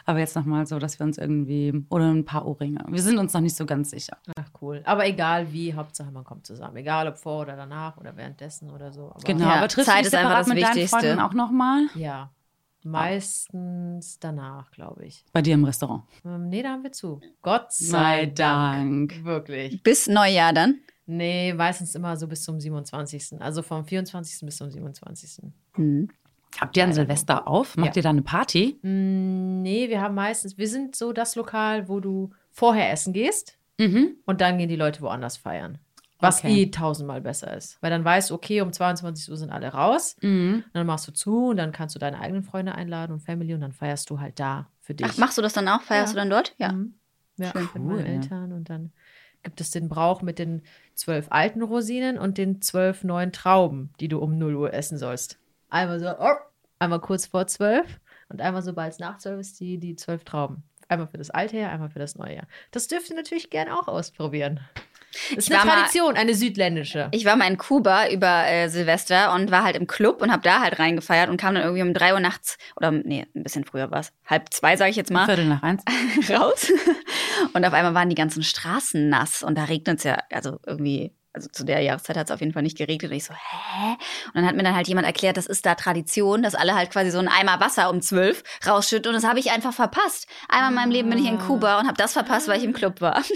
Aber 0.06 0.20
jetzt 0.20 0.36
nochmal 0.36 0.66
so, 0.66 0.80
dass 0.80 1.00
wir 1.00 1.06
uns 1.06 1.18
irgendwie, 1.20 1.86
oder 1.90 2.12
ein 2.12 2.26
paar 2.26 2.46
Ohrringe. 2.48 2.84
Wir 2.90 3.02
sind 3.02 3.20
uns 3.20 3.34
noch 3.34 3.42
nicht 3.42 3.56
so 3.56 3.66
ganz 3.66 3.92
sicher. 3.92 4.18
Ach 4.38 4.50
cool. 4.62 4.82
Aber 4.86 5.06
egal 5.08 5.54
wie, 5.54 5.74
Hauptsache 5.74 6.12
man 6.12 6.24
kommt 6.24 6.48
zusammen. 6.48 6.78
Egal 6.78 7.08
ob 7.08 7.18
vor 7.18 7.42
oder 7.44 7.56
danach 7.56 7.96
oder 7.98 8.18
währenddessen 8.18 8.72
oder 8.72 8.92
so. 8.92 9.12
Aber 9.12 9.22
Genau, 9.24 9.46
Ja, 9.46 9.56
aber 9.58 9.68
triffst 9.68 9.88
du 9.88 9.92
Zeit 9.92 10.00
dich 10.02 10.08
ist 10.08 10.16
einfach 10.16 10.30
separat 10.30 10.42
das 10.42 10.48
mit 10.54 10.64
deinen 10.64 10.76
Wichtigste. 10.76 10.98
Freunden 11.00 11.20
auch 11.20 11.34
nochmal? 11.34 11.88
Ja. 11.96 12.32
Meistens 12.84 14.18
danach, 14.20 14.72
glaube 14.72 15.06
ich. 15.06 15.24
Bei 15.32 15.42
dir 15.42 15.54
im 15.54 15.64
Restaurant. 15.64 16.04
Ähm, 16.26 16.50
nee, 16.50 16.64
da 16.64 16.70
haben 16.70 16.84
wir 16.84 16.92
zu. 16.92 17.22
Gott 17.42 17.72
sei 17.72 17.86
Sei 17.92 18.26
Dank. 18.28 19.10
Dank. 19.12 19.24
Wirklich. 19.26 19.84
Bis 19.84 20.08
Neujahr 20.08 20.54
dann. 20.54 20.80
Nee, 21.17 21.54
meistens 21.54 21.93
immer 21.95 22.15
so 22.17 22.28
bis 22.28 22.43
zum 22.43 22.60
27. 22.60 23.41
Also 23.41 23.62
vom 23.62 23.86
24. 23.86 24.45
bis 24.45 24.58
zum 24.58 24.71
27. 24.71 25.43
Hm. 25.76 26.10
Habt 26.60 26.76
ihr 26.78 26.84
an 26.84 26.93
Silvester 26.93 27.47
auf? 27.47 27.78
Macht 27.78 27.95
Ja. 27.95 28.00
ihr 28.00 28.04
da 28.04 28.10
eine 28.10 28.21
Party? 28.21 28.78
Mm, 28.82 29.62
Nee, 29.62 29.89
wir 29.89 30.02
haben 30.02 30.15
meistens, 30.15 30.58
wir 30.58 30.67
sind 30.67 30.95
so 30.95 31.13
das 31.13 31.36
Lokal, 31.36 31.88
wo 31.88 32.00
du 32.00 32.32
vorher 32.50 32.91
essen 32.91 33.13
gehst 33.13 33.58
Mhm. 33.80 34.15
und 34.26 34.41
dann 34.41 34.58
gehen 34.58 34.67
die 34.69 34.76
Leute 34.76 35.02
woanders 35.02 35.38
feiern. 35.38 35.78
Was 36.19 36.39
Okay. 36.39 36.63
eh 36.63 36.71
tausendmal 36.71 37.19
besser 37.21 37.56
ist. 37.56 37.78
Weil 37.82 37.89
dann 37.89 38.04
weißt 38.06 38.30
du, 38.30 38.36
okay, 38.36 38.62
um 38.62 38.71
22 38.71 39.30
Uhr 39.32 39.38
sind 39.38 39.50
alle 39.50 39.69
raus. 39.69 40.15
Mhm. 40.21 40.63
Dann 40.74 40.86
machst 40.86 41.08
du 41.08 41.12
zu 41.13 41.47
und 41.50 41.58
dann 41.58 41.71
kannst 41.71 41.95
du 41.95 42.00
deine 42.00 42.19
eigenen 42.19 42.43
Freunde 42.43 42.76
einladen 42.76 43.12
und 43.13 43.21
Family 43.21 43.54
und 43.56 43.62
dann 43.62 43.71
feierst 43.71 44.10
du 44.10 44.19
halt 44.19 44.39
da 44.39 44.67
für 44.82 44.93
dich. 44.93 45.08
Ach, 45.10 45.17
machst 45.17 45.38
du 45.38 45.41
das 45.41 45.54
dann 45.54 45.67
auch? 45.67 45.82
Feierst 45.82 46.13
Ja. 46.13 46.21
du 46.24 46.30
dann 46.30 46.30
dort? 46.30 46.56
Ja. 46.60 46.71
Mhm. 46.74 46.93
Ja, 47.38 47.52
Schön. 47.52 47.62
mit 47.62 47.76
Cool. 47.76 47.82
meinen 47.82 48.06
Eltern. 48.06 48.52
Und 48.54 48.69
dann 48.69 48.91
gibt 49.43 49.62
es 49.62 49.71
den 49.71 49.89
Brauch 49.89 50.21
mit 50.21 50.39
den 50.39 50.62
zwölf 50.93 51.27
alten 51.30 51.62
Rosinen 51.62 52.17
und 52.17 52.38
den 52.38 52.62
zwölf 52.62 53.04
neuen 53.04 53.32
Trauben, 53.32 53.93
die 53.99 54.08
du 54.08 54.19
um 54.19 54.38
0 54.38 54.56
Uhr 54.56 54.73
essen 54.73 54.97
sollst. 54.97 55.39
Einmal 55.69 55.99
so, 55.99 56.13
oh, 56.19 56.36
einmal 56.80 56.99
kurz 56.99 57.25
vor 57.25 57.47
zwölf 57.47 57.99
und 58.30 58.41
einmal 58.41 58.62
sobald 58.62 58.93
es 58.93 58.99
nach 58.99 59.17
zwölf 59.17 59.39
ist, 59.39 59.60
die, 59.60 59.77
die 59.77 59.95
zwölf 59.95 60.23
Trauben. 60.23 60.63
Einmal 60.88 61.08
für 61.08 61.17
das 61.17 61.30
alte 61.30 61.58
Jahr, 61.58 61.71
einmal 61.71 61.89
für 61.89 61.99
das 61.99 62.15
neue 62.15 62.36
Jahr. 62.36 62.47
Das 62.71 62.88
dürft 62.88 63.10
ihr 63.10 63.15
natürlich 63.15 63.49
gerne 63.49 63.77
auch 63.77 63.88
ausprobieren. 63.88 64.60
Das 65.12 65.38
ist 65.38 65.47
Ich 65.50 65.54
eine 65.56 65.60
war 65.60 65.65
mal- 65.65 65.82
Tradition, 65.82 66.15
eine 66.15 66.34
südländische. 66.36 67.10
Ich 67.12 67.26
war 67.26 67.36
mal 67.36 67.47
in 67.50 67.58
Kuba 67.58 68.08
über 68.10 68.47
äh, 68.47 68.69
Silvester 68.69 69.34
und 69.34 69.52
war 69.52 69.63
halt 69.63 69.76
im 69.76 69.88
Club 69.88 70.21
und 70.21 70.32
habe 70.32 70.41
da 70.43 70.62
halt 70.62 70.80
reingefeiert 70.80 71.30
und 71.30 71.38
kam 71.38 71.54
dann 71.56 71.63
irgendwie 71.63 71.84
um 71.84 71.93
drei 71.93 72.13
Uhr 72.13 72.19
nachts 72.19 72.58
oder 72.76 72.91
nee, 72.91 73.26
ein 73.36 73.43
bisschen 73.43 73.65
früher 73.65 73.91
war 73.91 74.00
es, 74.00 74.13
halb 74.26 74.54
zwei, 74.54 74.78
sage 74.78 74.91
ich 74.91 74.95
jetzt 74.95 75.12
mal, 75.12 75.26
Viertel 75.26 75.45
nach 75.45 75.63
eins. 75.63 75.84
raus. 76.30 76.71
Und 77.54 77.65
auf 77.65 77.74
einmal 77.74 77.93
waren 77.93 78.10
die 78.10 78.15
ganzen 78.15 78.43
Straßen 78.43 79.10
nass 79.10 79.43
und 79.43 79.58
da 79.58 79.65
regnet 79.65 79.97
es 80.00 80.04
ja, 80.06 80.17
also 80.32 80.60
irgendwie, 80.65 81.13
also 81.34 81.48
zu 81.52 81.63
der 81.63 81.82
Jahreszeit 81.82 82.17
hat 82.17 82.28
es 82.30 82.32
auf 82.32 82.41
jeden 82.41 82.54
Fall 82.54 82.63
nicht 82.63 82.78
geregnet. 82.78 83.12
Und 83.12 83.17
ich 83.17 83.24
so, 83.26 83.34
hä? 83.34 83.91
Und 84.28 84.36
dann 84.36 84.46
hat 84.46 84.56
mir 84.56 84.63
dann 84.63 84.76
halt 84.76 84.88
jemand 84.88 85.08
erklärt, 85.08 85.38
das 85.38 85.46
ist 85.46 85.65
da 85.65 85.76
Tradition, 85.76 86.44
dass 86.44 86.56
alle 86.56 86.76
halt 86.76 86.91
quasi 86.91 87.10
so 87.12 87.20
einen 87.20 87.30
Eimer 87.30 87.60
Wasser 87.60 87.89
um 87.89 88.02
zwölf 88.02 88.44
rausschütten 88.67 89.10
und 89.10 89.15
das 89.15 89.28
habe 89.28 89.39
ich 89.39 89.52
einfach 89.52 89.74
verpasst. 89.74 90.28
Einmal 90.50 90.70
in 90.70 90.76
meinem 90.76 90.91
Leben 90.91 91.10
bin 91.10 91.20
ich 91.20 91.28
in 91.30 91.39
Kuba 91.39 91.80
und 91.80 91.88
habe 91.88 91.98
das 91.98 92.13
verpasst, 92.13 92.48
weil 92.48 92.58
ich 92.60 92.65
im 92.65 92.74
Club 92.74 93.02
war. 93.02 93.24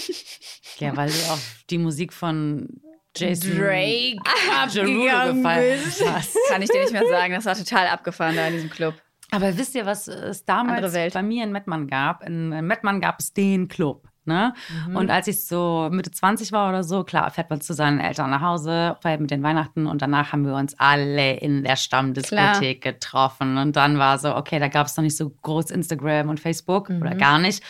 Ja, 0.77 0.93
weil 0.97 1.09
du 1.09 1.15
auf 1.31 1.63
die 1.69 1.77
Musik 1.77 2.11
von 2.11 2.67
Jason 3.15 3.57
Drake 3.57 4.17
abgegangen 4.61 5.37
gefeiert 5.41 5.83
bist. 5.85 6.05
hast. 6.05 6.37
Kann 6.49 6.61
ich 6.61 6.69
dir 6.69 6.81
nicht 6.81 6.91
mehr 6.91 7.07
sagen, 7.07 7.33
das 7.33 7.45
war 7.45 7.55
total 7.55 7.87
abgefahren 7.87 8.35
da 8.35 8.47
in 8.47 8.53
diesem 8.55 8.69
Club. 8.69 8.95
Aber 9.31 9.57
wisst 9.57 9.75
ihr, 9.75 9.85
was 9.85 10.07
es 10.07 10.43
Andere 10.47 10.81
damals 10.81 10.93
Welt. 10.93 11.13
bei 11.13 11.23
mir 11.23 11.45
in 11.45 11.51
Mettmann 11.51 11.87
gab? 11.87 12.23
In, 12.23 12.51
in 12.51 12.65
Mettmann 12.65 12.99
gab 12.99 13.19
es 13.19 13.33
den 13.33 13.69
Club. 13.69 14.07
Ne? 14.25 14.53
Mhm. 14.87 14.95
Und 14.95 15.09
als 15.11 15.27
ich 15.27 15.45
so 15.45 15.89
Mitte 15.91 16.11
20 16.11 16.51
war 16.51 16.69
oder 16.69 16.83
so, 16.83 17.03
klar, 17.03 17.29
fährt 17.31 17.49
man 17.49 17.61
zu 17.61 17.73
seinen 17.73 17.99
Eltern 17.99 18.29
nach 18.31 18.41
Hause, 18.41 18.97
feiert 19.01 19.21
mit 19.21 19.31
den 19.31 19.43
Weihnachten 19.43 19.85
und 19.87 20.01
danach 20.01 20.31
haben 20.31 20.45
wir 20.45 20.55
uns 20.55 20.73
alle 20.79 21.33
in 21.37 21.63
der 21.63 21.75
Stammdiskothek 21.75 22.81
getroffen. 22.81 23.57
Und 23.57 23.75
dann 23.75 23.97
war 23.97 24.17
so, 24.17 24.35
okay, 24.35 24.59
da 24.59 24.67
gab 24.67 24.87
es 24.87 24.97
noch 24.97 25.03
nicht 25.03 25.17
so 25.17 25.29
groß 25.29 25.71
Instagram 25.71 26.29
und 26.29 26.39
Facebook 26.39 26.89
oder 26.89 27.13
Mhm. 27.13 27.17
gar 27.19 27.39
nicht. 27.39 27.63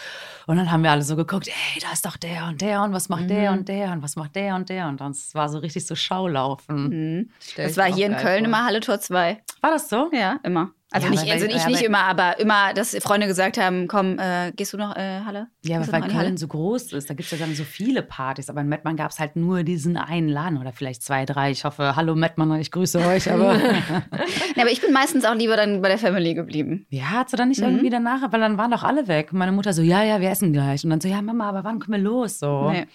Und 0.47 0.57
dann 0.57 0.71
haben 0.71 0.83
wir 0.83 0.91
alle 0.91 1.01
so 1.01 1.15
geguckt, 1.15 1.47
ey, 1.47 1.81
da 1.81 1.91
ist 1.91 2.05
doch 2.05 2.17
der 2.17 2.45
und 2.45 2.61
der 2.61 2.83
und 2.83 2.93
was 2.93 3.09
macht 3.09 3.29
der 3.29 3.51
Mhm. 3.51 3.57
und 3.59 3.67
der 3.67 3.91
und 3.91 4.03
was 4.03 4.15
macht 4.15 4.35
der 4.35 4.55
und 4.55 4.69
der. 4.69 4.87
Und 4.87 5.01
das 5.01 5.33
war 5.33 5.49
so 5.49 5.57
richtig 5.57 5.87
so 5.87 5.95
Schaulaufen. 5.95 7.17
Mhm. 7.17 7.29
Das 7.57 7.77
war 7.77 7.85
hier 7.85 8.05
in 8.07 8.15
Köln 8.15 8.39
vor. 8.39 8.47
immer 8.47 8.65
Halle 8.65 8.79
Tor 8.79 8.99
2. 8.99 9.41
War 9.61 9.71
das 9.71 9.89
so? 9.89 10.09
Ja, 10.13 10.39
immer. 10.43 10.69
Also 10.95 11.07
Ja, 11.07 11.11
nicht, 11.11 11.29
also 11.31 11.45
nicht, 11.45 11.57
ja, 11.57 11.67
nicht 11.67 11.79
weil- 11.79 11.85
immer, 11.87 12.03
aber 12.03 12.39
immer, 12.39 12.73
dass 12.73 12.95
Freunde 13.01 13.27
gesagt 13.27 13.57
haben, 13.57 13.89
komm, 13.89 14.17
äh, 14.17 14.53
gehst 14.55 14.71
du 14.71 14.77
noch 14.77 14.95
äh, 14.95 15.19
Halle? 15.25 15.47
Ja, 15.61 15.77
aber 15.81 15.91
weil 15.91 16.01
die 16.03 16.13
Halle? 16.13 16.23
Köln 16.27 16.37
so 16.37 16.47
groß 16.47 16.93
ist, 16.93 17.09
da 17.09 17.13
gibt 17.13 17.29
es 17.31 17.37
ja 17.37 17.45
dann 17.45 17.53
so 17.53 17.65
viele 17.65 18.01
Partys. 18.01 18.49
Aber 18.49 18.61
in 18.61 18.69
Mettmann 18.69 18.95
gab 18.95 19.11
es 19.11 19.19
halt 19.19 19.35
nur 19.35 19.63
diesen 19.63 19.97
einen 19.97 20.29
Laden 20.29 20.57
oder 20.57 20.71
vielleicht 20.71 21.03
zwei, 21.03 21.25
drei. 21.25 21.51
Ich 21.51 21.65
hoffe, 21.65 21.97
hallo 21.97 22.15
Mettmann, 22.15 22.57
ich 22.61 22.71
grüße 22.71 22.99
euch. 23.05 23.29
Aber 23.29 23.55
Ja, 24.55 24.61
aber 24.61 24.71
ich 24.71 24.79
bin 24.79 24.93
meistens 24.93 25.25
auch 25.25 25.35
lieber 25.35 25.57
dann 25.57 25.81
bei 25.81 25.89
der 25.89 25.97
Family 25.97 26.33
geblieben. 26.33 26.85
ja, 26.89 27.03
hast 27.11 27.33
du 27.33 27.37
dann 27.37 27.49
nicht 27.49 27.59
Mhm. 27.59 27.67
irgendwie 27.67 27.89
danach, 27.89 28.31
weil 28.31 28.39
dann 28.39 28.57
waren 28.57 28.71
doch 28.71 28.83
alle 28.83 29.09
weg. 29.09 29.33
Und 29.33 29.39
meine 29.39 29.51
Mutter 29.51 29.73
so, 29.73 29.81
ja, 29.81 30.01
ja, 30.03 30.21
wir 30.21 30.29
essen 30.29 30.53
gleich. 30.53 30.83
Und 30.85 30.91
dann 30.91 31.01
so, 31.01 31.09
ja, 31.09 31.21
Mama, 31.21 31.49
aber 31.49 31.65
wann 31.65 31.79
kommen 31.79 31.97
wir 31.97 32.09
los? 32.09 32.39
So. 32.39 32.71
Nee. 32.71 32.85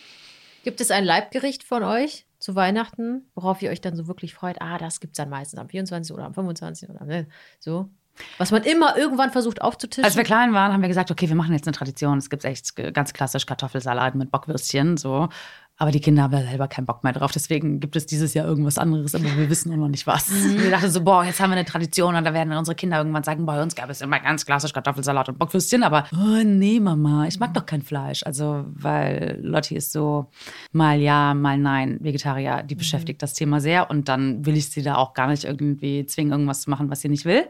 Gibt 0.64 0.80
es 0.80 0.90
ein 0.90 1.04
Leibgericht 1.04 1.64
von 1.64 1.82
euch 1.82 2.24
zu 2.40 2.54
Weihnachten, 2.54 3.26
worauf 3.34 3.62
ihr 3.62 3.70
euch 3.70 3.80
dann 3.80 3.94
so 3.94 4.08
wirklich 4.08 4.34
freut? 4.34 4.60
Ah, 4.60 4.78
das 4.78 5.00
gibt 5.00 5.12
es 5.12 5.18
dann 5.18 5.28
meistens 5.28 5.60
am 5.60 5.68
24. 5.68 6.14
oder 6.14 6.24
am 6.24 6.34
25. 6.34 6.88
oder 6.90 7.04
ne, 7.04 7.26
so. 7.58 7.88
Was 8.38 8.50
man 8.50 8.64
immer 8.64 8.96
irgendwann 8.96 9.30
versucht 9.30 9.62
aufzutischen. 9.62 10.04
Als 10.04 10.16
wir 10.16 10.24
klein 10.24 10.52
waren, 10.52 10.72
haben 10.72 10.82
wir 10.82 10.88
gesagt, 10.88 11.10
okay, 11.10 11.28
wir 11.28 11.36
machen 11.36 11.52
jetzt 11.52 11.66
eine 11.66 11.76
Tradition. 11.76 12.18
Es 12.18 12.28
gibt 12.28 12.44
echt 12.44 12.74
ganz 12.92 13.12
klassisch 13.12 13.46
Kartoffelsalat 13.46 14.14
mit 14.14 14.30
Bockwürstchen, 14.30 14.96
so. 14.96 15.28
Aber 15.80 15.92
die 15.92 16.00
Kinder 16.00 16.24
haben 16.24 16.32
da 16.32 16.42
selber 16.42 16.68
keinen 16.68 16.84
Bock 16.84 17.02
mehr 17.04 17.14
drauf. 17.14 17.32
Deswegen 17.32 17.80
gibt 17.80 17.96
es 17.96 18.04
dieses 18.04 18.34
Jahr 18.34 18.46
irgendwas 18.46 18.76
anderes, 18.76 19.14
aber 19.14 19.24
wir 19.24 19.48
wissen 19.48 19.72
auch 19.72 19.76
noch 19.78 19.88
nicht 19.88 20.06
was. 20.06 20.28
Mhm. 20.28 20.60
Wir 20.60 20.70
dachten 20.70 20.90
so, 20.90 21.02
boah, 21.02 21.24
jetzt 21.24 21.40
haben 21.40 21.48
wir 21.50 21.56
eine 21.56 21.64
Tradition 21.64 22.14
und 22.16 22.22
da 22.24 22.34
werden 22.34 22.52
unsere 22.52 22.74
Kinder 22.74 22.98
irgendwann 22.98 23.22
sagen, 23.22 23.46
bei 23.46 23.62
uns 23.62 23.74
gab 23.74 23.88
es 23.88 24.02
immer 24.02 24.20
ganz 24.20 24.44
klassisch 24.44 24.74
Kartoffelsalat 24.74 25.30
und 25.30 25.38
Bockwürstchen. 25.38 25.82
Aber 25.82 26.04
oh, 26.12 26.42
nee, 26.44 26.80
Mama, 26.80 27.26
ich 27.26 27.40
mag 27.40 27.54
doch 27.54 27.64
kein 27.64 27.80
Fleisch. 27.80 28.22
Also, 28.26 28.66
weil 28.74 29.38
Lotti 29.42 29.74
ist 29.74 29.92
so 29.92 30.26
mal 30.72 31.00
ja, 31.00 31.32
mal 31.32 31.56
nein, 31.56 31.96
Vegetarier. 32.02 32.60
Mhm. 32.62 32.66
Die 32.68 32.74
beschäftigt 32.74 33.22
das 33.22 33.32
Thema 33.32 33.60
sehr 33.60 33.88
und 33.88 34.10
dann 34.10 34.44
will 34.44 34.58
ich 34.58 34.68
sie 34.68 34.82
da 34.82 34.96
auch 34.96 35.14
gar 35.14 35.28
nicht 35.28 35.44
irgendwie 35.44 36.04
zwingen, 36.04 36.32
irgendwas 36.32 36.60
zu 36.60 36.68
machen, 36.68 36.90
was 36.90 37.00
sie 37.00 37.08
nicht 37.08 37.24
will. 37.24 37.44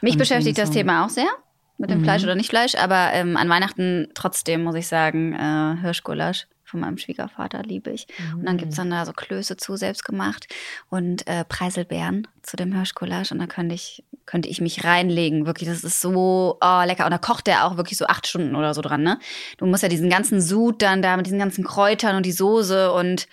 Mich 0.00 0.12
Und 0.14 0.18
beschäftigt 0.18 0.56
das 0.56 0.68
so- 0.68 0.74
Thema 0.74 1.04
auch 1.04 1.10
sehr. 1.10 1.28
Mit 1.76 1.90
dem 1.90 1.98
Mhm. 1.98 2.04
Fleisch 2.04 2.22
oder 2.22 2.36
nicht 2.36 2.48
Fleisch, 2.50 2.74
aber 2.76 3.10
ähm, 3.12 3.36
an 3.36 3.48
Weihnachten 3.50 4.08
trotzdem 4.14 4.62
muss 4.62 4.76
ich 4.76 4.86
sagen, 4.86 5.34
äh, 5.34 5.76
Hirschgulasch 5.82 6.46
von 6.74 6.80
meinem 6.80 6.98
Schwiegervater 6.98 7.62
liebe 7.62 7.90
ich. 7.90 8.08
Und 8.34 8.46
dann 8.46 8.56
gibt 8.56 8.72
es 8.72 8.76
dann 8.76 8.90
da 8.90 9.06
so 9.06 9.12
Klöße 9.12 9.56
zu, 9.56 9.76
selbst 9.76 10.04
gemacht 10.04 10.48
und 10.90 11.24
äh, 11.28 11.44
Preiselbeeren 11.44 12.26
zu 12.42 12.56
dem 12.56 12.72
Hirschgulasch 12.74 13.30
und 13.30 13.38
da 13.38 13.46
könnte 13.46 13.76
ich, 13.76 14.02
könnte 14.26 14.48
ich 14.48 14.60
mich 14.60 14.82
reinlegen. 14.82 15.46
Wirklich, 15.46 15.68
das 15.68 15.84
ist 15.84 16.00
so 16.00 16.58
oh, 16.60 16.82
lecker. 16.84 17.04
Und 17.04 17.12
da 17.12 17.18
kocht 17.18 17.46
der 17.46 17.64
auch 17.64 17.76
wirklich 17.76 17.96
so 17.96 18.06
acht 18.06 18.26
Stunden 18.26 18.56
oder 18.56 18.74
so 18.74 18.82
dran, 18.82 19.04
ne? 19.04 19.20
Du 19.58 19.66
musst 19.66 19.84
ja 19.84 19.88
diesen 19.88 20.10
ganzen 20.10 20.40
Sud 20.40 20.82
dann 20.82 21.00
da 21.00 21.16
mit 21.16 21.26
diesen 21.26 21.38
ganzen 21.38 21.62
Kräutern 21.62 22.16
und 22.16 22.26
die 22.26 22.32
Soße 22.32 22.92
und 22.92 23.28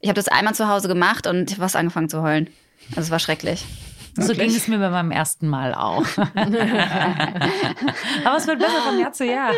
ich 0.00 0.08
habe 0.08 0.16
das 0.16 0.28
einmal 0.28 0.54
zu 0.54 0.68
Hause 0.68 0.88
gemacht 0.88 1.26
und 1.26 1.50
ich 1.50 1.56
habe 1.56 1.64
was 1.64 1.76
angefangen 1.76 2.08
zu 2.08 2.22
heulen. 2.22 2.48
Also 2.90 3.02
es 3.02 3.10
war 3.10 3.18
schrecklich. 3.18 3.62
So 4.18 4.32
ging 4.32 4.48
es 4.50 4.66
mir 4.68 4.78
bei 4.78 4.88
meinem 4.90 5.10
ersten 5.10 5.48
Mal 5.48 5.74
auch. 5.74 6.04
Aber 8.24 8.36
es 8.36 8.46
wird 8.46 8.58
besser 8.58 8.80
von 8.88 8.98
Jahr 8.98 9.12
zu 9.12 9.24
Jahr. 9.24 9.52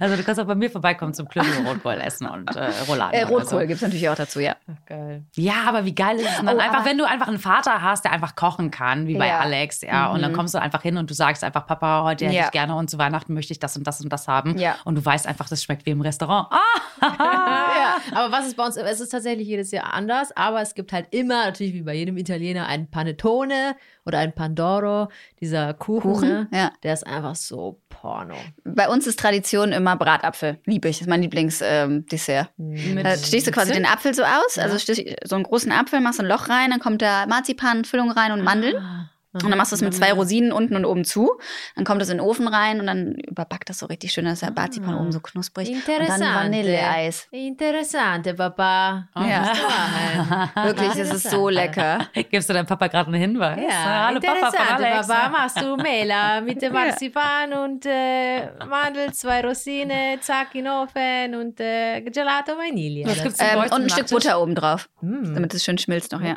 Also 0.00 0.16
du 0.16 0.22
kannst 0.22 0.40
auch 0.40 0.46
bei 0.46 0.54
mir 0.54 0.70
vorbeikommen 0.70 1.12
zum 1.14 1.28
Klöppel 1.28 1.66
Rotkohl 1.66 2.00
essen 2.00 2.26
und 2.28 2.54
äh, 2.56 2.70
Rouladen. 2.88 3.14
Äh, 3.20 3.24
oder 3.24 3.44
so. 3.44 3.56
Rotkohl 3.56 3.66
gibt 3.66 3.76
es 3.76 3.82
natürlich 3.82 4.08
auch 4.08 4.14
dazu, 4.14 4.40
ja. 4.40 4.56
Geil. 4.86 5.24
Ja, 5.34 5.54
aber 5.66 5.84
wie 5.84 5.94
geil 5.94 6.16
ist 6.16 6.28
es 6.28 6.36
denn 6.36 6.46
dann 6.46 6.56
Oh, 6.56 6.60
einfach, 6.60 6.84
wenn 6.84 6.98
du 6.98 7.04
einfach 7.04 7.28
einen 7.28 7.38
Vater 7.38 7.82
hast, 7.82 8.04
der 8.04 8.12
einfach 8.12 8.34
kochen 8.36 8.70
kann, 8.70 9.06
wie 9.06 9.16
bei 9.16 9.26
Ja. 9.28 9.40
Alex, 9.40 9.80
ja, 9.82 10.06
und 10.08 10.22
dann 10.22 10.32
kommst 10.32 10.54
du 10.54 10.60
einfach 10.60 10.82
hin 10.82 10.96
und 10.96 11.10
du 11.10 11.14
sagst 11.14 11.44
einfach, 11.44 11.66
Papa, 11.66 12.02
heute 12.04 12.26
hätte 12.26 12.36
Ja. 12.36 12.44
ich 12.46 12.50
gerne 12.52 12.74
und 12.76 12.88
zu 12.90 12.98
Weihnachten 12.98 13.34
möchte 13.34 13.52
ich 13.52 13.58
das 13.58 13.76
und 13.76 13.86
das 13.86 14.00
und 14.00 14.12
das 14.12 14.28
haben. 14.28 14.56
Ja. 14.58 14.76
Und 14.84 14.94
du 14.96 15.04
weißt 15.04 15.26
einfach, 15.26 15.48
das 15.48 15.62
schmeckt 15.62 15.84
wie 15.86 15.90
im 15.90 16.00
Restaurant. 16.00 16.48
Ah! 16.98 17.72
Ja, 17.78 17.96
aber 18.18 18.32
was 18.32 18.46
ist 18.46 18.56
bei 18.56 18.64
uns? 18.64 18.76
Es 18.78 19.00
ist 19.00 19.10
tatsächlich 19.10 19.46
jedes 19.46 19.70
Jahr 19.70 19.92
anders, 19.92 20.34
aber 20.34 20.62
es 20.62 20.74
gibt 20.74 20.94
halt 20.94 21.08
immer, 21.12 21.44
natürlich 21.44 21.74
wie 21.74 21.82
bei 21.82 21.92
jedem 21.94 22.16
Italiener, 22.16 22.66
einen 22.68 22.90
Panettone 22.90 23.76
oder 24.06 24.18
einen 24.18 24.32
Pandoro, 24.32 25.08
dieser 25.40 25.74
Kuchen. 25.74 26.12
Kuchen, 26.12 26.28
ne? 26.28 26.48
ja. 26.52 26.72
Der 26.82 26.94
ist 26.94 27.06
einfach 27.06 27.34
so 27.34 27.80
Porno. 27.88 28.36
Bei 28.64 28.88
uns 28.88 29.06
ist 29.06 29.18
Tradition 29.18 29.72
immer 29.72 29.96
Bratapfel. 29.96 30.58
Liebe 30.64 30.88
ich. 30.88 30.96
Das 30.96 31.02
ist 31.02 31.10
mein 31.10 31.22
Lieblingsdessert. 31.22 32.50
Mit 32.56 33.04
Da 33.04 33.16
stichst 33.16 33.46
du 33.46 33.50
quasi 33.50 33.72
den 33.72 33.86
Apfel 33.86 34.14
so 34.14 34.22
aus, 34.22 34.58
also 34.58 34.78
stich, 34.78 35.16
so 35.24 35.34
einen 35.34 35.44
großen 35.44 35.72
Apfel, 35.72 36.00
machst 36.00 36.20
ein 36.20 36.26
Loch 36.26 36.48
rein, 36.48 36.70
dann 36.70 36.80
kommt 36.80 37.02
da 37.02 37.26
Marzipan, 37.26 37.84
Füllung 37.84 38.10
rein 38.10 38.32
und 38.32 38.42
Mandeln. 38.42 38.76
Ah. 38.76 39.10
Und 39.42 39.50
dann 39.50 39.58
machst 39.58 39.72
du 39.72 39.76
es 39.76 39.82
mit 39.82 39.94
zwei 39.94 40.12
Rosinen 40.12 40.52
unten 40.52 40.76
und 40.76 40.84
oben 40.84 41.04
zu. 41.04 41.30
Dann 41.74 41.84
kommt 41.84 42.02
es 42.02 42.08
in 42.08 42.18
den 42.18 42.26
Ofen 42.26 42.48
rein 42.48 42.80
und 42.80 42.86
dann 42.86 43.14
überbackt 43.14 43.68
das 43.68 43.78
so 43.78 43.86
richtig 43.86 44.12
schön, 44.12 44.24
dass 44.24 44.40
der 44.40 44.50
Marzipan 44.52 44.94
oben 44.98 45.12
so 45.12 45.20
knusprig. 45.20 45.68
Und 45.68 45.86
dann 45.86 45.94
Interessante. 45.96 46.34
Vanilleeis. 46.34 47.28
Interessante, 47.30 48.34
Papa. 48.34 49.08
Ja. 49.16 49.52
Du 49.52 49.62
machen. 49.62 50.50
Wirklich, 50.66 50.88
das 50.94 51.14
ist 51.14 51.30
so 51.30 51.48
lecker. 51.48 52.06
Gibst 52.30 52.48
du 52.48 52.54
deinem 52.54 52.66
Papa 52.66 52.86
gerade 52.88 53.08
einen 53.08 53.20
Hinweis? 53.20 53.58
Ja, 53.62 54.06
Hallo 54.06 54.20
Papa 54.20 54.36
von 54.36 54.46
interessante, 54.48 54.86
Alex. 54.86 55.06
Papa. 55.08 55.28
Machst 55.28 55.60
du 55.60 55.76
Mela 55.76 56.40
mit 56.40 56.62
dem 56.62 56.72
Marzipan 56.72 57.52
und 57.52 57.84
äh, 57.86 58.46
Mandel, 58.66 59.12
zwei 59.12 59.42
Rosinen, 59.44 60.20
zack 60.20 60.54
in 60.54 60.64
den 60.64 60.72
Ofen 60.72 61.34
und 61.34 61.60
äh, 61.60 62.00
Gelato 62.02 62.52
Vanille. 62.56 63.02
Ähm, 63.02 63.58
und 63.60 63.72
ein 63.72 63.90
Stück? 63.90 64.08
Butter 64.08 64.40
oben 64.40 64.54
drauf, 64.54 64.88
Mm. 65.00 65.34
damit 65.34 65.52
es 65.54 65.64
schön 65.64 65.78
schmilzt 65.78 66.12
noch, 66.12 66.20
ja. 66.22 66.36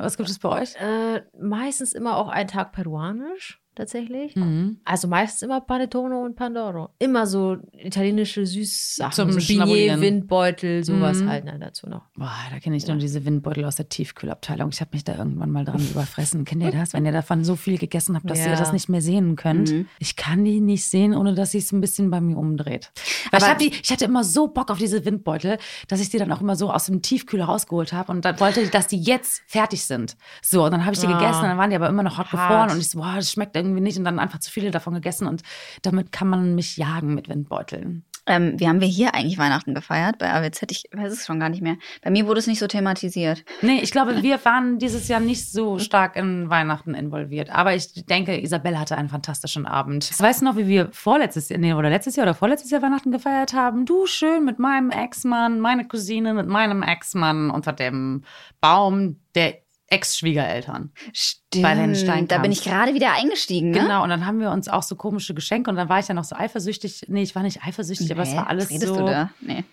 Was 0.00 0.16
gibt 0.16 0.28
es 0.28 0.38
bei 0.38 0.48
euch? 0.48 0.74
Äh, 0.76 1.22
meistens 1.38 1.92
immer 1.92 2.16
auch 2.16 2.28
einen 2.28 2.48
Tag 2.48 2.72
peruanisch, 2.72 3.61
tatsächlich. 3.74 4.36
Mhm. 4.36 4.78
Also 4.84 5.08
meistens 5.08 5.42
immer 5.42 5.60
Panettone 5.60 6.18
und 6.18 6.36
Pandoro. 6.36 6.90
Immer 6.98 7.26
so 7.26 7.56
italienische 7.72 8.44
Süßsachen. 8.46 9.12
Zum 9.12 9.32
so. 9.40 9.58
Beignet, 9.58 10.00
Windbeutel, 10.00 10.84
sowas 10.84 11.18
Mhm. 11.20 11.28
halt 11.28 11.44
ne, 11.44 11.58
dazu 11.58 11.88
noch. 11.88 12.02
Boah, 12.16 12.30
da 12.50 12.58
kenne 12.58 12.76
ich 12.76 12.86
nur 12.86 12.96
diese 12.96 13.24
Windbeutel 13.24 13.64
aus 13.64 13.76
der 13.76 13.88
Tiefkühlabteilung. 13.88 14.70
Ich 14.72 14.80
habe 14.80 14.90
mich 14.92 15.04
da 15.04 15.16
irgendwann 15.16 15.50
mal 15.50 15.64
dran 15.64 15.80
überfressen. 15.90 16.44
Kennt 16.44 16.62
ihr 16.62 16.70
das? 16.72 16.92
Wenn 16.92 17.06
ihr 17.06 17.12
davon 17.12 17.44
so 17.44 17.56
viel 17.56 17.78
gegessen 17.78 18.14
habt, 18.16 18.28
dass 18.28 18.38
Ja. 18.38 18.50
ihr 18.50 18.56
das 18.56 18.72
nicht 18.72 18.88
mehr 18.88 19.02
sehen 19.02 19.36
könnt. 19.36 19.70
Mhm. 19.70 19.86
Ich 19.98 20.16
kann 20.16 20.44
die 20.44 20.60
nicht 20.60 20.84
sehen, 20.84 21.14
ohne 21.14 21.34
dass 21.34 21.52
sie 21.52 21.58
es 21.58 21.72
ein 21.72 21.80
bisschen 21.80 22.10
bei 22.10 22.20
mir 22.20 22.36
umdreht. 22.36 22.92
Ich, 22.94 23.32
Aber- 23.32 23.48
hab 23.48 23.58
die, 23.58 23.72
ich 23.82 23.90
hatte 23.90 24.04
immer 24.04 24.24
so 24.24 24.48
Bock 24.48 24.70
auf 24.70 24.78
diese 24.78 25.04
Windbeutel, 25.04 25.58
dass 25.88 26.00
ich 26.00 26.10
die 26.10 26.18
dann 26.18 26.30
auch 26.32 26.40
immer 26.40 26.56
so 26.56 26.70
aus 26.70 26.86
dem 26.86 27.02
Tiefkühler 27.02 27.44
rausgeholt 27.46 27.92
habe 27.92 28.12
und 28.12 28.24
dann 28.24 28.38
wollte 28.40 28.60
ich, 28.60 28.70
dass 28.70 28.86
die 28.86 29.00
jetzt 29.00 29.42
fertig 29.46 29.84
sind. 29.84 30.16
So, 30.42 30.64
und 30.64 30.70
dann 30.72 30.84
habe 30.84 30.94
ich 30.94 31.00
die 31.00 31.06
Ah. 31.06 31.18
gegessen 31.18 31.40
und 31.42 31.48
dann 31.48 31.58
waren 31.58 31.70
die 31.70 31.76
aber 31.76 31.88
immer 31.88 32.02
noch 32.02 32.18
hart 32.18 32.32
Hart. 32.32 32.48
gefroren 32.48 32.70
und 32.70 32.78
ich 32.78 32.90
so, 32.90 32.98
boah, 32.98 33.14
das 33.16 33.30
schmeckt 33.32 33.56
irgendwie 33.62 33.80
nicht 33.80 33.98
und 33.98 34.04
dann 34.04 34.18
einfach 34.18 34.38
zu 34.38 34.50
viele 34.50 34.70
davon 34.70 34.94
gegessen 34.94 35.26
und 35.26 35.42
damit 35.82 36.12
kann 36.12 36.28
man 36.28 36.54
mich 36.54 36.76
jagen 36.76 37.14
mit 37.14 37.28
Windbeuteln. 37.28 38.04
Ähm, 38.24 38.58
wie 38.58 38.68
haben 38.68 38.80
wir 38.80 38.86
hier 38.86 39.14
eigentlich 39.14 39.38
Weihnachten 39.38 39.74
gefeiert? 39.74 40.18
Bei 40.18 40.32
AWZ, 40.32 40.70
ich 40.70 40.84
weiß 40.92 41.12
es 41.12 41.26
schon 41.26 41.40
gar 41.40 41.48
nicht 41.48 41.62
mehr. 41.62 41.76
Bei 42.02 42.10
mir 42.10 42.26
wurde 42.26 42.38
es 42.38 42.46
nicht 42.46 42.60
so 42.60 42.68
thematisiert. 42.68 43.44
Nee, 43.62 43.80
ich 43.82 43.90
glaube, 43.90 44.14
wir 44.22 44.44
waren 44.44 44.78
dieses 44.78 45.08
Jahr 45.08 45.18
nicht 45.18 45.50
so 45.50 45.80
stark 45.80 46.14
in 46.14 46.48
Weihnachten 46.48 46.94
involviert. 46.94 47.50
Aber 47.50 47.74
ich 47.74 48.06
denke, 48.06 48.40
Isabelle 48.40 48.78
hatte 48.78 48.96
einen 48.96 49.08
fantastischen 49.08 49.66
Abend. 49.66 50.08
Weißt 50.20 50.40
du 50.40 50.44
noch, 50.44 50.56
wie 50.56 50.68
wir 50.68 50.88
vorletztes 50.92 51.48
Jahr, 51.48 51.58
nee, 51.58 51.74
oder 51.74 51.90
letztes 51.90 52.14
Jahr 52.14 52.26
oder 52.26 52.34
vorletztes 52.34 52.70
Jahr 52.70 52.82
Weihnachten 52.82 53.10
gefeiert 53.10 53.54
haben? 53.54 53.86
Du 53.86 54.06
schön 54.06 54.44
mit 54.44 54.60
meinem 54.60 54.90
Ex-Mann, 54.90 55.58
meine 55.58 55.88
Cousine 55.88 56.32
mit 56.34 56.46
meinem 56.46 56.82
Ex-Mann 56.82 57.50
unter 57.50 57.72
dem 57.72 58.22
Baum 58.60 59.16
der 59.34 59.61
Ex-Schwiegereltern. 59.92 60.90
Stimmt. 61.12 61.62
Bei 61.62 61.74
den 61.74 61.94
Steinkamps. 61.94 62.28
Da 62.28 62.38
bin 62.38 62.50
ich 62.52 62.64
gerade 62.64 62.94
wieder 62.94 63.12
eingestiegen, 63.12 63.70
ne? 63.70 63.80
Genau, 63.80 64.02
und 64.02 64.08
dann 64.08 64.24
haben 64.26 64.40
wir 64.40 64.50
uns 64.50 64.68
auch 64.68 64.82
so 64.82 64.96
komische 64.96 65.34
Geschenke 65.34 65.70
und 65.70 65.76
dann 65.76 65.88
war 65.88 65.98
ich 65.98 66.08
ja 66.08 66.14
noch 66.14 66.24
so 66.24 66.34
eifersüchtig. 66.34 67.02
Nee, 67.08 67.22
ich 67.22 67.34
war 67.34 67.42
nicht 67.42 67.62
eifersüchtig, 67.62 68.10
aber 68.10 68.22
es 68.22 68.30
Nee, 68.30 68.36
war 68.36 68.48
alles 68.48 68.70
redest 68.70 68.86
so. 68.86 68.96
du 68.98 69.04
da? 69.06 69.30
Nee. 69.40 69.64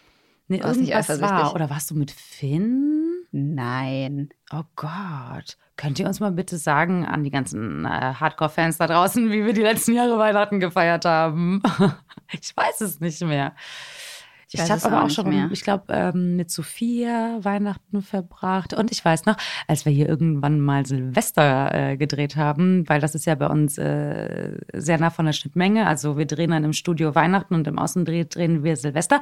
Nee, 0.49 0.63
warst 0.63 0.79
nicht 0.79 0.89
irgendwas 0.89 1.21
war. 1.21 1.29
eifersüchtig. 1.31 1.55
Oder 1.55 1.69
warst 1.69 1.91
du 1.91 1.95
mit 1.95 2.11
Finn? 2.11 3.05
Nein. 3.31 4.29
Oh 4.51 4.63
Gott. 4.75 5.57
Könnt 5.77 5.99
ihr 5.99 6.07
uns 6.07 6.19
mal 6.19 6.31
bitte 6.31 6.57
sagen 6.57 7.05
an 7.05 7.23
die 7.23 7.29
ganzen 7.29 7.85
äh, 7.85 7.89
Hardcore-Fans 7.89 8.77
da 8.79 8.87
draußen, 8.87 9.31
wie 9.31 9.45
wir 9.45 9.53
die 9.53 9.61
letzten 9.61 9.93
Jahre 9.93 10.17
Weihnachten 10.17 10.59
gefeiert 10.59 11.05
haben? 11.05 11.61
ich 12.31 12.57
weiß 12.57 12.81
es 12.81 12.99
nicht 12.99 13.21
mehr. 13.21 13.55
Ich 14.51 14.59
Ich, 14.59 14.61
habe 14.61 14.77
es 14.77 14.85
aber 14.85 15.03
auch 15.03 15.09
schon, 15.11 15.29
mehr. 15.29 15.47
ich 15.51 15.61
glaube, 15.61 15.85
ähm, 15.89 16.35
mit 16.35 16.49
Sophia 16.49 17.37
Weihnachten 17.41 18.01
verbracht. 18.01 18.73
Und 18.73 18.91
ich 18.91 19.05
weiß 19.05 19.25
noch, 19.25 19.35
als 19.67 19.85
wir 19.85 19.91
hier 19.91 20.09
irgendwann 20.09 20.59
mal 20.59 20.87
Silvester 20.87 21.71
äh, 21.91 21.97
gedreht 21.97 22.35
haben, 22.35 22.87
weil 22.89 22.99
das 22.99 23.13
ist 23.13 23.25
ja 23.25 23.35
bei 23.35 23.45
uns 23.45 23.77
äh, 23.77 24.57
sehr 24.73 24.97
nah 24.97 25.11
von 25.11 25.27
der 25.27 25.33
Schnittmenge. 25.33 25.85
Also 25.85 26.17
wir 26.17 26.25
drehen 26.25 26.49
dann 26.49 26.63
im 26.63 26.73
Studio 26.73 27.13
Weihnachten 27.13 27.53
und 27.53 27.67
im 27.67 27.77
Außendreh 27.77 28.25
drehen 28.25 28.63
wir 28.63 28.75
Silvester. 28.75 29.21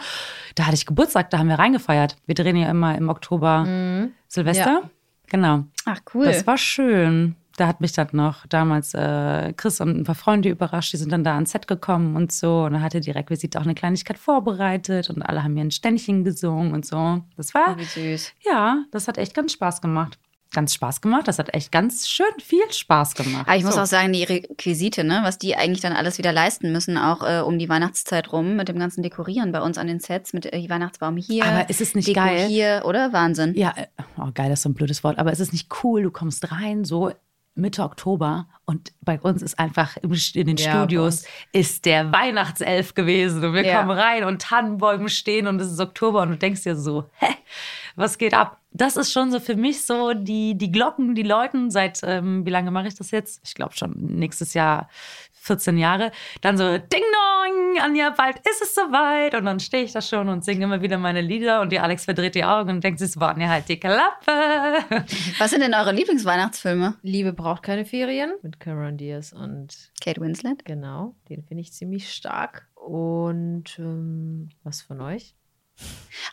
Da 0.55 0.65
hatte 0.65 0.75
ich 0.75 0.85
Geburtstag, 0.85 1.29
da 1.29 1.39
haben 1.39 1.49
wir 1.49 1.59
reingefeiert. 1.59 2.15
Wir 2.25 2.35
drehen 2.35 2.55
ja 2.55 2.69
immer 2.69 2.97
im 2.97 3.09
Oktober 3.09 3.65
Silvester. 4.29 4.89
Genau. 5.29 5.65
Ach, 5.85 5.99
cool. 6.13 6.25
Das 6.25 6.47
war 6.47 6.57
schön. 6.57 7.35
Da 7.57 7.67
hat 7.67 7.81
mich 7.81 7.91
dann 7.91 8.07
noch 8.11 8.45
damals 8.45 8.93
äh, 8.93 9.51
Chris 9.53 9.81
und 9.81 9.97
ein 9.97 10.03
paar 10.03 10.15
Freunde 10.15 10.49
überrascht. 10.49 10.93
Die 10.93 10.97
sind 10.97 11.11
dann 11.11 11.23
da 11.23 11.33
ans 11.33 11.51
Set 11.51 11.67
gekommen 11.67 12.15
und 12.15 12.31
so. 12.31 12.65
Und 12.65 12.73
da 12.73 12.81
hatte 12.81 13.01
die 13.01 13.09
Requisite 13.11 13.59
auch 13.59 13.63
eine 13.63 13.73
Kleinigkeit 13.73 14.19
vorbereitet 14.19 15.09
und 15.09 15.23
alle 15.23 15.43
haben 15.43 15.55
mir 15.55 15.61
ein 15.61 15.71
Ständchen 15.71 16.23
gesungen 16.23 16.73
und 16.73 16.85
so. 16.85 17.23
Das 17.35 17.55
war, 17.55 17.75
Wie 17.77 17.83
süß. 17.83 18.31
ja, 18.45 18.83
das 18.91 19.07
hat 19.07 19.17
echt 19.17 19.33
ganz 19.33 19.53
Spaß 19.53 19.81
gemacht. 19.81 20.19
Ganz 20.53 20.73
Spaß 20.75 21.01
gemacht. 21.01 21.27
Das 21.27 21.39
hat 21.39 21.53
echt 21.53 21.71
ganz 21.71 22.07
schön 22.07 22.25
viel 22.39 22.71
Spaß 22.71 23.15
gemacht. 23.15 23.47
Aber 23.47 23.57
ich 23.57 23.63
muss 23.63 23.75
so. 23.75 23.81
auch 23.81 23.85
sagen, 23.85 24.13
die 24.13 24.23
Requisite, 24.23 25.03
ne, 25.03 25.19
was 25.23 25.37
die 25.37 25.55
eigentlich 25.55 25.81
dann 25.81 25.93
alles 25.93 26.19
wieder 26.19 26.31
leisten 26.31 26.71
müssen, 26.71 26.97
auch 26.97 27.21
äh, 27.21 27.41
um 27.41 27.59
die 27.59 27.67
Weihnachtszeit 27.67 28.31
rum, 28.31 28.55
mit 28.55 28.69
dem 28.69 28.79
ganzen 28.79 29.01
Dekorieren 29.01 29.51
bei 29.51 29.61
uns 29.61 29.77
an 29.77 29.87
den 29.87 29.99
Sets, 29.99 30.31
mit 30.31 30.45
äh, 30.45 30.69
Weihnachtsbaum 30.69 31.17
hier. 31.17 31.43
Aber 31.43 31.69
ist 31.69 31.81
es 31.81 31.95
nicht 31.95 32.07
Deko 32.07 32.21
geil? 32.21 32.47
hier, 32.47 32.83
oder? 32.85 33.11
Wahnsinn. 33.11 33.55
Ja, 33.55 33.73
äh, 33.75 33.87
oh, 34.17 34.29
geil, 34.33 34.49
das 34.49 34.59
ist 34.59 34.63
so 34.63 34.69
ein 34.69 34.73
blödes 34.75 35.03
Wort. 35.03 35.17
Aber 35.17 35.31
es 35.31 35.39
ist 35.39 35.51
nicht 35.51 35.69
cool. 35.83 36.03
Du 36.03 36.11
kommst 36.11 36.49
rein, 36.51 36.85
so 36.85 37.11
Mitte 37.57 37.83
Oktober 37.83 38.47
und 38.65 38.91
bei 39.01 39.19
uns 39.19 39.41
ist 39.41 39.57
einfach 39.59 39.97
im, 39.97 40.13
in 40.33 40.47
den 40.47 40.57
Ja, 40.57 40.71
Studios 40.71 41.23
ist 41.51 41.85
der 41.85 42.11
Weihnachtself 42.11 42.93
gewesen 42.93 43.43
und 43.43 43.53
wir 43.53 43.65
Ja. 43.65 43.79
kommen 43.79 43.91
rein 43.97 44.23
und 44.23 44.41
Tannenbäume 44.41 45.09
stehen 45.09 45.47
und 45.47 45.59
es 45.59 45.71
ist 45.71 45.79
Oktober 45.79 46.21
und 46.21 46.29
du 46.29 46.37
denkst 46.37 46.63
dir 46.63 46.75
so, 46.75 47.09
hä, 47.19 47.33
was 47.95 48.17
geht 48.17 48.33
ab? 48.33 48.59
Das 48.71 48.95
ist 48.95 49.11
schon 49.11 49.31
so 49.31 49.39
für 49.39 49.55
mich 49.55 49.85
so 49.85 50.13
die, 50.13 50.55
die 50.57 50.71
Glocken, 50.71 51.15
die 51.15 51.23
läuten 51.23 51.71
seit, 51.71 52.01
ähm, 52.03 52.45
wie 52.45 52.51
lange 52.51 52.69
mache 52.69 52.87
ich 52.87 52.95
das 52.95 53.11
jetzt? 53.11 53.41
Ich 53.43 53.55
glaube 53.55 53.75
schon 53.75 53.93
nächstes 53.97 54.53
Jahr 54.53 54.87
14 55.47 55.77
Jahre. 55.77 56.11
Dann 56.41 56.57
so 56.57 56.77
Ding 56.77 57.01
Dong, 57.01 57.81
Anja, 57.81 58.11
bald 58.11 58.37
ist 58.49 58.61
es 58.61 58.75
soweit. 58.75 59.35
Und 59.35 59.45
dann 59.45 59.59
stehe 59.59 59.83
ich 59.83 59.93
da 59.93 60.01
schon 60.01 60.29
und 60.29 60.45
singe 60.45 60.65
immer 60.65 60.81
wieder 60.81 60.97
meine 60.97 61.21
Lieder 61.21 61.61
und 61.61 61.71
die 61.71 61.79
Alex 61.79 62.05
verdreht 62.05 62.35
die 62.35 62.43
Augen 62.43 62.69
und 62.69 62.83
denkt, 62.83 63.01
es 63.01 63.19
waren 63.19 63.41
ja 63.41 63.47
halt 63.47 63.67
die 63.69 63.79
Klappe. 63.79 64.05
Was 65.39 65.49
sind 65.49 65.61
denn 65.61 65.73
eure 65.73 65.91
Lieblingsweihnachtsfilme? 65.91 66.95
Liebe 67.01 67.33
braucht 67.33 67.63
keine 67.63 67.85
Ferien 67.85 68.33
mit 68.43 68.59
Cameron 68.59 68.97
Diaz 68.97 69.33
und 69.33 69.91
Kate 70.01 70.21
Winslet? 70.21 70.65
genau, 70.65 71.15
den 71.29 71.43
finde 71.43 71.61
ich 71.61 71.73
ziemlich 71.73 72.11
stark. 72.11 72.67
Und 72.75 73.79
ähm, 73.79 74.49
was 74.63 74.81
von 74.81 75.01
euch? 75.01 75.33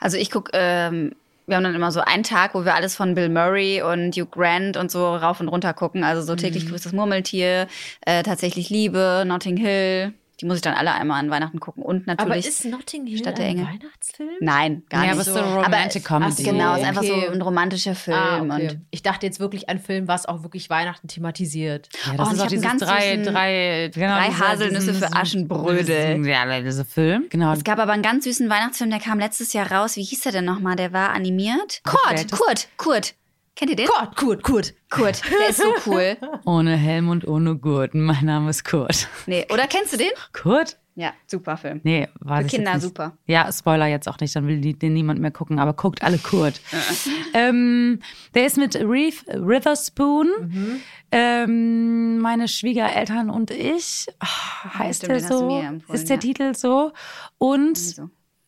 Also 0.00 0.16
ich 0.16 0.30
gucke, 0.30 0.50
ähm, 0.54 1.14
wir 1.46 1.56
haben 1.56 1.64
dann 1.64 1.74
immer 1.74 1.92
so 1.92 2.00
einen 2.00 2.22
Tag, 2.22 2.54
wo 2.54 2.64
wir 2.64 2.74
alles 2.74 2.96
von 2.96 3.14
Bill 3.14 3.28
Murray 3.28 3.82
und 3.82 4.16
Hugh 4.16 4.26
Grant 4.30 4.76
und 4.76 4.90
so 4.90 5.14
rauf 5.14 5.40
und 5.40 5.48
runter 5.48 5.74
gucken. 5.74 6.04
Also 6.04 6.22
so 6.22 6.36
täglich 6.36 6.68
grüßt 6.68 6.86
das 6.86 6.92
Murmeltier, 6.92 7.66
äh, 8.06 8.22
tatsächlich 8.22 8.70
Liebe, 8.70 9.24
Notting 9.26 9.56
Hill. 9.56 10.14
Die 10.40 10.46
muss 10.46 10.56
ich 10.56 10.62
dann 10.62 10.74
alle 10.74 10.92
einmal 10.92 11.20
an 11.20 11.30
Weihnachten 11.30 11.60
gucken. 11.60 11.82
Und 11.84 12.08
Aber 12.08 12.24
natürlich. 12.24 12.46
ist 12.48 12.64
Notting 12.64 13.06
Hill 13.06 13.18
Stadt 13.18 13.38
der 13.38 13.44
ein 13.46 13.50
Engel. 13.52 13.66
Weihnachtsfim? 13.66 14.28
Nein, 14.40 14.82
gar 14.88 15.04
ja, 15.04 15.14
nicht. 15.14 15.28
aber 15.28 15.40
so 15.40 15.60
Romantic 15.60 16.10
Aber- 16.10 16.20
Comedy. 16.20 16.32
Ach 16.32 16.38
so, 16.38 16.50
Genau, 16.50 16.74
es 16.74 16.80
ist 16.80 16.86
einfach 16.88 17.02
so 17.04 17.14
okay. 17.14 17.28
ein 17.28 17.42
romantischer 17.42 17.94
Film. 17.94 18.16
Ah, 18.16 18.40
okay. 18.40 18.68
und 18.70 18.80
Ich 18.90 19.02
dachte 19.04 19.26
jetzt 19.26 19.38
wirklich 19.38 19.68
ein 19.68 19.78
Film, 19.78 20.08
was 20.08 20.26
auch 20.26 20.42
wirklich 20.42 20.68
Weihnachten 20.70 21.06
thematisiert. 21.06 21.88
Ja, 22.06 22.12
Oh, 22.12 22.16
das 22.16 22.26
und 22.28 22.32
ist 22.34 22.38
ich 22.40 22.44
auch 22.44 22.48
dieses 22.48 22.64
ganz 22.64 22.82
drei, 22.82 23.14
süßen- 23.14 23.24
drei, 23.30 23.90
genau, 23.94 24.16
drei 24.16 24.30
Haselnüsse 24.32 24.92
diesen- 24.92 25.08
für 25.08 25.12
Aschenbrödel. 25.16 26.26
Ja, 26.26 26.60
dieser 26.60 26.84
Film. 26.84 27.26
Genau. 27.30 27.52
es 27.52 27.62
gab 27.64 27.78
aber 27.78 27.92
einen 27.92 28.02
ganz 28.02 28.24
süßen 28.24 28.48
Weihnachtsfilm, 28.50 28.90
der 28.90 29.00
kam 29.00 29.18
letztes 29.18 29.52
Jahr 29.52 29.70
raus. 29.70 29.96
Wie 29.96 30.02
hieß 30.02 30.20
der 30.22 30.32
denn 30.32 30.44
nochmal? 30.44 30.76
Der 30.76 30.92
war 30.92 31.10
animiert. 31.10 31.80
Kurt? 31.84 32.30
Kurt, 32.32 32.68
Kurt. 32.76 33.14
Kennt 33.56 33.70
ihr 33.70 33.76
den? 33.76 33.86
Kurt, 33.86 34.16
Kurt, 34.16 34.42
Kurt. 34.42 34.74
Kurt, 34.90 35.22
der 35.30 35.48
ist 35.50 35.58
so 35.58 35.72
cool. 35.86 36.16
Ohne 36.44 36.76
Helm 36.76 37.08
und 37.08 37.26
ohne 37.28 37.56
Gurt. 37.56 37.94
Mein 37.94 38.24
Name 38.24 38.50
ist 38.50 38.64
Kurt. 38.64 39.06
Nee, 39.26 39.46
oder 39.52 39.68
kennst 39.68 39.92
du 39.92 39.96
den? 39.96 40.10
Kurt? 40.32 40.76
Ja, 40.96 41.12
super 41.26 41.56
Film. 41.56 41.80
Nee, 41.82 42.08
weiß 42.20 42.44
Für 42.44 42.56
Kinder 42.56 42.78
super. 42.78 43.16
Ja, 43.26 43.50
Spoiler 43.52 43.86
jetzt 43.86 44.08
auch 44.08 44.18
nicht, 44.20 44.34
dann 44.36 44.46
will 44.46 44.60
den 44.60 44.92
niemand 44.92 45.20
mehr 45.20 45.32
gucken, 45.32 45.58
aber 45.58 45.72
guckt 45.72 46.02
alle 46.02 46.18
Kurt. 46.18 46.60
ähm, 47.34 48.00
der 48.34 48.46
ist 48.46 48.56
mit 48.56 48.76
Reeve 48.76 49.16
Witherspoon, 49.26 50.28
Mhm. 50.40 50.80
ähm, 51.10 52.18
meine 52.18 52.46
Schwiegereltern 52.46 53.28
und 53.30 53.50
ich. 53.50 54.06
Ah, 54.20 54.78
heißt 54.78 55.04
stimmt, 55.04 55.20
der 55.20 55.28
so? 55.28 55.62
ist 55.92 56.08
der 56.08 56.16
ja. 56.16 56.20
Titel 56.20 56.54
so? 56.54 56.92
Und 57.38 58.00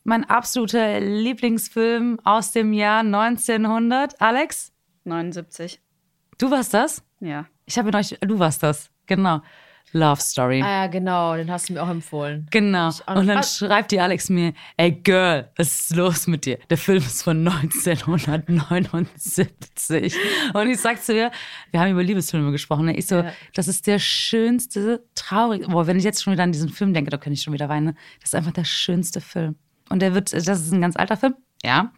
mein 0.05 0.25
absoluter 0.25 1.01
Lieblingsfilm 1.01 2.21
aus 2.23 2.53
dem 2.53 2.73
Jahr 2.73 3.01
1900. 3.01 4.21
Alex, 4.21 4.73
79. 5.07 5.81
du 6.39 6.51
warst 6.51 6.75
das? 6.75 7.03
Ja. 7.21 7.47
Ich 7.65 7.79
habe 7.79 7.97
euch, 7.97 8.17
du 8.21 8.39
warst 8.39 8.63
das, 8.63 8.91
genau. 9.07 9.41
Love 9.93 10.21
Story. 10.21 10.61
Ah 10.63 10.83
ja, 10.83 10.87
genau, 10.89 11.37
den 11.37 11.49
hast 11.51 11.69
du 11.69 11.73
mir 11.75 11.83
auch 11.83 11.89
empfohlen. 11.89 12.47
Genau. 12.51 12.89
Und 13.07 13.29
dann 13.29 13.39
Ah. 13.39 13.43
schreibt 13.45 13.93
die 13.93 14.01
Alex 14.01 14.29
mir, 14.29 14.53
ey 14.77 14.91
Girl, 14.93 15.49
was 15.57 15.69
ist 15.81 15.95
los 15.97 16.27
mit 16.27 16.45
dir? 16.45 16.59
Der 16.69 16.77
Film 16.77 16.99
ist 16.99 17.23
von 17.23 17.43
1979. 17.45 20.15
Und 20.55 20.69
ich 20.71 20.81
sag 20.81 21.03
zu 21.03 21.15
ihr, 21.15 21.31
wir 21.71 21.81
haben 21.81 21.93
über 21.93 22.03
Liebesfilme 22.03 22.51
gesprochen. 22.51 22.87
ne? 22.87 22.97
Ich 22.97 23.07
so, 23.07 23.17
Ja. 23.19 23.33
das 23.55 23.69
ist 23.69 23.87
der 23.87 23.99
schönste, 24.01 25.05
traurige, 25.15 25.69
boah, 25.69 25.87
wenn 25.87 25.99
ich 25.99 26.05
jetzt 26.05 26.23
schon 26.23 26.33
wieder 26.33 26.43
an 26.43 26.53
diesen 26.53 26.69
Film 26.69 26.93
denke, 26.93 27.11
da 27.11 27.17
könnte 27.17 27.35
ich 27.35 27.43
schon 27.43 27.55
wieder 27.55 27.69
weinen. 27.69 27.97
Das 28.21 28.31
ist 28.31 28.35
einfach 28.35 28.53
der 28.53 28.65
schönste 28.65 29.21
Film. 29.21 29.55
Und 29.89 30.03
der 30.03 30.15
wird, 30.15 30.33
das 30.33 30.47
ist 30.49 30.73
ein 30.73 30.81
ganz 30.81 30.97
alter 30.97 31.17
Film, 31.17 31.37
ja. 31.65 31.93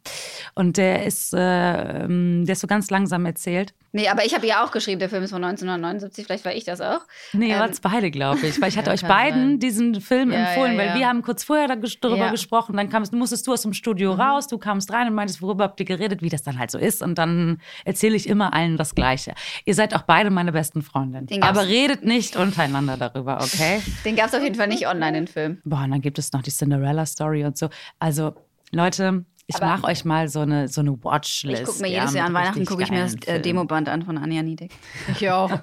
Und 0.55 0.77
der 0.77 1.05
ist, 1.05 1.35
äh, 1.35 2.05
ähm, 2.05 2.45
der 2.47 2.53
ist 2.55 2.61
so 2.61 2.67
ganz 2.67 2.91
langsam 2.91 3.27
erzählt. 3.27 3.75
Nee, 3.93 4.09
aber 4.09 4.25
ich 4.27 4.35
habe 4.35 4.47
ja 4.47 4.63
auch 4.65 4.71
geschrieben, 4.71 4.99
der 4.99 5.09
Film 5.09 5.23
ist 5.23 5.31
von 5.31 5.43
1979, 5.43 6.27
vielleicht 6.27 6.45
war 6.45 6.55
ich 6.55 6.65
das 6.65 6.81
auch. 6.83 7.01
Nee, 7.33 7.53
Ähm, 7.53 7.63
es 7.71 7.81
beide, 7.81 8.11
glaube 8.11 8.47
ich. 8.47 8.61
Weil 8.61 8.69
ich 8.69 8.77
hatte 8.79 8.89
Ja, 8.91 8.95
euch 8.95 9.03
beiden 9.03 9.53
sein. 9.53 9.59
diesen 9.61 10.01
Film 10.03 10.31
Ja, 10.31 10.41
empfohlen, 10.41 10.73
ja, 10.73 10.79
weil 10.79 10.95
wir 10.99 11.09
haben 11.09 11.23
kurz 11.23 11.43
vorher 11.45 11.69
darüber. 11.69 12.27
Mhm. 12.27 12.31
gesprochen. 12.33 12.77
Dann 12.77 12.91
kamst, 12.91 13.13
musstest 13.15 13.47
du 13.47 13.53
aus 13.53 13.63
dem 13.63 13.73
Studio 13.73 14.13
raus, 14.13 14.47
du 14.47 14.59
kamst 14.59 14.93
rein 14.93 15.09
und 15.09 15.15
meintest, 15.15 15.41
worüber 15.43 15.65
habt 15.65 15.81
ihr 15.81 15.87
geredet, 15.87 16.21
wie 16.23 16.29
das 16.29 16.43
dann 16.43 16.59
halt 16.59 16.71
so 16.71 16.79
ist. 16.79 17.03
Und 17.03 17.17
dann 17.17 17.61
erzähle 17.85 18.15
ich 18.17 18.29
immer 18.29 18.53
allen 18.53 18.77
das 18.77 18.95
Gleiche. 18.95 19.35
Ihr 19.65 19.75
seid 19.75 19.95
auch 19.95 20.03
beide 20.03 20.29
meine 20.31 20.53
besten 20.53 20.83
Freundinnen. 20.83 21.43
Aber 21.43 21.67
redet 21.67 22.05
nicht 22.05 22.37
untereinander 22.37 22.97
darüber, 22.99 23.39
okay? 23.41 23.81
Den 24.05 24.17
gab 24.17 24.27
es 24.29 24.35
auf 24.35 24.43
jeden 24.43 24.55
Fall 24.55 24.69
nicht 24.69 24.87
online, 24.87 25.13
den 25.13 25.27
Film. 25.29 25.61
Boah, 25.65 25.85
und 25.85 25.91
dann 25.93 26.03
gibt 26.03 26.19
es 26.19 26.33
noch 26.33 26.43
die 26.43 26.51
Cinderella-Story 26.53 27.45
und 27.47 27.57
so. 27.57 27.71
Also, 27.99 28.35
Leute, 28.71 29.25
ich 29.51 29.59
mache 29.61 29.85
euch 29.85 30.05
mal 30.05 30.29
so 30.29 30.41
eine, 30.41 30.69
so 30.69 30.83
eine 30.83 31.03
Watchlist. 31.03 31.63
Ich 31.63 31.67
gucke 31.67 31.81
mir 31.81 31.89
ja, 31.89 32.01
jedes 32.01 32.13
Jahr 32.15 32.27
an 32.27 32.35
Weihnachten 32.35 32.67
gucke 32.67 32.83
ich 32.83 32.91
mir 32.91 33.01
das 33.01 33.15
äh. 33.27 33.41
Demoband 33.41 33.89
an 33.89 34.03
von 34.03 34.19
Anja 34.19 34.43
Niedek. 34.43 34.71
Ich 35.11 35.31
auch. 35.31 35.51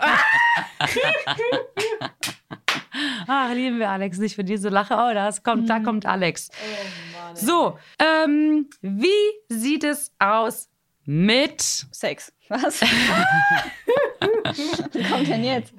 Ach, 3.27 3.53
lieben 3.53 3.79
wir 3.79 3.89
Alex 3.89 4.17
nicht 4.19 4.35
für 4.35 4.43
diese 4.43 4.69
Lache. 4.69 4.93
Oh, 4.95 5.13
das 5.13 5.43
kommt, 5.43 5.63
Mhm. 5.63 5.67
da 5.67 5.79
kommt 5.81 6.05
Alex. 6.05 6.49
Oh 6.51 7.35
So, 7.35 7.77
ähm, 7.99 8.69
wie 8.81 9.07
sieht 9.49 9.83
es 9.83 10.11
aus 10.19 10.69
mit 11.05 11.61
Sex. 11.61 12.31
Was? 12.49 12.81
Wie 14.93 15.03
kommt 15.03 15.27
denn 15.27 15.43
jetzt? 15.43 15.73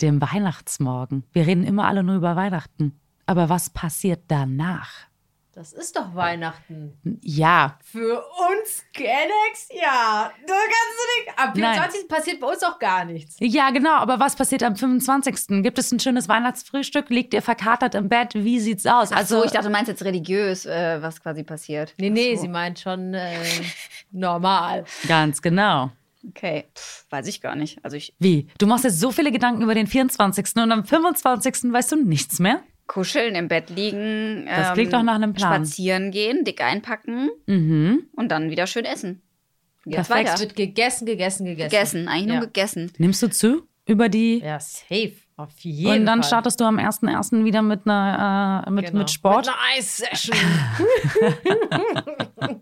dem 0.00 0.20
Weihnachtsmorgen? 0.20 1.24
Wir 1.32 1.46
reden 1.48 1.64
immer 1.64 1.88
alle 1.88 2.04
nur 2.04 2.14
über 2.16 2.36
Weihnachten. 2.36 3.00
Aber 3.26 3.48
was 3.48 3.68
passiert 3.70 4.22
danach? 4.28 5.07
Das 5.58 5.72
ist 5.72 5.96
doch 5.96 6.14
Weihnachten. 6.14 6.92
Ja, 7.20 7.78
Für 7.82 8.22
uns 8.22 8.84
Kennex, 8.92 9.68
ja. 9.72 10.30
Du 10.46 10.52
kannst 10.52 10.94
du 10.94 11.20
nicht. 11.24 11.36
Am 11.36 11.48
Nein. 11.60 11.74
24. 11.74 12.08
passiert 12.08 12.38
bei 12.40 12.46
uns 12.46 12.62
auch 12.62 12.78
gar 12.78 13.04
nichts. 13.04 13.34
ja, 13.40 13.70
genau. 13.70 13.94
Aber 13.96 14.20
was 14.20 14.36
passiert 14.36 14.62
am 14.62 14.76
25.? 14.76 15.60
Gibt 15.64 15.80
es 15.80 15.90
ein 15.90 15.98
schönes 15.98 16.28
Weihnachtsfrühstück? 16.28 17.10
Liegt 17.10 17.34
ihr 17.34 17.42
verkatert 17.42 17.96
im 17.96 18.08
Bett? 18.08 18.34
Wie 18.36 18.60
sieht's 18.60 18.86
aus? 18.86 19.10
Also, 19.10 19.44
ich 19.44 19.50
dachte, 19.50 19.66
du 19.66 19.72
meinst 19.72 19.88
jetzt 19.88 20.04
religiös, 20.04 20.64
äh, 20.64 21.02
was 21.02 21.20
quasi 21.20 21.42
passiert. 21.42 21.92
Nee, 21.98 22.10
nee, 22.10 22.34
Ach 22.34 22.36
so. 22.36 22.42
sie 22.42 22.48
meint 22.48 22.78
schon 22.78 23.14
äh, 23.14 23.34
normal. 24.12 24.84
ganz 25.08 25.42
genau. 25.42 25.90
Okay, 26.28 26.66
Pff, 26.72 27.04
weiß 27.10 27.26
ich 27.26 27.40
gar 27.40 27.56
nicht. 27.56 27.84
Also 27.84 27.96
ich 27.96 28.14
Wie? 28.20 28.46
Du 28.58 28.68
machst 28.68 28.84
jetzt 28.84 29.00
so 29.00 29.10
viele 29.10 29.32
Gedanken 29.32 29.62
über 29.62 29.74
den 29.74 29.88
24. 29.88 30.54
und 30.54 30.70
am 30.70 30.84
25. 30.84 31.72
weißt 31.72 31.90
du 31.92 31.96
nichts 31.96 32.38
mehr? 32.38 32.62
Kuscheln, 32.88 33.36
im 33.36 33.46
Bett 33.46 33.70
liegen. 33.70 34.46
Das 34.46 34.72
klingt 34.72 34.92
doch 34.92 35.02
nach 35.04 35.14
einem 35.14 35.32
Plan. 35.34 35.64
Spazieren 35.64 36.10
gehen, 36.10 36.42
dick 36.44 36.60
einpacken 36.62 37.30
Mhm. 37.46 38.08
und 38.16 38.30
dann 38.32 38.50
wieder 38.50 38.66
schön 38.66 38.84
essen. 38.84 39.22
Geht's 39.84 40.08
Perfekt. 40.08 40.26
Es 40.28 40.32
weiter. 40.32 40.40
wird 40.40 40.56
gegessen, 40.56 41.06
gegessen, 41.06 41.44
gegessen. 41.46 41.70
Gegessen, 41.70 42.08
eigentlich 42.08 42.26
nur 42.26 42.34
Ja. 42.36 42.40
gegessen. 42.40 42.90
Nimmst 42.98 43.22
du 43.22 43.28
zu 43.30 43.62
über 43.86 44.08
die 44.08 44.40
Ja, 44.40 44.58
safe. 44.58 45.12
Auf 45.36 45.52
jeden 45.60 46.00
Und 46.00 46.06
dann 46.06 46.22
Fall. 46.22 46.26
startest 46.28 46.58
du 46.60 46.64
am 46.64 46.78
1.1. 46.80 47.44
wieder 47.44 47.62
mit, 47.62 47.82
einer, 47.86 48.64
äh, 48.66 48.70
mit, 48.72 48.86
Genau. 48.86 48.98
mit 48.98 49.10
Sport. 49.10 49.46
Mit 49.46 49.54
einer 49.54 49.76
Eissession. 49.78 50.36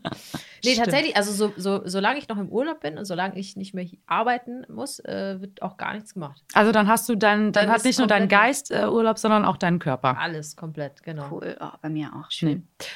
nee, 0.65 0.73
Stimmt. 0.73 0.87
tatsächlich, 0.87 1.17
also 1.17 1.33
so, 1.33 1.53
so, 1.57 1.83
solange 1.87 2.19
ich 2.19 2.29
noch 2.29 2.39
im 2.39 2.49
Urlaub 2.49 2.81
bin 2.81 2.99
und 2.99 3.05
solange 3.05 3.39
ich 3.39 3.57
nicht 3.57 3.75
mehr 3.75 3.87
arbeiten 4.07 4.65
muss, 4.69 4.99
äh, 5.01 5.41
wird 5.41 5.63
auch 5.63 5.77
gar 5.77 5.95
nichts 5.95 6.15
gemacht. 6.15 6.43
Also 6.55 6.73
dann 6.73 6.89
hast 6.89 7.09
du 7.09 7.15
dein, 7.17 7.53
dann, 7.53 7.67
Dann 7.67 7.75
hat 7.75 7.85
nicht 7.85 7.99
nur 7.99 8.09
dein 8.09 8.29
Geist 8.29 8.71
äh, 8.71 8.87
Urlaub, 8.87 9.19
sondern 9.19 9.45
auch 9.45 9.57
dein 9.57 9.79
Körper. 9.79 10.19
Alles 10.19 10.57
komplett, 10.57 11.03
genau. 11.03 11.29
Cool, 11.31 11.57
oh, 11.61 11.69
bei 11.81 11.89
mir 11.89 12.11
auch. 12.15 12.31
Schön. 12.31 12.67
Nee. 12.79 12.87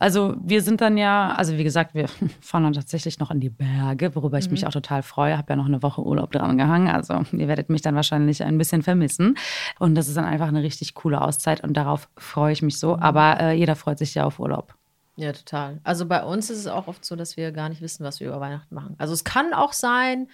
Also 0.00 0.34
wir 0.42 0.62
sind 0.62 0.80
dann 0.80 0.96
ja, 0.96 1.34
also 1.36 1.58
wie 1.58 1.62
gesagt, 1.62 1.94
wir 1.94 2.08
fahren 2.40 2.64
dann 2.64 2.72
tatsächlich 2.72 3.18
noch 3.18 3.30
in 3.30 3.38
die 3.38 3.50
Berge, 3.50 4.16
worüber 4.16 4.38
ich 4.38 4.50
mich 4.50 4.66
auch 4.66 4.72
total 4.72 5.02
freue. 5.02 5.36
Habe 5.36 5.50
ja 5.50 5.56
noch 5.56 5.66
eine 5.66 5.82
Woche 5.82 6.02
Urlaub 6.02 6.32
dran 6.32 6.56
gehangen. 6.56 6.88
Also 6.88 7.22
ihr 7.32 7.48
werdet 7.48 7.68
mich 7.68 7.82
dann 7.82 7.94
wahrscheinlich 7.94 8.42
ein 8.42 8.56
bisschen 8.56 8.82
vermissen. 8.82 9.36
Und 9.78 9.94
das 9.94 10.08
ist 10.08 10.16
dann 10.16 10.24
einfach 10.24 10.48
eine 10.48 10.62
richtig 10.62 10.94
coole 10.94 11.20
Auszeit 11.20 11.62
und 11.62 11.76
darauf 11.76 12.08
freue 12.16 12.52
ich 12.52 12.62
mich 12.62 12.78
so. 12.78 12.98
Aber 12.98 13.38
äh, 13.40 13.52
jeder 13.52 13.76
freut 13.76 13.98
sich 13.98 14.14
ja 14.14 14.24
auf 14.24 14.40
Urlaub. 14.40 14.74
Ja, 15.16 15.32
total. 15.32 15.80
Also 15.84 16.06
bei 16.06 16.22
uns 16.24 16.48
ist 16.50 16.58
es 16.58 16.66
auch 16.66 16.86
oft 16.86 17.04
so, 17.04 17.14
dass 17.16 17.36
wir 17.36 17.52
gar 17.52 17.68
nicht 17.68 17.82
wissen, 17.82 18.04
was 18.04 18.20
wir 18.20 18.28
über 18.28 18.40
Weihnachten 18.40 18.74
machen. 18.74 18.94
Also 18.98 19.12
es 19.12 19.24
kann 19.24 19.52
auch 19.52 19.72
sein, 19.72 20.28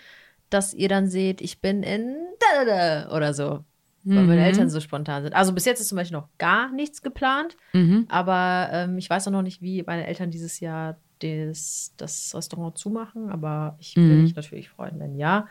dass 0.51 0.75
ihr 0.75 0.89
dann 0.89 1.09
seht, 1.09 1.41
ich 1.41 1.61
bin 1.61 1.83
in 1.83 2.17
oder 3.11 3.35
so. 3.35 3.65
Weil 4.09 4.23
meine 4.23 4.41
Mhm. 4.43 4.47
Eltern 4.47 4.71
so 4.71 4.79
spontan 4.81 5.25
sind. 5.25 5.35
Also 5.35 5.53
bis 5.53 5.65
jetzt 5.65 5.81
ist 5.81 5.89
zum 5.89 5.97
Beispiel 5.97 6.17
noch 6.17 6.29
gar 6.39 6.71
nichts 6.71 7.03
geplant. 7.03 7.57
Mhm. 7.73 8.07
Aber 8.09 8.69
ähm, 8.71 8.99
ich 8.99 9.11
weiß 9.11 9.27
auch 9.27 9.33
noch 9.33 9.43
nicht, 9.43 9.63
wie 9.63 9.83
meine 9.83 10.07
Eltern 10.07 10.31
dieses 10.31 10.61
Jahr 10.61 10.97
das, 11.19 11.93
das 11.97 12.33
Restaurant 12.33 12.79
zumachen. 12.79 13.31
Aber 13.31 13.77
ich 13.81 13.97
würde 13.97 14.15
Mhm. 14.15 14.23
mich 14.23 14.37
natürlich 14.37 14.69
freuen, 14.69 15.01
wenn 15.01 15.17
ja. 15.17 15.49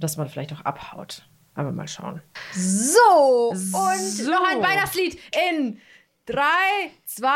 Dass 0.00 0.16
man 0.16 0.28
vielleicht 0.28 0.52
auch 0.52 0.62
abhaut. 0.62 1.28
Aber 1.54 1.70
mal 1.70 1.86
schauen. 1.86 2.20
So, 2.52 3.50
und 3.50 3.60
So. 3.60 4.30
noch 4.30 4.44
ein 4.50 4.60
Weihnachtslied 4.62 5.18
in 5.52 5.78
3, 6.30 6.92
2, 7.06 7.26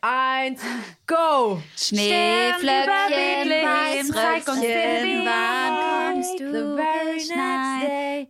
1, 0.00 0.60
go! 1.06 1.60
Schneeflöckchen, 1.76 2.88
Bethlehem, 3.10 4.06
zeig 4.10 4.48
uns 4.48 4.60
den 4.62 4.70
Weißröckchen, 4.70 5.26
wann 5.26 6.14
kommst 6.14 6.38
The 6.38 6.44
du 6.44 6.76
very 6.76 7.16
next 7.16 7.28
geschneit? 7.28 8.28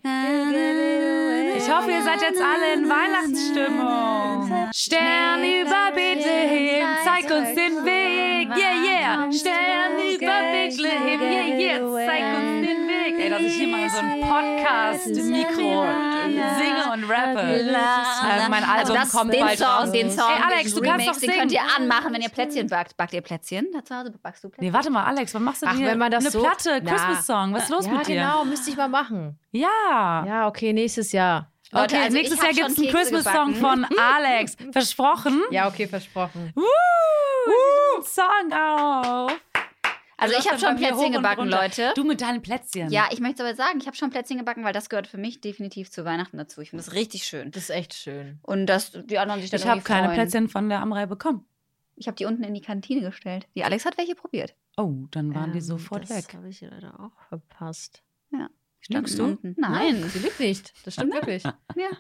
Ich 1.57 1.73
hoffe, 1.73 1.91
ihr 1.93 2.03
seid 2.03 2.21
jetzt 2.21 2.43
alle 2.43 2.73
in 2.75 2.89
Weihnachtsstimmung. 2.89 4.71
Stern 4.75 5.45
über 5.45 5.93
Bethlehem, 5.95 6.89
zeig 7.05 7.31
uns 7.31 7.55
den 7.55 7.85
Weg. 7.85 8.49
Yeah, 8.57 8.75
yeah. 8.83 9.31
Stern 9.33 10.01
über 10.01 10.41
Bethlehem, 10.51 11.21
yeah, 11.23 11.47
yeah. 11.59 12.07
Zeig 12.07 12.25
uns 12.35 12.67
den 12.67 12.88
Weg. 12.88 12.88
Ey, 13.29 13.31
dass 13.31 13.41
ich 13.43 13.55
hier 13.55 13.69
mal 13.69 13.91
so 13.91 13.99
ein 13.99 14.21
Podcast-Mikro 14.21 15.87
singe 16.59 16.93
und 16.93 17.11
rappe. 17.11 17.41
Äh, 17.41 18.49
mein 18.49 18.65
Also 18.65 18.93
Album 18.93 18.97
das, 18.97 19.13
kommt 19.13 19.33
den 19.35 19.41
bald 19.45 19.59
Song, 19.59 19.69
raus. 19.69 19.93
den 19.93 20.11
Song, 20.11 20.31
Ey, 20.31 20.43
Alex, 20.55 20.75
du 20.75 20.81
den 20.81 20.91
kannst 20.91 21.07
doch 21.09 21.13
den 21.13 21.21
singen. 21.21 21.39
könnt 21.39 21.53
ihr 21.53 21.61
anmachen, 21.77 22.13
wenn 22.15 22.23
ihr 22.23 22.29
Plätzchen 22.31 22.67
backt. 22.69 22.97
Backt 22.97 23.13
ihr 23.13 23.21
Plätzchen 23.21 23.67
zu 23.85 23.95
Hause? 23.97 24.13
Backst 24.23 24.45
du 24.45 24.49
Plätzchen? 24.49 24.67
Nee, 24.67 24.73
warte 24.73 24.91
mal, 24.91 25.05
Alex, 25.05 25.35
was 25.35 25.43
machst 25.43 25.63
du 25.63 25.67
Ach, 25.67 25.75
hier? 25.75 25.87
wenn 25.89 25.99
man 25.99 26.11
das 26.11 26.25
Eine 26.25 26.31
so- 26.31 26.41
Platte. 26.43 26.83
Christmas-Song. 26.83 27.53
Was 27.55 27.65
ist 27.65 27.69
los 27.71 27.87
ja, 27.87 27.93
mit 27.93 28.07
dir? 28.09 28.15
genau, 28.15 28.45
müsste 28.45 28.71
ich 28.71 28.77
mal 28.77 28.89
machen. 28.89 29.39
Ja. 29.53 30.25
Ja, 30.27 30.47
okay, 30.49 30.73
nächstes 30.73 31.13
Jahr. 31.13 31.51
Leute, 31.71 31.97
okay, 31.97 32.05
also 32.05 32.17
nächstes 32.17 32.41
Jahr 32.43 32.53
gibt 32.53 32.69
es 32.71 32.79
einen 32.79 32.89
Christmas-Song 32.89 33.55
von 33.57 33.87
Alex. 34.17 34.57
Versprochen. 34.73 35.43
Ja, 35.51 35.69
okay, 35.69 35.87
versprochen. 35.87 36.51
Woo, 36.55 36.63
uh, 36.63 38.03
Song 38.03 38.53
auf. 38.53 39.33
Also 40.19 40.35
ich 40.39 40.49
habe 40.49 40.59
schon 40.59 40.77
Plätzchen 40.77 41.13
gebacken. 41.13 41.49
Leute. 41.49 41.93
Du 41.95 42.05
mit 42.05 42.21
deinen 42.21 42.43
Plätzchen. 42.43 42.91
Ja, 42.91 43.09
ich 43.13 43.21
möchte 43.21 43.43
aber 43.45 43.55
sagen, 43.55 43.79
ich 43.81 43.87
habe 43.87 43.97
schon 43.97 44.11
Plätzchen 44.11 44.37
gebacken, 44.39 44.65
weil 44.65 44.73
das 44.73 44.89
gehört 44.91 45.07
für 45.07 45.17
mich 45.17 45.41
definitiv 45.41 45.91
zu 45.91 46.05
Weihnachten 46.05 46.37
dazu. 46.37 46.61
Ich 46.61 46.71
finde 46.71 46.85
das 46.85 46.93
richtig 46.95 47.25
schön. 47.25 47.51
Das 47.53 47.63
ist 47.65 47.71
echt 47.71 47.95
schön. 47.95 48.39
Und 48.43 48.67
dass 48.67 48.93
die 48.93 49.19
anderen 49.19 49.41
sich 49.41 49.51
dann 49.51 49.61
Ich 49.61 49.67
habe 49.67 49.81
keine. 49.81 50.13
Plätzchen 50.13 50.49
von 50.49 50.69
der 50.69 50.81
Amrei 50.81 51.07
bekommen. 51.07 51.47
Ich 51.97 52.07
habe 52.09 52.17
die 52.17 52.27
unten 52.27 52.45
in 52.45 52.53
die 52.55 52.61
Kantine 52.61 53.01
gestellt. 53.01 53.47
Die 53.55 53.65
Alex 53.65 53.85
hat 53.85 53.97
welche 53.99 54.15
probiert. 54.15 54.55
Oh, 54.77 55.07
dann 55.11 55.35
waren 55.35 55.53
die 55.53 55.59
Ähm, 55.59 55.65
sofort 55.65 56.03
das 56.05 56.11
weg. 56.29 56.35
habe 56.35 56.49
ich 56.49 56.61
leider 56.61 56.99
auch 57.01 57.11
verpasst. 57.29 58.03
Die 58.31 58.37
standen 58.37 58.53
Lügst 58.91 59.19
du? 59.19 59.25
unten. 59.25 59.55
Nein. 59.59 60.03
sie 60.09 60.19
lügt 60.21 60.41
nicht. 60.41 60.73
Das 60.85 60.95
stimmt 60.95 61.13
wirklich. 61.13 61.43
Ja. 61.45 61.91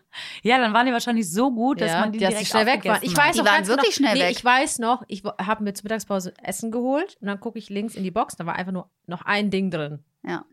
Ja, 0.42 0.58
dann 0.58 0.72
waren 0.72 0.86
die 0.86 0.92
wahrscheinlich 0.92 1.30
so 1.30 1.50
gut, 1.52 1.80
dass 1.80 1.90
ja, 1.90 2.00
man 2.00 2.12
die 2.12 2.18
dass 2.18 2.30
direkt 2.30 2.48
schnell 2.48 2.66
weg 2.66 2.76
aufgegessen 2.78 3.04
Ich 3.04 3.16
weiß 3.16 3.32
Die 3.32 3.38
noch 3.38 3.46
waren 3.46 3.66
wirklich 3.66 3.96
genau, 3.96 4.08
schnell 4.08 4.22
nee, 4.22 4.30
weg. 4.30 4.36
Ich 4.38 4.44
weiß 4.44 4.78
noch, 4.78 5.02
ich 5.08 5.22
habe 5.24 5.64
mir 5.64 5.74
zur 5.74 5.84
Mittagspause 5.84 6.32
Essen 6.42 6.70
geholt 6.70 7.16
und 7.20 7.26
dann 7.26 7.40
gucke 7.40 7.58
ich 7.58 7.68
links 7.68 7.94
in 7.94 8.04
die 8.04 8.10
Box, 8.10 8.36
da 8.36 8.46
war 8.46 8.56
einfach 8.56 8.72
nur 8.72 8.90
noch 9.06 9.22
ein 9.22 9.50
Ding 9.50 9.70
drin. 9.70 10.04
Ja. 10.26 10.44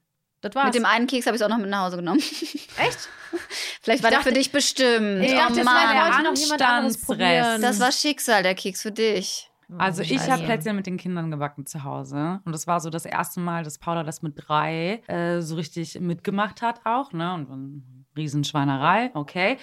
Das 0.42 0.54
war's. 0.54 0.66
Mit 0.66 0.76
dem 0.76 0.86
einen 0.86 1.08
Keks 1.08 1.26
habe 1.26 1.36
ich 1.36 1.42
es 1.42 1.46
auch 1.46 1.50
noch 1.50 1.58
mit 1.58 1.70
nach 1.70 1.86
Hause 1.86 1.98
genommen. 1.98 2.20
Echt? 2.20 3.10
Vielleicht 3.82 4.04
war 4.04 4.10
der 4.10 4.20
dachte- 4.20 4.30
für 4.30 4.36
dich 4.36 4.52
bestimmt. 4.52 5.24
Ich 5.24 5.34
oh 5.34 5.38
dachte, 5.38 5.56
das 5.56 5.66
Mann. 5.66 5.76
wäre 5.76 5.94
der 5.94 6.18
heute 6.18 6.24
noch 6.24 6.38
jemand 6.38 6.62
anderes 6.62 7.02
probieren. 7.02 7.62
das 7.62 7.80
war 7.80 7.92
Schicksal, 7.92 8.44
der 8.44 8.54
Keks 8.56 8.82
für 8.82 8.92
dich. 8.92 9.50
Also 9.78 10.02
ich 10.02 10.10
Scheiße. 10.10 10.32
habe 10.32 10.44
Plätzchen 10.44 10.76
mit 10.76 10.86
den 10.86 10.98
Kindern 10.98 11.32
gebacken 11.32 11.66
zu 11.66 11.84
Hause. 11.84 12.42
Und 12.46 12.52
das 12.52 12.68
war 12.68 12.80
so 12.80 12.90
das 12.90 13.06
erste 13.06 13.40
Mal, 13.40 13.64
dass 13.64 13.78
Paula 13.78 14.04
das 14.04 14.22
mit 14.22 14.34
drei 14.36 15.02
äh, 15.08 15.42
so 15.42 15.56
richtig 15.56 16.00
mitgemacht 16.00 16.62
hat 16.62 16.82
auch. 16.86 17.12
Ne? 17.14 17.34
Und 17.34 17.50
dann 17.50 17.84
Riesenschweinerei, 18.16 19.12
okay. 19.14 19.58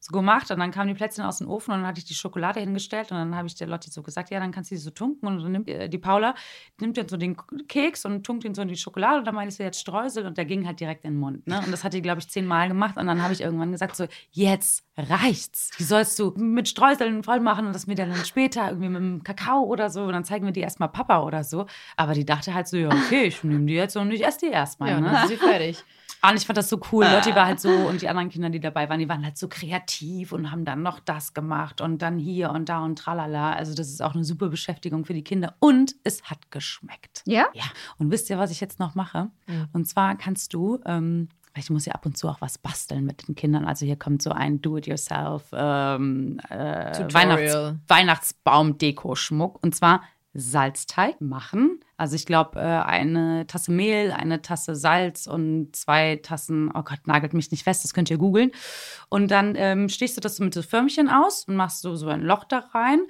So 0.00 0.12
gemacht. 0.12 0.50
Und 0.50 0.60
dann 0.60 0.70
kamen 0.70 0.88
die 0.88 0.94
Plätzchen 0.94 1.24
aus 1.24 1.38
dem 1.38 1.48
Ofen 1.48 1.72
und 1.72 1.80
dann 1.80 1.86
hatte 1.86 1.98
ich 1.98 2.04
die 2.04 2.14
Schokolade 2.14 2.60
hingestellt. 2.60 3.10
Und 3.10 3.18
dann 3.18 3.34
habe 3.34 3.48
ich 3.48 3.56
der 3.56 3.66
Lotti 3.66 3.90
so 3.90 4.02
gesagt, 4.02 4.30
ja, 4.30 4.38
dann 4.38 4.52
kannst 4.52 4.70
du 4.70 4.76
die 4.76 4.80
so 4.80 4.90
tunken. 4.90 5.26
Und 5.26 5.42
dann 5.42 5.52
nimmt 5.52 5.68
äh, 5.68 5.88
die 5.88 5.98
Paula, 5.98 6.34
nimmt 6.80 6.96
dann 6.96 7.08
so 7.08 7.16
den 7.16 7.36
Keks 7.66 8.04
und 8.04 8.24
tunkt 8.24 8.44
ihn 8.44 8.54
so 8.54 8.62
in 8.62 8.68
die 8.68 8.76
Schokolade. 8.76 9.18
Und 9.18 9.26
dann 9.26 9.34
meinte 9.34 9.54
sie 9.54 9.64
jetzt 9.64 9.80
Streusel. 9.80 10.24
Und 10.26 10.38
der 10.38 10.44
ging 10.44 10.66
halt 10.66 10.78
direkt 10.78 11.04
in 11.04 11.14
den 11.14 11.20
Mund. 11.20 11.46
Ne? 11.46 11.60
Und 11.64 11.72
das 11.72 11.82
hat 11.82 11.94
die, 11.94 12.02
glaube 12.02 12.20
ich, 12.20 12.28
zehnmal 12.28 12.68
gemacht. 12.68 12.96
Und 12.96 13.06
dann 13.08 13.22
habe 13.22 13.32
ich 13.32 13.40
irgendwann 13.40 13.72
gesagt 13.72 13.96
so, 13.96 14.06
jetzt 14.30 14.84
reicht's. 14.96 15.70
Die 15.78 15.84
sollst 15.84 16.18
du 16.18 16.32
mit 16.36 16.68
Streuseln 16.68 17.24
voll 17.24 17.40
machen 17.40 17.66
und 17.66 17.72
das 17.72 17.88
mir 17.88 17.96
dann 17.96 18.14
später 18.24 18.68
irgendwie 18.68 18.88
mit 18.88 19.00
dem 19.00 19.22
Kakao 19.24 19.64
oder 19.64 19.90
so. 19.90 20.04
Und 20.04 20.12
dann 20.12 20.24
zeigen 20.24 20.44
wir 20.44 20.52
die 20.52 20.60
erstmal 20.60 20.90
Papa 20.90 21.22
oder 21.22 21.42
so. 21.42 21.66
Aber 21.96 22.14
die 22.14 22.24
dachte 22.24 22.54
halt 22.54 22.68
so, 22.68 22.76
ja, 22.76 22.88
okay, 22.88 23.24
ich 23.24 23.42
nehme 23.42 23.66
die 23.66 23.74
jetzt 23.74 23.96
und 23.96 24.12
ich 24.12 24.24
esse 24.24 24.46
die 24.46 24.52
erstmal. 24.52 24.90
Ja, 24.90 25.00
ne? 25.00 25.10
dann 25.10 25.24
ist 25.24 25.28
sie 25.28 25.36
fertig. 25.36 25.84
Und 26.22 26.36
ich 26.36 26.46
fand 26.46 26.56
das 26.56 26.68
so 26.68 26.80
cool. 26.92 27.04
Lotti 27.04 27.34
war 27.34 27.46
halt 27.46 27.60
so 27.60 27.70
und 27.70 28.02
die 28.02 28.08
anderen 28.08 28.28
Kinder, 28.28 28.50
die 28.50 28.60
dabei 28.60 28.88
waren, 28.88 28.98
die 28.98 29.08
waren 29.08 29.24
halt 29.24 29.38
so 29.38 29.48
kreativ 29.48 30.32
und 30.32 30.50
haben 30.50 30.64
dann 30.64 30.82
noch 30.82 31.00
das 31.00 31.32
gemacht 31.34 31.80
und 31.80 32.02
dann 32.02 32.18
hier 32.18 32.50
und 32.50 32.68
da 32.68 32.80
und 32.80 32.96
tralala. 32.96 33.52
Also 33.52 33.74
das 33.74 33.88
ist 33.88 34.02
auch 34.02 34.14
eine 34.14 34.24
super 34.24 34.48
Beschäftigung 34.48 35.04
für 35.04 35.14
die 35.14 35.22
Kinder 35.22 35.54
und 35.60 35.94
es 36.04 36.24
hat 36.24 36.50
geschmeckt. 36.50 37.22
Ja? 37.26 37.46
Ja. 37.54 37.64
Und 37.98 38.10
wisst 38.10 38.30
ihr, 38.30 38.38
was 38.38 38.50
ich 38.50 38.60
jetzt 38.60 38.80
noch 38.80 38.94
mache? 38.94 39.30
Mhm. 39.46 39.68
Und 39.72 39.88
zwar 39.88 40.16
kannst 40.16 40.54
du, 40.54 40.80
ähm, 40.86 41.28
weil 41.54 41.62
ich 41.62 41.70
muss 41.70 41.86
ja 41.86 41.94
ab 41.94 42.04
und 42.04 42.16
zu 42.16 42.28
auch 42.28 42.40
was 42.40 42.58
basteln 42.58 43.04
mit 43.04 43.28
den 43.28 43.34
Kindern. 43.34 43.64
Also 43.64 43.86
hier 43.86 43.96
kommt 43.96 44.22
so 44.22 44.30
ein 44.30 44.60
Do-it-yourself 44.60 45.50
ähm, 45.52 46.40
äh. 46.48 47.12
Weihnachts 47.12 47.74
Weihnachtsbaum-Deko-Schmuck. 47.86 49.62
Und 49.62 49.74
zwar 49.74 50.02
Salzteig 50.38 51.20
machen. 51.20 51.80
Also 51.96 52.16
ich 52.16 52.26
glaube, 52.26 52.58
äh, 52.58 52.62
eine 52.62 53.46
Tasse 53.46 53.72
Mehl, 53.72 54.12
eine 54.12 54.42
Tasse 54.42 54.74
Salz 54.74 55.26
und 55.26 55.74
zwei 55.74 56.16
Tassen, 56.16 56.70
oh 56.74 56.82
Gott, 56.82 57.06
nagelt 57.06 57.34
mich 57.34 57.50
nicht 57.50 57.64
fest, 57.64 57.84
das 57.84 57.94
könnt 57.94 58.10
ihr 58.10 58.18
googeln. 58.18 58.52
Und 59.08 59.30
dann 59.30 59.54
ähm, 59.56 59.88
stichst 59.88 60.16
du 60.16 60.20
das 60.20 60.38
mit 60.38 60.54
so 60.54 60.62
Förmchen 60.62 61.08
aus 61.08 61.44
und 61.44 61.56
machst 61.56 61.82
so, 61.82 61.96
so 61.96 62.08
ein 62.08 62.22
Loch 62.22 62.44
da 62.44 62.58
rein. 62.72 63.00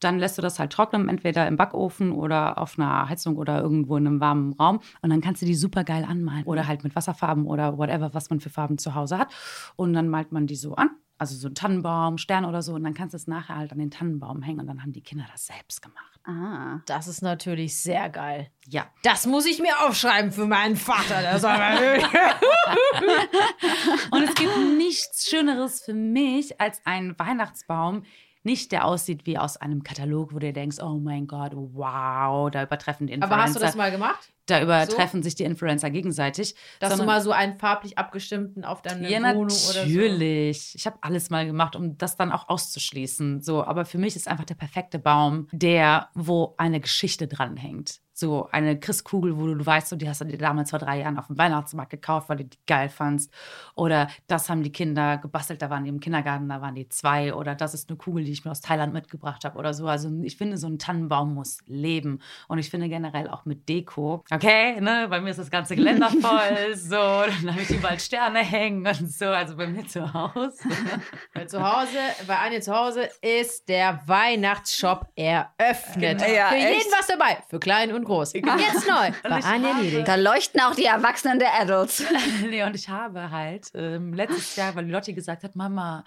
Dann 0.00 0.18
lässt 0.18 0.38
du 0.38 0.42
das 0.42 0.58
halt 0.58 0.72
trocknen, 0.72 1.08
entweder 1.08 1.46
im 1.46 1.56
Backofen 1.56 2.12
oder 2.12 2.58
auf 2.58 2.78
einer 2.78 3.08
Heizung 3.08 3.36
oder 3.36 3.60
irgendwo 3.60 3.96
in 3.98 4.06
einem 4.06 4.20
warmen 4.20 4.54
Raum. 4.54 4.80
Und 5.02 5.10
dann 5.10 5.20
kannst 5.20 5.42
du 5.42 5.46
die 5.46 5.54
super 5.54 5.84
geil 5.84 6.06
anmalen. 6.08 6.44
Oder 6.44 6.66
halt 6.66 6.84
mit 6.84 6.96
Wasserfarben 6.96 7.46
oder 7.46 7.76
whatever, 7.76 8.14
was 8.14 8.30
man 8.30 8.40
für 8.40 8.48
Farben 8.48 8.78
zu 8.78 8.94
Hause 8.94 9.18
hat. 9.18 9.28
Und 9.76 9.92
dann 9.92 10.08
malt 10.08 10.32
man 10.32 10.46
die 10.46 10.56
so 10.56 10.74
an. 10.74 10.90
Also 11.20 11.36
so 11.36 11.48
ein 11.48 11.54
Tannenbaum, 11.54 12.16
Stern 12.16 12.46
oder 12.46 12.62
so. 12.62 12.72
Und 12.72 12.82
dann 12.82 12.94
kannst 12.94 13.12
du 13.12 13.18
es 13.18 13.26
nachher 13.26 13.56
halt 13.56 13.72
an 13.72 13.78
den 13.78 13.90
Tannenbaum 13.90 14.40
hängen. 14.40 14.60
Und 14.60 14.66
dann 14.66 14.80
haben 14.80 14.94
die 14.94 15.02
Kinder 15.02 15.26
das 15.30 15.44
selbst 15.44 15.82
gemacht. 15.82 16.18
Ah. 16.24 16.80
Das 16.86 17.08
ist 17.08 17.20
natürlich 17.20 17.78
sehr 17.78 18.08
geil. 18.08 18.50
Ja. 18.66 18.86
Das 19.02 19.26
muss 19.26 19.44
ich 19.44 19.60
mir 19.60 19.86
aufschreiben 19.86 20.32
für 20.32 20.46
meinen 20.46 20.76
Vater. 20.76 21.20
Mal 21.42 22.00
Und 24.10 24.22
es 24.22 24.34
gibt 24.34 24.56
nichts 24.78 25.28
Schöneres 25.28 25.82
für 25.82 25.92
mich 25.92 26.58
als 26.58 26.80
ein 26.86 27.18
Weihnachtsbaum. 27.18 28.04
Nicht, 28.42 28.72
der 28.72 28.86
aussieht 28.86 29.26
wie 29.26 29.36
aus 29.36 29.58
einem 29.58 29.82
Katalog, 29.82 30.32
wo 30.32 30.38
du 30.38 30.54
denkst, 30.54 30.78
oh 30.80 30.98
mein 30.98 31.26
Gott, 31.26 31.52
wow, 31.54 32.50
da 32.50 32.62
übertreffen 32.62 33.08
die 33.08 33.12
Influencer. 33.12 33.34
Aber 33.34 33.44
hast 33.44 33.56
du 33.56 33.60
das 33.60 33.76
mal 33.76 33.90
gemacht? 33.90 34.32
Da 34.50 34.62
übertreffen 34.62 35.22
sich 35.22 35.34
die 35.34 35.44
Influencer 35.44 35.90
gegenseitig. 35.90 36.54
Dass 36.80 36.96
du 36.96 37.04
mal 37.04 37.20
so 37.20 37.32
einen 37.32 37.58
farblich 37.58 37.98
abgestimmten 37.98 38.64
auf 38.64 38.82
deine 38.82 39.08
ja, 39.08 39.18
Wohnung 39.20 39.44
oder 39.44 39.50
so. 39.50 39.80
natürlich. 39.80 40.74
Ich 40.74 40.86
habe 40.86 40.98
alles 41.02 41.30
mal 41.30 41.46
gemacht, 41.46 41.76
um 41.76 41.96
das 41.98 42.16
dann 42.16 42.32
auch 42.32 42.48
auszuschließen. 42.48 43.42
So, 43.42 43.64
aber 43.64 43.84
für 43.84 43.98
mich 43.98 44.16
ist 44.16 44.28
einfach 44.28 44.44
der 44.44 44.54
perfekte 44.54 44.98
Baum, 44.98 45.48
der, 45.52 46.08
wo 46.14 46.54
eine 46.58 46.80
Geschichte 46.80 47.28
dranhängt. 47.28 48.00
So 48.12 48.50
eine 48.52 48.78
Christkugel, 48.78 49.38
wo 49.38 49.46
du, 49.46 49.54
du 49.54 49.64
weißt, 49.64 49.88
so, 49.88 49.96
die 49.96 50.06
hast 50.06 50.20
du 50.20 50.26
dir 50.26 50.36
damals 50.36 50.68
vor 50.68 50.78
drei 50.78 51.00
Jahren 51.00 51.16
auf 51.16 51.28
dem 51.28 51.38
Weihnachtsmarkt 51.38 51.90
gekauft, 51.90 52.28
weil 52.28 52.36
du 52.36 52.44
die 52.44 52.58
geil 52.66 52.90
fandst. 52.90 53.32
Oder 53.74 54.08
das 54.26 54.50
haben 54.50 54.62
die 54.62 54.72
Kinder 54.72 55.16
gebastelt, 55.16 55.62
da 55.62 55.70
waren 55.70 55.84
die 55.84 55.88
im 55.88 56.00
Kindergarten, 56.00 56.46
da 56.46 56.60
waren 56.60 56.74
die 56.74 56.86
zwei. 56.90 57.32
Oder 57.32 57.54
das 57.54 57.72
ist 57.72 57.88
eine 57.88 57.96
Kugel, 57.96 58.24
die 58.24 58.32
ich 58.32 58.44
mir 58.44 58.50
aus 58.50 58.60
Thailand 58.60 58.92
mitgebracht 58.92 59.46
habe 59.46 59.58
oder 59.58 59.72
so. 59.72 59.86
Also 59.86 60.10
ich 60.22 60.36
finde, 60.36 60.58
so 60.58 60.66
ein 60.66 60.78
Tannenbaum 60.78 61.32
muss 61.32 61.60
leben. 61.66 62.20
Und 62.46 62.58
ich 62.58 62.68
finde 62.68 62.90
generell 62.90 63.26
auch 63.26 63.46
mit 63.46 63.70
Deko. 63.70 64.22
Okay, 64.42 64.80
ne, 64.80 65.06
bei 65.10 65.20
mir 65.20 65.30
ist 65.30 65.38
das 65.38 65.50
ganze 65.50 65.76
Geländer 65.76 66.08
voll. 66.22 66.74
so, 66.74 66.96
dann 66.96 67.52
habe 67.52 67.60
ich 67.60 67.70
überall 67.70 68.00
Sterne 68.00 68.38
hängen 68.38 68.86
und 68.86 69.12
so. 69.12 69.26
Also 69.26 69.54
bei 69.56 69.66
mir 69.66 69.86
zu 69.86 70.12
Hause. 70.12 70.58
Weil 71.34 71.46
zu 71.48 71.60
Hause, 71.62 71.98
bei 72.26 72.36
Anja 72.38 72.60
zu 72.62 72.74
Hause 72.74 73.10
ist 73.20 73.68
der 73.68 74.00
Weihnachtsshop 74.06 75.06
eröffnet. 75.14 76.18
Genau. 76.20 76.32
Ja, 76.32 76.48
Für 76.48 76.54
echt. 76.56 76.78
jeden 76.78 76.92
was 76.98 77.06
dabei. 77.06 77.38
Für 77.48 77.60
klein 77.60 77.92
und 77.92 78.04
groß. 78.04 78.32
Jetzt 78.32 78.88
neu. 78.88 79.10
Bei 79.22 79.44
Anja 79.44 79.74
Nieding. 79.74 80.04
Da 80.06 80.14
leuchten 80.14 80.60
auch 80.62 80.74
die 80.74 80.86
Erwachsenen 80.86 81.38
der 81.38 81.52
Adults. 81.60 82.02
nee, 82.48 82.62
und 82.62 82.74
ich 82.74 82.88
habe 82.88 83.30
halt 83.30 83.70
ähm, 83.74 84.14
letztes 84.14 84.56
Jahr, 84.56 84.74
weil 84.74 84.90
Lotti 84.90 85.12
gesagt 85.12 85.44
hat, 85.44 85.54
Mama, 85.54 86.04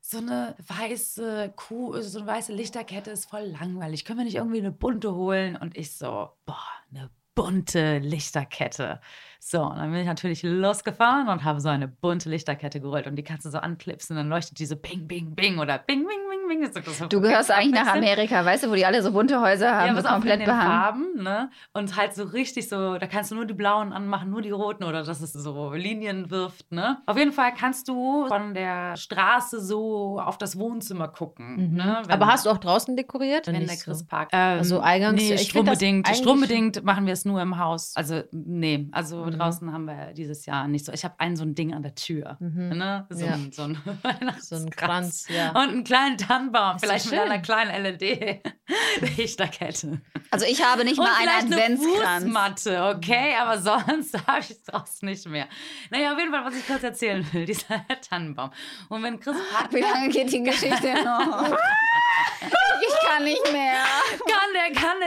so 0.00 0.18
eine 0.18 0.56
weiße 0.66 1.52
Kuh, 1.54 2.00
so 2.00 2.20
eine 2.20 2.26
weiße 2.28 2.52
Lichterkette 2.52 3.10
ist 3.10 3.28
voll 3.28 3.42
langweilig. 3.60 4.06
Können 4.06 4.20
wir 4.20 4.24
nicht 4.24 4.36
irgendwie 4.36 4.58
eine 4.58 4.72
bunte 4.72 5.14
holen? 5.14 5.56
Und 5.56 5.76
ich 5.76 5.92
so, 5.94 6.30
boah, 6.46 6.56
eine 6.90 7.10
bunte 7.38 7.98
Lichterkette. 7.98 9.00
So, 9.40 9.62
und 9.62 9.76
dann 9.76 9.90
bin 9.92 10.00
ich 10.00 10.06
natürlich 10.06 10.42
losgefahren 10.42 11.28
und 11.28 11.44
habe 11.44 11.60
so 11.60 11.68
eine 11.68 11.88
bunte 11.88 12.28
Lichterkette 12.28 12.80
geholt. 12.80 13.06
Und 13.06 13.16
die 13.16 13.22
kannst 13.22 13.46
du 13.46 13.50
so 13.50 13.58
anklipsen, 13.58 14.16
dann 14.16 14.28
leuchtet 14.28 14.58
diese 14.58 14.76
Bing, 14.76 15.06
Bing, 15.06 15.34
Bing 15.34 15.58
oder 15.58 15.78
Bing, 15.78 16.00
Bing, 16.06 16.08
Bing, 16.28 16.48
Bing. 16.48 16.62
Ist 16.62 16.98
so 16.98 17.06
Du 17.06 17.20
gehörst 17.20 17.50
eigentlich 17.50 17.82
nach. 17.84 17.94
Amerika, 17.94 18.44
weißt 18.44 18.64
du, 18.64 18.70
wo 18.70 18.74
die 18.74 18.84
alle 18.84 19.02
so 19.02 19.12
bunte 19.12 19.40
Häuser 19.40 19.74
haben, 19.74 19.96
Ja, 19.96 20.02
auch 20.04 20.12
komplett 20.14 20.44
behangen. 20.44 20.60
Farben, 20.70 21.22
ne? 21.22 21.50
Und 21.72 21.96
halt 21.96 22.14
so 22.14 22.24
richtig 22.24 22.68
so, 22.68 22.98
da 22.98 23.06
kannst 23.06 23.30
du 23.30 23.36
nur 23.36 23.44
die 23.46 23.54
blauen 23.54 23.92
anmachen, 23.92 24.30
nur 24.30 24.42
die 24.42 24.50
roten 24.50 24.84
oder 24.84 25.02
dass 25.04 25.20
es 25.20 25.32
so 25.32 25.72
Linien 25.72 26.30
wirft, 26.30 26.70
ne? 26.72 26.98
Auf 27.06 27.16
jeden 27.16 27.32
Fall 27.32 27.52
kannst 27.56 27.88
du 27.88 28.26
von 28.26 28.54
der 28.54 28.96
Straße 28.96 29.60
so 29.60 30.20
auf 30.20 30.36
das 30.38 30.58
Wohnzimmer 30.58 31.08
gucken, 31.08 31.74
ne? 31.74 32.02
Mhm. 32.04 32.10
Aber 32.10 32.26
hast 32.26 32.46
du 32.46 32.50
auch 32.50 32.58
draußen 32.58 32.96
dekoriert? 32.96 33.46
wenn 33.46 33.54
der 33.66 33.68
so. 33.76 33.84
Christpark. 33.84 34.30
Ähm, 34.32 34.58
Also 34.58 34.80
eingangs- 34.80 35.12
Nee, 35.12 35.38
strombedingt. 35.38 36.08
Strombedingt 36.08 36.84
machen 36.84 37.06
wir 37.06 37.12
es 37.12 37.24
nur 37.24 37.40
im 37.40 37.58
Haus. 37.58 37.92
Also, 37.96 38.22
nee, 38.32 38.88
also 38.92 39.27
Mhm. 39.30 39.38
draußen 39.38 39.72
haben 39.72 39.84
wir 39.86 40.12
dieses 40.14 40.44
Jahr 40.46 40.66
nicht 40.68 40.84
so. 40.84 40.92
Ich 40.92 41.04
habe 41.04 41.14
ein 41.18 41.36
so 41.36 41.44
ein 41.44 41.54
Ding 41.54 41.72
an 41.74 41.82
der 41.82 41.94
Tür. 41.94 42.36
Mhm. 42.40 42.68
Ne? 42.70 43.06
So, 43.10 43.24
Ja. 43.26 43.32
ein, 43.32 43.52
so 43.52 43.62
ein 43.62 43.78
So 44.40 44.56
ein 44.56 44.70
Kranz, 44.70 45.26
ja. 45.28 45.50
Und 45.50 45.68
einen 45.70 45.84
kleinen 45.84 46.16
Tannenbaum, 46.18 46.76
Ist 46.76 46.84
vielleicht 46.84 47.10
mit 47.10 47.18
einer 47.20 47.38
kleinen 47.40 47.82
LED-Lichterkette. 47.82 50.00
Also 50.30 50.44
ich 50.44 50.62
habe 50.62 50.84
nicht 50.84 50.98
Und 50.98 51.06
mal 51.06 51.14
einen 51.18 51.28
eine 51.30 51.54
Adventskranz. 51.56 52.24
Fußmatte, 52.24 52.84
okay? 52.94 53.34
Aber 53.40 53.56
sonst 53.58 54.14
habe 54.26 54.40
ich 54.40 54.50
es 54.50 54.62
draußen 54.64 55.08
nicht 55.08 55.26
mehr. 55.26 55.46
Naja, 55.90 56.12
auf 56.12 56.18
jeden 56.18 56.30
Fall, 56.30 56.44
was 56.44 56.54
ich 56.54 56.66
kurz 56.66 56.82
erzählen 56.82 57.26
will, 57.32 57.46
dieser 57.46 57.82
Tannenbaum. 58.06 58.50
Und 58.90 59.02
wenn 59.02 59.18
Chris 59.20 59.36
Park 59.50 59.72
Wie 59.72 59.80
lange 59.80 60.10
geht 60.10 60.30
die 60.30 60.42
Geschichte 60.42 60.92
noch? 61.02 61.48
ich 61.50 63.08
kann 63.08 63.24
nicht 63.24 63.40
mehr. 63.52 63.72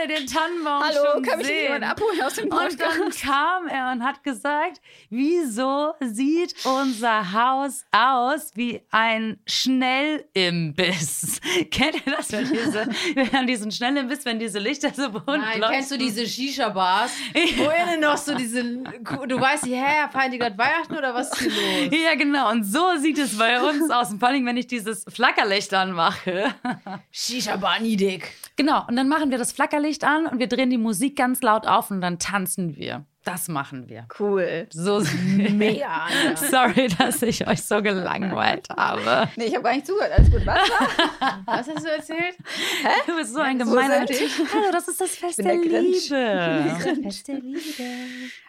Der 0.08 0.18
den 0.18 0.26
Tannenbaum 0.26 0.82
Hallo, 0.82 1.12
schon 1.14 1.22
kann 1.22 1.38
mich 1.38 1.46
sehen. 1.46 1.62
jemand 1.64 1.84
abholen 1.84 2.20
aus 2.22 2.34
dem 2.34 2.44
Und 2.44 2.52
dann 2.52 2.68
Podcast? 2.98 3.22
kam 3.22 3.66
er 3.68 3.92
und 3.92 4.02
hat 4.04 4.22
gesagt, 4.24 4.80
wieso 5.10 5.94
sieht 6.00 6.54
unser 6.64 7.32
Haus 7.32 7.84
aus 7.92 8.52
wie 8.54 8.82
ein 8.90 9.38
Schnellimbiss? 9.46 11.40
Kennt 11.70 11.94
ihr 12.06 12.12
das, 12.16 12.32
wenn, 12.32 12.48
diese, 12.50 12.86
wenn 13.14 13.34
an 13.34 13.46
diesen 13.46 13.70
Schnellimbiss, 13.70 14.24
wenn 14.24 14.38
diese 14.38 14.58
Lichter 14.58 14.92
so 14.94 15.10
bunt 15.10 15.26
Nein, 15.26 15.60
leuchten? 15.60 15.70
kennst 15.70 15.90
du 15.90 15.98
diese 15.98 16.26
Shisha-Bars? 16.26 17.12
Wo 17.56 17.70
innen 17.70 18.00
noch 18.00 18.16
so 18.16 18.34
diese. 18.34 18.62
Du 18.62 19.40
weißt 19.40 19.66
hä, 19.66 20.08
feiern 20.12 20.30
die 20.30 20.38
gerade 20.38 20.56
Weihnachten 20.58 20.96
oder 20.96 21.14
was 21.14 21.30
ist 21.32 21.38
hier 21.38 21.50
los? 21.90 21.98
Ja, 22.04 22.14
genau. 22.14 22.50
Und 22.50 22.64
so 22.64 22.96
sieht 22.98 23.18
es 23.18 23.36
bei 23.38 23.60
uns 23.60 23.90
aus. 23.90 24.10
Und 24.10 24.18
vor 24.20 24.28
allem, 24.28 24.44
wenn 24.46 24.56
ich 24.56 24.66
dieses 24.66 25.04
Flackerlicht 25.08 25.72
anmache. 25.74 26.54
Shisha-Bar 27.10 27.80
Niedek. 27.80 28.32
Genau. 28.62 28.86
Und 28.86 28.94
dann 28.94 29.08
machen 29.08 29.32
wir 29.32 29.38
das 29.38 29.50
Flackerlicht 29.50 30.04
an 30.04 30.26
und 30.26 30.38
wir 30.38 30.46
drehen 30.46 30.70
die 30.70 30.78
Musik 30.78 31.16
ganz 31.16 31.42
laut 31.42 31.66
auf 31.66 31.90
und 31.90 32.00
dann 32.00 32.20
tanzen 32.20 32.76
wir. 32.76 33.04
Das 33.24 33.48
machen 33.48 33.88
wir. 33.88 34.06
Cool. 34.20 34.68
So 34.70 35.00
Mega. 35.24 36.06
Sorry, 36.36 36.86
dass 36.96 37.22
ich 37.22 37.44
euch 37.48 37.60
so 37.60 37.82
gelangweilt 37.82 38.68
habe. 38.70 39.28
Nee, 39.34 39.46
ich 39.46 39.54
habe 39.54 39.64
gar 39.64 39.74
nicht 39.74 39.84
zugehört. 39.84 40.12
Alles 40.16 40.30
gut, 40.30 40.46
was? 40.46 40.60
Was 41.44 41.68
hast 41.68 41.84
du 41.84 41.90
erzählt? 41.90 42.36
Du 43.08 43.16
bist 43.16 43.34
so 43.34 43.40
ein 43.40 43.58
So 43.58 43.68
gemeiner 43.68 44.08
ich. 44.08 44.38
Hallo, 44.54 44.70
das 44.70 44.86
ist 44.86 45.00
das 45.00 45.10
Fest 45.16 45.38
der, 45.38 45.56
der. 45.56 45.82
Liebe. 45.82 47.02
Fest 47.02 47.26
der 47.26 47.40
Liebe. 47.40 47.60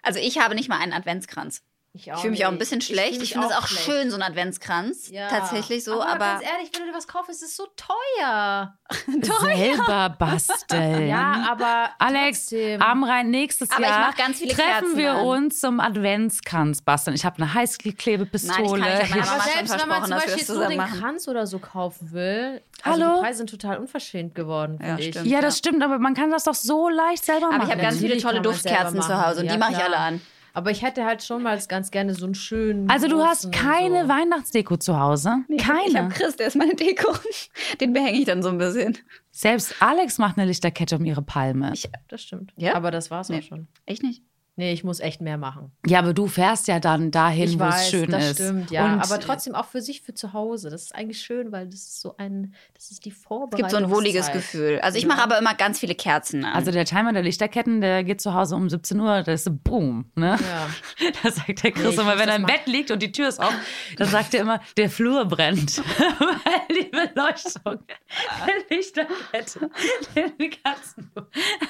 Also 0.03 0.19
ich 0.19 0.37
habe 0.39 0.53
nicht 0.53 0.69
mal 0.69 0.77
einen 0.77 0.93
Adventskranz. 0.93 1.63
Ich, 1.95 2.07
Ich 2.07 2.13
fühle 2.15 2.31
mich 2.31 2.43
auch 2.47 2.51
ein 2.51 2.57
bisschen 2.57 2.81
schlecht. 2.81 3.11
Ich, 3.13 3.19
mich 3.19 3.31
finde 3.33 3.49
es 3.49 3.53
auch 3.55 3.67
schlecht. 3.67 3.85
schön, 3.85 4.09
so 4.09 4.15
ein 4.15 4.23
Adventskranz. 4.23 5.09
Ja. 5.11 5.27
Tatsächlich 5.27 5.83
so, 5.83 6.01
aber, 6.01 6.07
aber. 6.13 6.25
ganz 6.25 6.43
ehrlich, 6.43 6.71
wenn 6.73 6.85
du 6.87 6.91
dir 6.91 6.97
was 6.97 7.07
kaufst, 7.07 7.29
ist 7.29 7.43
es 7.43 7.55
so 7.55 7.67
teuer. 7.75 8.73
Selber 9.21 10.09
basteln. 10.17 11.07
Ja, 11.07 11.47
aber 11.51 11.91
Alex, 11.99 12.47
trotzdem. 12.47 12.81
Amrein, 12.81 13.29
nächstes 13.29 13.69
Aber 13.69 13.81
ich 13.81 13.87
Jahr 13.87 13.99
mach 14.09 14.15
ganz 14.17 14.39
viele 14.39 14.53
treffen 14.53 14.67
Kerzen 14.71 14.97
wir 14.97 15.11
an. 15.13 15.25
uns 15.27 15.59
zum 15.59 15.79
Adventskranz 15.79 16.81
basteln. 16.81 17.15
Ich 17.15 17.25
habe 17.25 17.37
eine 17.37 17.53
Heißklebepistole. 17.53 18.79
Nein, 18.81 19.01
ich 19.03 19.09
kann 19.09 19.19
nicht, 19.19 19.29
Hier- 19.29 19.31
aber 19.31 19.41
aber 19.43 19.51
selbst 19.51 19.79
wenn 19.81 19.89
man 19.89 20.01
zum 20.03 20.11
Beispiel 20.11 20.31
so 20.31 20.37
den 20.37 20.45
zusammen 20.45 20.77
machen. 20.77 20.99
Kranz 20.99 21.27
oder 21.27 21.45
so 21.47 21.59
kaufen 21.59 22.11
will, 22.11 22.61
also 22.81 23.03
Hallo? 23.03 23.15
die 23.17 23.21
Preise 23.21 23.37
sind 23.37 23.49
total 23.51 23.77
unverschämt 23.77 24.33
geworden, 24.35 24.79
Ja, 24.81 24.87
finde 24.95 25.01
ich. 25.03 25.09
stimmt. 25.09 25.27
ja, 25.27 25.41
das 25.41 25.57
stimmt, 25.59 25.83
aber 25.83 25.99
man 25.99 26.15
kann 26.15 26.31
das 26.31 26.43
doch 26.45 26.55
so 26.55 26.89
leicht 26.89 27.23
selber 27.23 27.47
Aber 27.47 27.57
machen. 27.57 27.67
ich 27.67 27.71
habe 27.73 27.81
ganz 27.83 27.97
viele 27.99 28.17
tolle 28.17 28.41
Duftkerzen 28.41 28.99
zu. 29.01 29.25
Hause 29.27 29.41
und 29.41 29.51
die 29.51 29.57
mache 29.57 29.73
ich 29.73 29.77
alle 29.77 29.97
an. 29.97 30.21
Aber 30.55 30.69
ich 30.69 30.83
hätte 30.83 31.03
halt 31.03 31.23
schon 31.23 31.41
mal 31.41 31.59
ganz 31.67 31.89
gerne 31.89 32.13
so 32.13 32.25
einen 32.25 32.35
schönen. 32.35 32.89
also 32.89 33.07
du 33.07 33.23
hast 33.23 33.51
keine 33.51 34.03
so. 34.03 34.07
Weihnachtsdeko 34.09 34.77
zu 34.77 34.99
Hause? 34.99 35.43
Ich 35.47 35.67
habe 35.67 35.79
Keine. 35.93 36.09
Chris, 36.09 36.35
der 36.35 36.47
ist 36.47 36.55
meine 36.55 36.75
Deko. 36.75 37.11
Den 37.81 37.91
behänge 37.93 38.19
ich 38.19 38.25
dann 38.25 38.43
so 38.43 38.49
ein 38.49 38.59
bisschen. 38.59 38.97
Selbst 39.31 39.75
Alex 39.79 40.19
macht 40.19 40.37
eine 40.37 40.45
Lichterkette 40.47 40.95
um 40.97 41.05
ihre 41.05 41.23
Palme. 41.23 41.71
Ich, 41.73 41.89
Das 42.07 42.21
stimmt. 42.21 42.53
Ja? 42.55 42.75
Aber 42.75 42.91
das 42.91 43.09
war's 43.09 43.29
Nee. 43.29 43.39
auch 43.39 43.43
schon. 43.43 43.67
echt 43.87 44.03
nicht. 44.03 44.21
Nee, 44.55 44.71
ich 44.71 44.83
muss 44.83 44.99
echt 44.99 45.19
mehr 45.19 45.37
machen. 45.37 45.71
ja, 45.87 45.97
aber 45.97 46.13
du 46.13 46.27
fährst 46.27 46.67
ja 46.67 46.79
dann 46.79 47.09
dahin, 47.09 47.59
wo 47.59 47.63
es 47.65 47.89
schön 47.89 48.11
das 48.11 48.23
ist. 48.31 48.33
stimmt, 48.35 48.69
ja. 48.69 48.85
Und 48.93 48.99
aber 49.01 49.19
trotzdem 49.19 49.55
auch 49.55 49.65
für 49.65 49.81
sich, 49.81 50.01
für 50.01 50.13
zu 50.13 50.33
Hause. 50.33 50.69
Das 50.69 50.83
ist 50.83 50.93
eigentlich 50.93 51.21
schön, 51.21 51.51
weil 51.51 51.65
das 51.65 51.79
ist 51.79 52.01
so 52.01 52.15
ein, 52.17 52.53
das 52.75 52.91
ist 52.91 53.03
die 53.03 53.09
Es 53.09 53.17
Vorbereitung. 53.17 53.57
gibt 53.57 53.71
so 53.71 53.77
ein 53.77 53.89
wohliges 53.89 54.31
Gefühl. 54.31 54.79
Also 54.83 54.99
ich 54.99 55.07
mache 55.07 55.23
aber 55.23 55.39
immer 55.39 55.55
ganz 55.55 55.79
viele 55.79 55.95
Kerzen 55.95 56.45
an. 56.45 56.53
Also 56.53 56.69
der 56.69 56.85
Timer 56.85 57.13
der 57.13 57.23
Lichterketten, 57.23 57.81
der 57.81 58.03
geht 58.03 58.21
zu 58.21 58.35
Hause 58.35 58.55
um 58.55 58.69
17 58.69 58.99
Uhr, 58.99 59.23
das 59.23 59.41
ist 59.41 59.45
so 59.45 59.51
boom, 59.51 60.05
ne? 60.15 60.37
Ja. 60.39 60.67
Da 61.23 61.31
sagt 61.31 61.63
der 61.63 61.71
Chris 61.71 61.95
Nee, 61.95 62.01
immer, 62.01 62.13
wenn 62.19 62.19
er 62.19 62.25
das 62.27 62.35
im. 62.37 62.45
Bett 62.45 62.67
liegt 62.67 62.91
und 62.91 63.01
die 63.01 63.11
Tür 63.11 63.29
ist 63.29 63.39
auf, 63.39 63.53
dann 63.97 64.07
sagt 64.07 64.35
er 64.35 64.41
immer, 64.41 64.61
der 64.77 64.89
Flur 64.91 65.25
brennt. 65.25 65.77
Weil 66.19 66.77
die 66.77 66.89
Beleuchtung 66.89 67.79
der 67.87 68.77
Lichterkette 68.77 69.69
den. 70.15 70.31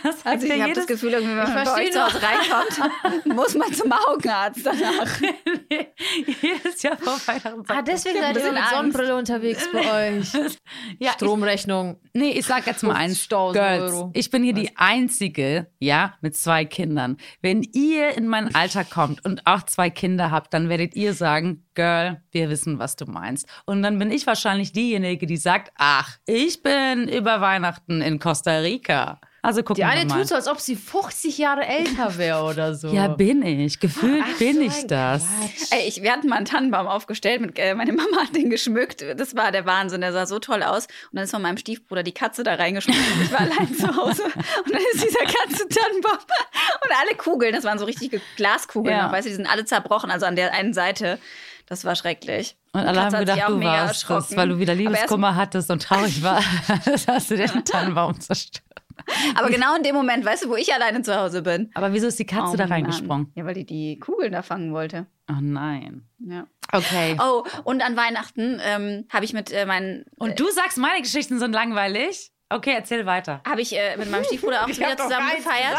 Das 0.03 0.21
sagt 0.21 0.25
Also 0.27 0.45
ich 0.45 0.51
habe 0.51 0.61
jedes 0.63 0.75
das 0.79 0.87
Gefühl, 0.87 1.13
irgendwie, 1.13 1.35
wenn 1.37 1.47
Ich 1.47 1.53
man 1.53 1.63
bei 1.65 1.73
euch 1.75 1.91
zu 1.91 2.03
Hause 2.03 2.21
reinkommt, 2.21 2.72
muss 3.25 3.55
man 3.55 3.73
zum 3.73 3.91
Augenarzt 3.91 4.65
danach. 4.65 5.21
jedes 6.41 6.81
Jahr 6.81 6.97
vor 6.97 7.17
Weihnachten. 7.25 7.63
Ah, 7.67 7.81
deswegen 7.81 8.17
Ich 8.17 8.21
seid 8.21 8.37
ihr 8.37 8.57
Angst. 8.57 8.69
Sonnenbrille 8.71 9.15
unterwegs 9.15 9.67
bei 9.71 10.19
euch. 10.19 10.33
ja, 10.99 11.11
ich, 11.11 11.11
Stromrechnung. 11.11 11.99
nee, 12.13 12.31
ich 12.31 12.45
sag 12.45 12.65
jetzt 12.67 12.83
mal 12.83 12.95
eins. 12.95 13.27
50.000 13.27 13.53
Girls, 13.53 13.93
Euro. 13.93 14.11
ich 14.13 14.29
bin 14.29 14.43
hier 14.43 14.53
die 14.53 14.75
Einzige, 14.77 15.67
ja, 15.79 16.15
mit 16.21 16.35
zwei 16.35 16.65
Kindern. 16.65 17.17
Wenn 17.41 17.63
ihr 17.73 18.17
in 18.17 18.27
mein 18.27 18.53
Alter 18.55 18.83
kommt 18.83 19.23
und 19.25 19.45
auch 19.45 19.63
zwei 19.63 19.89
Kinder 19.89 20.31
habt, 20.31 20.53
dann 20.53 20.69
werdet 20.69 20.95
ihr 20.95 21.13
sagen, 21.13 21.65
Girl, 21.75 22.21
wir 22.31 22.49
wissen, 22.49 22.79
was 22.79 22.95
du 22.95 23.05
meinst. 23.05 23.47
Und 23.65 23.81
dann 23.81 23.97
bin 23.97 24.11
ich 24.11 24.27
wahrscheinlich 24.27 24.73
diejenige, 24.73 25.25
die 25.25 25.37
sagt, 25.37 25.71
ach, 25.75 26.17
ich 26.25 26.61
bin 26.61 27.07
über 27.07 27.41
Weihnachten 27.41 28.01
in 28.01 28.19
Costa 28.19 28.59
Rica. 28.59 29.19
Also 29.45 29.61
gucken 29.61 29.75
Die 29.75 29.81
wir 29.81 29.89
eine 29.89 30.05
mal. 30.05 30.19
tut 30.19 30.29
so, 30.29 30.35
als 30.35 30.47
ob 30.47 30.59
sie 30.61 30.77
50 30.77 31.37
Jahre 31.37 31.65
älter 31.67 32.17
wäre 32.17 32.43
oder 32.43 32.73
so. 32.75 32.87
ja, 32.87 33.09
bin 33.09 33.43
ich. 33.43 33.77
Gefühlt 33.79 34.23
Ach, 34.25 34.39
bin 34.39 34.55
so 34.55 34.61
ich 34.61 34.87
das. 34.87 35.25
Quatsch. 35.25 35.71
Ey, 35.71 35.87
ich, 35.89 36.01
wir 36.01 36.13
hatten 36.13 36.29
mal 36.29 36.37
einen 36.37 36.45
Tannenbaum 36.45 36.87
aufgestellt. 36.87 37.41
Mit, 37.41 37.59
äh, 37.59 37.75
meine 37.75 37.91
Mama 37.91 38.21
hat 38.23 38.33
den 38.35 38.49
geschmückt. 38.49 39.03
Das 39.17 39.35
war 39.35 39.51
der 39.51 39.65
Wahnsinn. 39.65 39.99
Der 39.99 40.13
sah 40.13 40.25
so 40.25 40.39
toll 40.39 40.63
aus. 40.63 40.85
Und 41.11 41.17
dann 41.17 41.25
ist 41.25 41.31
von 41.31 41.41
meinem 41.41 41.57
Stiefbruder 41.57 42.03
die 42.03 42.13
Katze 42.13 42.43
da 42.43 42.53
reingeschmissen. 42.55 43.03
Ich 43.21 43.31
war 43.33 43.41
allein 43.41 43.75
zu 43.75 43.87
Hause. 43.95 44.23
Und 44.23 44.71
dann 44.73 44.81
ist 44.93 45.03
dieser 45.03 45.19
ganze 45.25 45.67
Tannenbaum. 45.67 46.13
Und 46.13 46.91
alle 47.01 47.15
Kugeln, 47.17 47.53
das 47.53 47.65
waren 47.65 47.77
so 47.79 47.85
richtige 47.85 48.21
Glaskugeln. 48.37 48.95
Ja. 48.95 49.03
noch, 49.07 49.11
Weißt 49.11 49.25
du, 49.25 49.29
die 49.29 49.35
sind 49.35 49.47
alle 49.51 49.65
zerbrochen. 49.65 50.09
Also 50.09 50.25
an 50.25 50.37
der 50.37 50.53
einen 50.53 50.73
Seite. 50.73 51.19
Das 51.65 51.83
war 51.85 51.95
schrecklich. 51.97 52.55
Und 52.71 52.81
alle 52.81 52.93
Katze 52.99 53.17
haben 53.17 53.25
gedacht, 53.25 53.49
du 53.49 53.61
warst 53.61 53.89
das, 54.03 54.09
erschrocken. 54.09 54.37
weil 54.37 54.49
du 54.49 54.59
wieder 54.59 54.73
Liebeskummer 54.75 55.35
hattest 55.35 55.69
und 55.69 55.81
traurig 55.83 56.21
warst. 56.23 56.47
hast 57.07 57.29
du 57.31 57.35
den 57.37 57.65
Tannenbaum 57.65 58.19
zerstört. 58.19 58.63
Aber 59.35 59.49
genau 59.49 59.75
in 59.75 59.83
dem 59.83 59.95
Moment, 59.95 60.25
weißt 60.25 60.45
du, 60.45 60.49
wo 60.49 60.55
ich 60.55 60.73
alleine 60.73 61.01
zu 61.01 61.15
Hause 61.19 61.41
bin. 61.41 61.71
Aber 61.73 61.93
wieso 61.93 62.07
ist 62.07 62.19
die 62.19 62.25
Katze 62.25 62.51
Oh 62.53 62.57
da 62.57 62.63
Mann. 62.63 62.71
reingesprungen? 62.73 63.31
Ja, 63.35 63.45
weil 63.45 63.53
die 63.53 63.65
die 63.65 63.99
Kugeln 63.99 64.31
da 64.31 64.41
fangen 64.41 64.73
wollte. 64.73 65.05
Oh 65.29 65.35
nein. 65.41 66.03
Ja. 66.19 66.47
Okay. 66.71 67.17
Oh, 67.21 67.43
und 67.63 67.81
an 67.85 67.95
Weihnachten 67.95 68.59
ähm, 68.63 69.05
habe 69.09 69.25
ich 69.25 69.33
mit 69.33 69.51
äh, 69.51 69.65
meinen 69.65 70.05
Und 70.17 70.39
du 70.39 70.49
sagst, 70.49 70.77
meine 70.77 71.01
Geschichten 71.01 71.39
sind 71.39 71.53
langweilig? 71.53 72.31
Okay, 72.53 72.73
erzähl 72.75 73.05
weiter. 73.05 73.41
habe 73.47 73.61
ich 73.61 73.75
äh, 73.75 73.97
mit 73.97 74.09
meinem 74.11 74.23
Stiefbruder 74.23 74.63
auch 74.63 74.67
wieder 74.69 74.95
zusammen 74.97 75.31
gefeiert. 75.37 75.77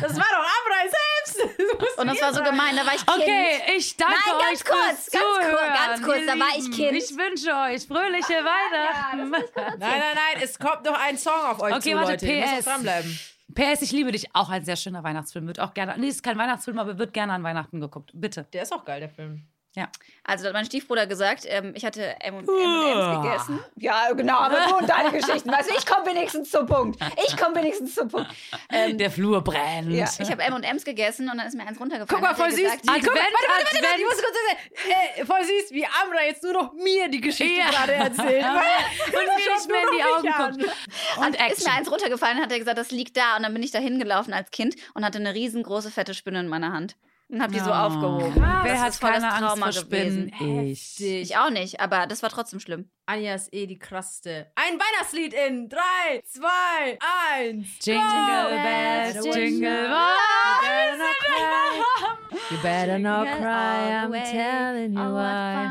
Das 0.00 0.16
war 0.16 0.24
doch 0.24 0.44
Amrei 0.56 0.90
selbst. 0.90 1.58
Und 1.98 2.06
das 2.08 2.20
war 2.20 2.34
so 2.34 2.42
gemein, 2.42 2.76
da 2.76 2.84
war 2.86 2.94
ich 2.94 3.06
Kind. 3.06 3.22
Okay, 3.22 3.76
ich 3.76 3.96
danke 3.96 4.14
Nein, 4.14 4.38
ganz 4.40 4.60
euch 4.60 4.64
kurz, 4.64 5.08
fürs 5.10 5.10
ganz 5.10 5.50
kurz, 5.50 5.86
ganz 5.86 6.02
kurz, 6.02 6.26
da 6.26 6.38
war 6.38 6.58
ich. 6.58 6.70
Kind. 6.72 6.92
Ich 6.92 7.10
wünsche 7.16 7.50
euch 7.50 7.86
fröhliche 7.86 8.34
Weihnachten. 8.44 9.30
Nein, 9.30 9.44
nein, 9.78 10.00
nein, 10.14 10.42
es 10.42 10.58
kommt 10.58 10.84
noch 10.84 10.98
ein 10.98 11.16
Song 11.16 11.40
auf 11.50 11.60
euch 11.60 11.74
Okay, 11.74 11.92
zu, 11.92 11.96
warte, 11.96 12.10
Leute. 12.12 12.26
Ihr 12.26 12.40
müsst 12.40 12.58
PS. 12.58 12.64
dranbleiben. 12.64 13.18
PS, 13.54 13.82
ich 13.82 13.92
liebe 13.92 14.12
dich. 14.12 14.34
Auch 14.34 14.50
ein 14.50 14.64
sehr 14.64 14.76
schöner 14.76 15.02
Weihnachtsfilm. 15.02 15.46
Wird 15.46 15.60
auch 15.60 15.72
gerne. 15.74 15.94
Nee, 15.98 16.08
ist 16.08 16.22
kein 16.22 16.36
Weihnachtsfilm, 16.36 16.78
aber 16.78 16.98
wird 16.98 17.14
gerne 17.14 17.32
an 17.32 17.42
Weihnachten 17.42 17.80
geguckt. 17.80 18.10
Bitte. 18.12 18.46
Der 18.52 18.62
ist 18.62 18.72
auch 18.72 18.84
geil, 18.84 19.00
der 19.00 19.08
Film. 19.10 19.46
Ja. 19.76 19.88
Also 20.24 20.42
da 20.44 20.48
hat 20.48 20.54
mein 20.54 20.64
Stiefbruder 20.64 21.06
gesagt, 21.06 21.44
ähm, 21.46 21.72
ich 21.76 21.84
hatte 21.84 22.16
M&M's 22.20 22.46
gegessen. 22.46 23.60
Ja, 23.76 24.10
genau, 24.12 24.38
aber 24.38 24.56
du 24.68 24.76
und 24.78 24.88
deine 24.88 25.12
Geschichten. 25.12 25.52
Weißt 25.52 25.70
du, 25.70 25.74
ich 25.76 25.86
komme 25.86 26.06
wenigstens 26.06 26.50
zum 26.50 26.66
Punkt. 26.66 26.98
Ich 27.28 27.36
komme 27.36 27.54
wenigstens 27.56 27.94
zum 27.94 28.08
Punkt. 28.08 28.28
Ähm, 28.70 28.96
Der 28.98 29.10
Flur 29.10 29.42
brennt. 29.44 29.92
ja, 29.92 30.08
ich 30.18 30.30
habe 30.30 30.42
M&M's 30.42 30.84
gegessen 30.84 31.28
und 31.30 31.36
dann 31.38 31.46
ist 31.46 31.54
mir 31.54 31.64
eins 31.66 31.78
runtergefallen. 31.78 32.08
Guck 32.08 32.20
mal, 32.22 32.34
voll 32.34 32.50
süß. 32.50 32.62
gesagt, 32.62 32.84
mal, 32.86 32.94
Advent, 32.96 33.06
warte, 33.14 33.26
warte, 33.28 33.48
warte, 33.48 33.64
warte, 33.64 33.78
Advent. 33.86 33.98
ich 33.98 34.04
muss 34.04 34.22
kurz 34.22 34.34
sagen, 34.34 35.20
äh, 35.20 35.24
voll 35.26 35.44
süß, 35.44 35.70
wie 35.72 35.86
Amra 36.02 36.24
jetzt 36.24 36.42
nur 36.42 36.52
noch 36.54 36.72
mir 36.72 37.08
die 37.08 37.20
Geschichte 37.20 37.60
Ja. 37.60 37.70
gerade 37.70 37.92
erzählt. 37.92 38.44
Und 39.06 39.12
mir 39.12 39.54
nicht 39.54 39.70
mehr 39.70 39.82
in 39.82 39.96
die 39.96 40.02
Augen 40.04 40.56
guckt. 40.56 40.74
Und 41.18 41.38
hat, 41.38 41.52
ist 41.52 41.64
mir 41.66 41.72
eins 41.74 41.90
runtergefallen, 41.92 42.40
hat 42.40 42.50
er 42.50 42.58
gesagt, 42.58 42.78
das 42.78 42.90
liegt 42.90 43.16
da. 43.16 43.36
Und 43.36 43.42
dann 43.44 43.52
bin 43.52 43.62
ich 43.62 43.70
da 43.70 43.78
hingelaufen 43.78 44.32
als 44.32 44.50
Kind 44.50 44.74
und 44.94 45.04
hatte 45.04 45.18
eine 45.18 45.34
riesengroße, 45.34 45.90
fette 45.90 46.14
Spinne 46.14 46.40
in 46.40 46.48
meiner 46.48 46.72
Hand. 46.72 46.96
Und 47.28 47.42
habe 47.42 47.52
die 47.52 47.58
so 47.58 47.70
Oh. 47.70 47.74
aufgehoben. 47.74 48.34
Wer 48.36 48.72
Das 48.72 48.80
hat 48.82 49.00
keine 49.00 49.26
Angst 49.32 49.38
Trauma 49.40 49.72
vor 49.72 49.72
Spinnen? 49.72 50.32
Ich. 50.68 51.00
Ich 51.02 51.36
auch 51.36 51.50
nicht, 51.50 51.80
aber 51.80 52.06
das 52.06 52.22
war 52.22 52.30
trotzdem 52.30 52.60
schlimm. 52.60 52.88
Anja 53.06 53.34
ist 53.34 53.52
eh 53.52 53.66
die 53.66 53.78
krasseste. 53.78 54.46
Ein 54.54 54.78
Weihnachtslied 54.78 55.34
in 55.34 55.68
3, 55.68 55.78
2, 56.24 56.98
1. 57.38 57.66
Jingle 57.82 58.62
bells, 58.62 59.24
jingle 59.36 59.88
bells. 59.88 61.02
You 62.50 62.58
better 62.62 62.98
not 62.98 63.26
cry, 63.26 64.04
I'm 64.04 64.12
telling 64.12 64.92
you 64.92 65.00
why. 65.00 65.68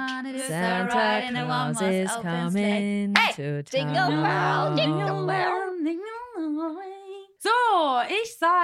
Santa 0.48 1.22
Claus 1.32 1.82
is 1.82 2.12
coming 2.22 3.14
to 3.36 3.64
Jingle 3.64 3.96
town. 3.96 4.24
bell, 4.24 4.76
jingle 4.76 5.26
bell. 5.26 5.52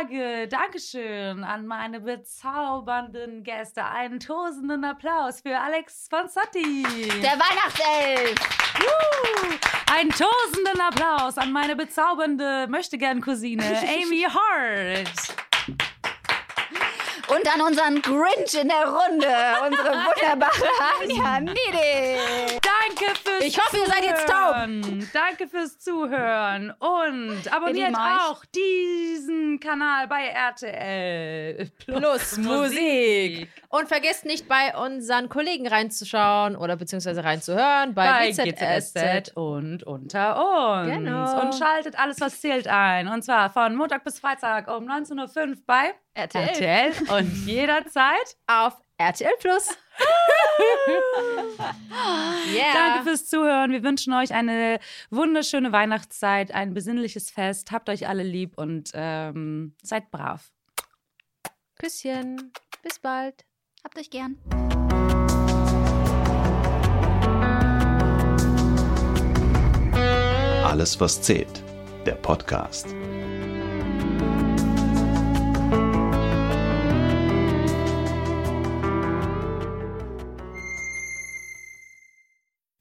Sage 0.02 0.48
Dankeschön 0.48 1.44
an 1.44 1.68
meine 1.68 2.00
bezaubernden 2.00 3.44
Gäste. 3.44 3.86
Einen 3.86 4.20
tosenden 4.20 4.84
Applaus 4.84 5.42
für 5.42 5.56
Alex 5.56 6.08
von 6.10 6.28
Satti. 6.28 6.84
Der 7.22 7.34
Weihnachtself! 7.34 8.40
Einen 9.94 10.10
tosenden 10.10 10.82
Applaus 10.82 11.38
an 11.38 11.52
meine 11.52 11.76
bezaubernde 11.76 12.66
Möchtegern-Cousine 12.68 13.64
Amy 13.84 14.24
Hart. 14.24 15.36
Und 17.28 17.54
an 17.54 17.62
unseren 17.62 18.02
Grinch 18.02 18.56
in 18.60 18.70
der 18.70 18.88
Runde, 18.88 19.28
unsere 19.68 19.94
wunderbare 20.06 20.70
Anja 21.00 21.40
Niede. 21.42 22.60
Danke 23.02 23.20
fürs 23.24 23.44
Ich 23.44 23.60
hoffe, 23.60 23.78
ihr 23.78 23.86
seid 23.88 24.04
jetzt 24.04 24.28
taub. 24.28 24.56
Danke 25.14 25.48
fürs 25.48 25.80
Zuhören. 25.80 26.72
Und 26.80 27.42
abonniert 27.52 27.96
auch 27.96 28.46
diesen 28.46 29.60
Kanal 29.60 30.08
bei 30.08 30.28
RTL 30.28 31.70
Plus 31.86 32.38
Musik. 32.38 33.50
Und 33.70 33.88
vergesst 33.88 34.26
nicht, 34.26 34.48
bei 34.48 34.76
unseren 34.76 35.30
Kollegen 35.30 35.68
reinzuschauen 35.68 36.56
oder 36.56 36.76
beziehungsweise 36.76 37.24
reinzuhören 37.24 37.94
bei, 37.94 38.08
bei 38.12 38.32
GZSZ. 38.32 38.94
GZSZ 38.94 39.32
und 39.36 39.84
unter 39.84 40.82
uns. 40.82 40.92
Genau. 40.92 41.42
Und 41.42 41.56
schaltet 41.56 41.98
alles, 41.98 42.20
was 42.20 42.40
zählt 42.40 42.68
ein. 42.68 43.08
Und 43.08 43.24
zwar 43.24 43.50
von 43.50 43.76
Montag 43.76 44.04
bis 44.04 44.20
Freitag 44.20 44.68
um 44.68 44.88
19.05 44.88 45.50
Uhr 45.50 45.56
bei 45.66 45.94
RTL. 46.14 46.50
RTL 46.50 46.92
und 47.18 47.48
jederzeit. 47.48 48.36
auf 48.48 48.74
RTL 49.02 49.34
Plus. 49.40 49.70
yeah. 52.54 52.74
Danke 52.74 53.04
fürs 53.04 53.28
Zuhören. 53.28 53.72
Wir 53.72 53.84
wünschen 53.84 54.14
euch 54.14 54.34
eine 54.34 54.80
wunderschöne 55.10 55.72
Weihnachtszeit, 55.72 56.54
ein 56.54 56.74
besinnliches 56.74 57.32
Fest. 57.32 57.72
Habt 57.72 57.90
euch 57.90 58.08
alle 58.08 58.24
lieb 58.24 58.58
und 58.58 58.92
ähm, 58.94 59.76
seid 59.82 60.12
brav. 60.12 60.52
Küsschen. 61.80 62.52
Bis 62.84 63.00
bald. 63.00 63.46
Habt 63.84 63.98
euch 63.98 64.10
gern. 64.10 64.38
Alles, 70.64 71.00
was 71.00 71.22
zählt. 71.22 71.64
Der 72.06 72.16
Podcast. 72.16 72.96